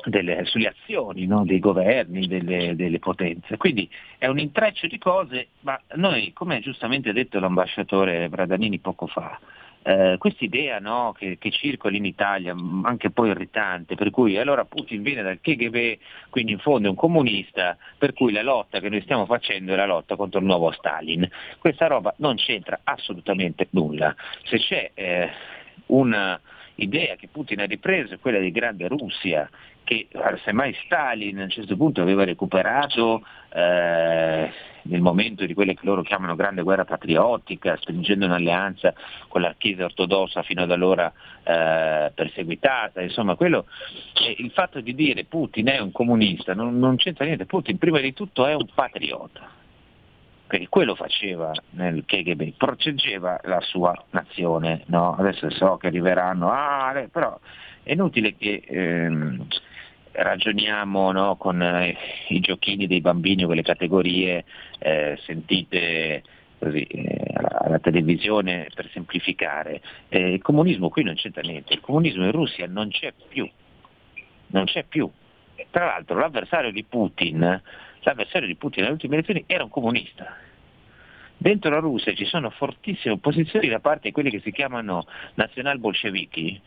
delle, 0.05 0.45
sulle 0.45 0.69
azioni 0.69 1.27
no? 1.27 1.45
dei 1.45 1.61
governi, 1.61 2.27
delle, 2.27 2.75
delle, 2.75 2.99
potenze. 2.99 3.57
Quindi 3.57 3.89
è 4.19 4.27
un 4.27 4.39
intreccio 4.39 4.87
di 4.89 4.99
cose, 4.99 5.49
ma 5.61 5.81
noi, 5.95 6.33
come 6.33 6.61
giustamente 6.61 7.11
ha 7.11 7.13
detto 7.13 7.39
l'ambasciatore 7.39 8.29
Bradanini 8.29 8.81
poco 8.81 9.07
fa, 9.07 9.39
eh, 9.87 10.17
questa 10.19 10.45
idea 10.45 10.79
no, 10.79 11.15
che, 11.17 11.37
che 11.39 11.51
circola 11.51 11.95
in 11.95 12.07
Italia, 12.07 12.55
anche 12.85 13.11
poi 13.11 13.29
irritante, 13.29 13.97
per 13.97 14.09
cui 14.09 14.39
allora 14.39 14.65
Putin 14.65 15.03
viene 15.03 15.23
dal 15.23 15.41
KGB, 15.43 15.99
quindi 16.31 16.53
in 16.53 16.59
fondo 16.59 16.87
è 16.87 16.91
un 16.91 16.97
comunista, 16.97 17.77
per 17.99 18.15
cui 18.15 18.33
la 18.33 18.43
lotta 18.43 18.81
che 18.81 18.89
noi 18.89 19.03
stiamo 19.03 19.27
facendo 19.27 19.75
è 19.75 19.77
la 19.77 19.85
lotta 19.85 20.17
contro 20.17 20.41
il 20.41 20.47
nuovo 20.47 20.73
Stalin. 20.73 21.29
Questa 21.59 21.87
roba 21.87 22.15
non 22.19 22.37
c'entra 22.37 22.81
assolutamente 22.83 23.69
nulla. 23.71 24.15
Se 24.45 24.59
c'è 24.59 24.91
eh, 24.95 25.31
una 25.87 26.41
idea 26.77 27.17
che 27.17 27.29
Putin 27.29 27.61
ha 27.61 27.67
ripreso 27.67 28.15
è 28.15 28.19
quella 28.19 28.39
di 28.39 28.51
grande 28.51 28.89
Russia, 28.89 29.49
che 29.85 30.09
semmai 30.45 30.75
Stalin 30.87 31.41
a 31.41 31.43
un 31.43 31.51
certo 31.51 31.77
punto 31.77 32.01
aveva 32.01 32.25
recuperato 32.25 33.23
eh, 33.53 34.51
nel 34.85 35.01
momento 35.01 35.45
di 35.47 35.55
quelle 35.55 35.75
che 35.75 35.85
loro 35.85 36.03
chiamano 36.03 36.35
grande 36.35 36.63
guerra 36.63 36.85
patriottica, 36.85 37.77
stringendo 37.77 38.27
un'alleanza 38.27 38.95
con 39.29 39.41
la 39.41 39.55
Chiesa 39.57 39.85
ortodossa 39.85 40.43
fino 40.43 40.63
ad 40.63 40.71
allora 40.71 41.13
eh, 41.43 42.11
perseguitata, 42.15 43.01
insomma 43.01 43.35
quello, 43.35 43.67
eh, 44.27 44.35
il 44.39 44.51
fatto 44.51 44.81
di 44.81 44.95
dire 44.95 45.25
Putin 45.25 45.69
è 45.69 45.79
un 45.79 45.93
comunista 45.93 46.55
non, 46.55 46.79
non 46.79 46.97
c'entra 46.97 47.25
niente, 47.25 47.47
Putin 47.47 47.79
prima 47.79 48.01
di 48.01 48.13
tutto 48.13 48.47
è 48.47 48.55
un 48.55 48.67
patriota, 48.75 49.49
perché 50.47 50.69
quello 50.69 50.95
faceva 50.95 51.53
nel 51.71 52.05
KGB, 52.05 52.55
proteggeva 52.57 53.41
la 53.45 53.61
sua 53.61 53.95
nazione, 54.11 54.83
no? 54.87 55.17
adesso 55.17 55.51
so 55.51 55.77
che 55.77 55.89
arriveranno, 55.89 56.51
ah, 56.51 57.07
però 57.11 57.39
è 57.83 57.93
inutile 57.93 58.37
che 58.37 58.63
ehm, 58.67 59.47
ragioniamo 60.15 61.13
no, 61.13 61.37
con 61.37 61.61
eh, 61.61 61.97
i 62.29 62.41
giochini 62.41 62.87
dei 62.87 63.01
bambini 63.01 63.45
o 63.45 63.47
quelle 63.47 63.63
categorie 63.63 64.45
eh, 64.79 65.19
sentite 65.25 66.23
così, 66.59 66.83
eh, 66.83 67.33
alla, 67.35 67.79
televisione 67.79 68.69
per 68.75 68.89
semplificare. 68.93 69.81
Eh, 70.09 70.35
il 70.35 70.43
comunismo 70.43 70.89
qui 70.89 71.03
non 71.03 71.15
c'entra 71.15 71.43
niente, 71.43 71.75
il 71.75 71.81
comunismo 71.81 72.25
in 72.25 72.33
Russia 72.33 72.67
non 72.67 72.89
c'è 72.89 73.13
più, 73.29 73.49
non 74.49 74.65
c'è 74.65 74.85
più. 74.85 75.11
Tra 75.71 75.87
l'altro 75.87 76.19
l'avversario 76.19 76.71
di 76.71 76.85
Putin, 76.85 77.63
l'avversario 78.01 78.47
di 78.47 78.55
Putin 78.57 78.85
alle 78.85 78.93
ultime 78.93 79.15
elezioni 79.15 79.45
era 79.47 79.65
un 79.65 79.71
comunista. 79.71 80.37
Dentro 81.37 81.71
la 81.71 81.79
Russia 81.79 82.15
ci 82.15 82.25
sono 82.25 82.51
fortissime 82.51 83.15
opposizioni 83.15 83.69
da 83.69 83.81
parte 83.81 84.09
di 84.09 84.13
quelli 84.13 84.31
che 84.31 84.41
si 84.41 84.53
chiamano 84.53 85.05
nazional 85.35 85.79
bolscevichi, 85.79 86.61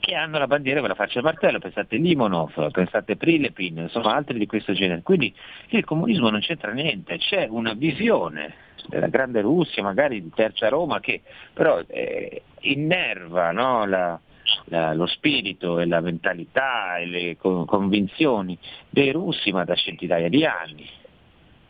che 0.00 0.14
hanno 0.14 0.38
la 0.38 0.46
bandiera 0.46 0.80
con 0.80 0.88
la 0.88 0.94
faccia 0.94 1.14
del 1.14 1.24
martello, 1.24 1.58
pensate 1.58 1.96
Limonov, 1.96 2.70
pensate 2.70 3.16
Prilepin, 3.16 3.78
insomma 3.78 4.14
altri 4.14 4.38
di 4.38 4.46
questo 4.46 4.72
genere. 4.72 5.02
Quindi 5.02 5.34
il 5.68 5.84
comunismo 5.84 6.30
non 6.30 6.40
c'entra 6.40 6.72
niente, 6.72 7.18
c'è 7.18 7.46
una 7.48 7.72
visione 7.74 8.54
della 8.88 9.08
grande 9.08 9.40
Russia, 9.40 9.82
magari 9.82 10.22
di 10.22 10.30
terza 10.34 10.68
Roma, 10.68 11.00
che 11.00 11.22
però 11.52 11.80
eh, 11.86 12.42
innerva 12.60 13.52
no, 13.52 13.86
la, 13.86 14.18
la, 14.66 14.92
lo 14.94 15.06
spirito 15.06 15.78
e 15.78 15.86
la 15.86 16.00
mentalità 16.00 16.96
e 16.98 17.06
le 17.06 17.36
convinzioni 17.36 18.58
dei 18.88 19.12
russi 19.12 19.52
ma 19.52 19.64
da 19.64 19.74
centinaia 19.74 20.28
di 20.28 20.44
anni 20.44 20.88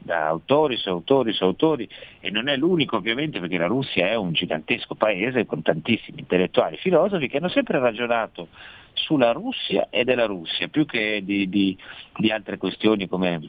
da 0.05 0.27
autori 0.27 0.77
su 0.77 0.89
autori 0.89 1.33
su 1.33 1.45
autori 1.45 1.89
e 2.21 2.31
non 2.31 2.49
è 2.49 2.57
l'unico 2.57 2.97
ovviamente 2.97 3.41
perché 3.41 3.59
la 3.59 3.67
Russia 3.67 4.09
è 4.09 4.15
un 4.15 4.33
gigantesco 4.33 4.95
paese 4.95 5.47
con 5.47 5.63
tantissimi 5.63 6.21
intellettuali 6.21 6.77
filosofi 6.77 7.29
che 7.29 7.37
hanno 7.39 7.49
sempre 7.49 7.79
ragionato 7.79 8.49
sulla 8.95 9.33
Russia 9.33 9.89
e 9.91 10.05
della 10.05 10.27
Russia 10.27 10.69
più 10.69 10.85
che 10.87 11.23
di, 11.25 11.49
di, 11.49 11.77
di 12.17 12.31
altre 12.31 12.59
questioni 12.59 13.09
come 13.09 13.41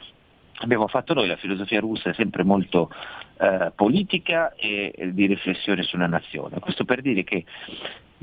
abbiamo 0.57 0.87
fatto 0.87 1.13
noi, 1.13 1.27
la 1.27 1.35
filosofia 1.35 1.79
russa 1.79 2.11
è 2.11 2.13
sempre 2.13 2.43
molto 2.43 2.89
eh, 3.37 3.71
politica 3.75 4.53
e, 4.55 4.93
e 4.95 5.13
di 5.13 5.25
riflessione 5.25 5.83
su 5.83 5.95
una 5.95 6.07
nazione. 6.07 6.59
Questo 6.59 6.85
per 6.85 7.01
dire 7.01 7.23
che 7.23 7.43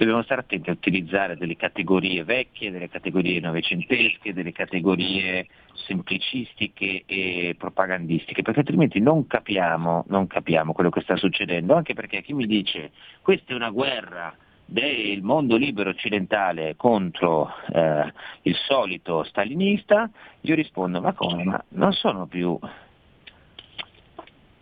dobbiamo 0.01 0.22
stare 0.22 0.40
attenti 0.40 0.70
a 0.70 0.72
utilizzare 0.72 1.36
delle 1.36 1.57
categorie 1.57 2.24
vecchie, 2.24 2.70
delle 2.70 2.88
categorie 2.88 3.38
novecentesche, 3.38 4.32
delle 4.32 4.53
categorie 4.53 5.46
semplicistiche 5.74 7.03
e 7.05 7.55
propagandistiche, 7.59 8.40
perché 8.40 8.61
altrimenti 8.61 8.98
non 8.98 9.26
capiamo, 9.26 10.05
non 10.09 10.26
capiamo 10.26 10.72
quello 10.72 10.88
che 10.88 11.03
sta 11.03 11.16
succedendo, 11.16 11.74
anche 11.74 11.92
perché 11.92 12.22
chi 12.22 12.32
mi 12.32 12.46
dice 12.46 12.92
questa 13.20 13.53
è 13.53 13.57
una 13.57 13.68
guerra 13.68 14.34
del 14.64 15.20
mondo 15.20 15.57
libero 15.57 15.90
occidentale 15.90 16.76
contro 16.76 17.53
eh, 17.70 18.11
il 18.42 18.55
solito 18.55 19.24
stalinista, 19.24 20.09
io 20.42 20.55
rispondo 20.55 21.03
ma 21.03 21.12
come? 21.12 21.44
Ma 21.44 21.62
non 21.70 21.92
sono 21.92 22.26
più 22.26 22.59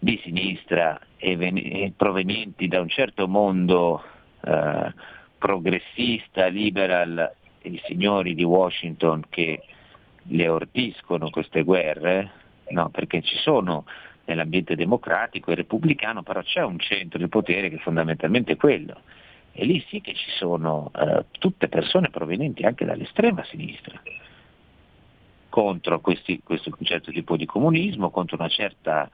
di 0.00 0.20
sinistra 0.24 0.98
e, 1.16 1.36
ven- 1.36 1.58
e 1.58 1.92
provenienti 1.96 2.66
da 2.66 2.80
un 2.80 2.88
certo 2.88 3.28
mondo 3.28 4.02
eh, 4.40 5.16
progressista, 5.38 6.46
liberal, 6.46 7.32
i 7.62 7.80
signori 7.86 8.34
di 8.34 8.44
Washington 8.44 9.24
che 9.28 9.62
le 10.22 10.48
ordiscono 10.48 11.30
queste 11.30 11.62
guerre, 11.62 12.30
no, 12.70 12.90
perché 12.90 13.22
ci 13.22 13.36
sono 13.38 13.84
nell'ambiente 14.26 14.76
democratico 14.76 15.50
e 15.50 15.54
repubblicano, 15.54 16.22
però 16.22 16.42
c'è 16.42 16.62
un 16.62 16.78
centro 16.78 17.18
di 17.18 17.28
potere 17.28 17.70
che 17.70 17.78
fondamentalmente 17.78 18.52
è 18.52 18.56
quello. 18.56 19.00
E 19.52 19.64
lì 19.64 19.84
sì 19.88 20.00
che 20.00 20.14
ci 20.14 20.30
sono 20.36 20.90
eh, 20.94 21.24
tutte 21.32 21.68
persone 21.68 22.10
provenienti 22.10 22.64
anche 22.64 22.84
dall'estrema 22.84 23.42
sinistra 23.44 24.00
contro 25.48 26.00
questi, 26.00 26.40
questo 26.44 26.70
certo 26.82 27.10
tipo 27.10 27.36
di 27.36 27.46
comunismo, 27.46 28.10
contro 28.10 28.36
una 28.36 28.48
certa 28.48 29.10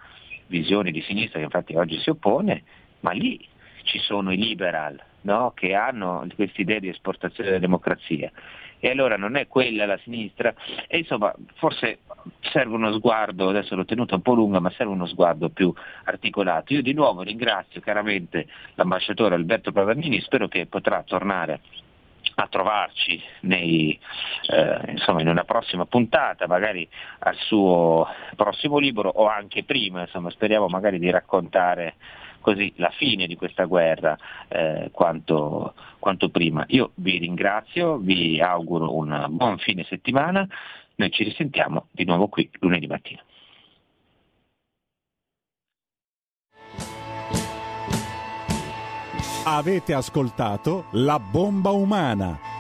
visioni 0.48 0.90
di 0.90 1.00
sinistra 1.02 1.38
che 1.38 1.44
infatti 1.44 1.74
oggi 1.74 1.98
si 2.00 2.10
oppone, 2.10 2.64
ma 3.00 3.12
lì 3.12 3.42
ci 3.84 3.98
sono 4.00 4.32
i 4.32 4.36
liberal 4.36 5.00
no? 5.24 5.52
che 5.54 5.74
hanno 5.74 6.26
questa 6.34 6.60
idea 6.60 6.78
di 6.78 6.88
esportazione 6.88 7.50
della 7.50 7.60
democrazia. 7.60 8.30
E 8.78 8.90
allora 8.90 9.16
non 9.16 9.36
è 9.36 9.46
quella 9.46 9.86
la 9.86 9.98
sinistra, 10.02 10.54
e 10.86 10.98
insomma 10.98 11.34
forse 11.54 12.00
serve 12.40 12.74
uno 12.74 12.92
sguardo, 12.92 13.48
adesso 13.48 13.74
l'ho 13.74 13.86
tenuta 13.86 14.14
un 14.14 14.20
po' 14.20 14.34
lunga, 14.34 14.60
ma 14.60 14.70
serve 14.70 14.92
uno 14.92 15.06
sguardo 15.06 15.48
più 15.48 15.72
articolato. 16.04 16.74
Io 16.74 16.82
di 16.82 16.92
nuovo 16.92 17.22
ringrazio 17.22 17.80
chiaramente 17.80 18.46
l'ambasciatore 18.74 19.34
Alberto 19.34 19.72
Pavernini, 19.72 20.20
spero 20.20 20.48
che 20.48 20.66
potrà 20.66 21.02
tornare 21.02 21.60
a 22.36 22.46
trovarci 22.48 23.22
nei, 23.40 23.98
eh, 24.50 24.90
insomma, 24.90 25.20
in 25.20 25.28
una 25.28 25.44
prossima 25.44 25.86
puntata, 25.86 26.46
magari 26.46 26.86
al 27.20 27.36
suo 27.36 28.06
prossimo 28.36 28.78
libro 28.78 29.08
o 29.08 29.28
anche 29.28 29.64
prima, 29.64 30.02
insomma, 30.02 30.30
speriamo 30.30 30.66
magari 30.66 30.98
di 30.98 31.10
raccontare 31.10 31.94
così 32.44 32.70
la 32.76 32.90
fine 32.90 33.26
di 33.26 33.36
questa 33.36 33.64
guerra 33.64 34.18
eh, 34.48 34.90
quanto, 34.92 35.72
quanto 35.98 36.28
prima. 36.28 36.62
Io 36.68 36.90
vi 36.96 37.16
ringrazio, 37.16 37.96
vi 37.96 38.38
auguro 38.38 38.94
un 38.94 39.26
buon 39.30 39.56
fine 39.56 39.82
settimana, 39.84 40.46
noi 40.96 41.10
ci 41.10 41.24
risentiamo 41.24 41.86
di 41.90 42.04
nuovo 42.04 42.28
qui 42.28 42.48
lunedì 42.60 42.86
mattina. 42.86 43.22
Avete 49.46 49.94
ascoltato 49.94 50.86
La 50.92 51.18
bomba 51.18 51.70
umana 51.70 52.53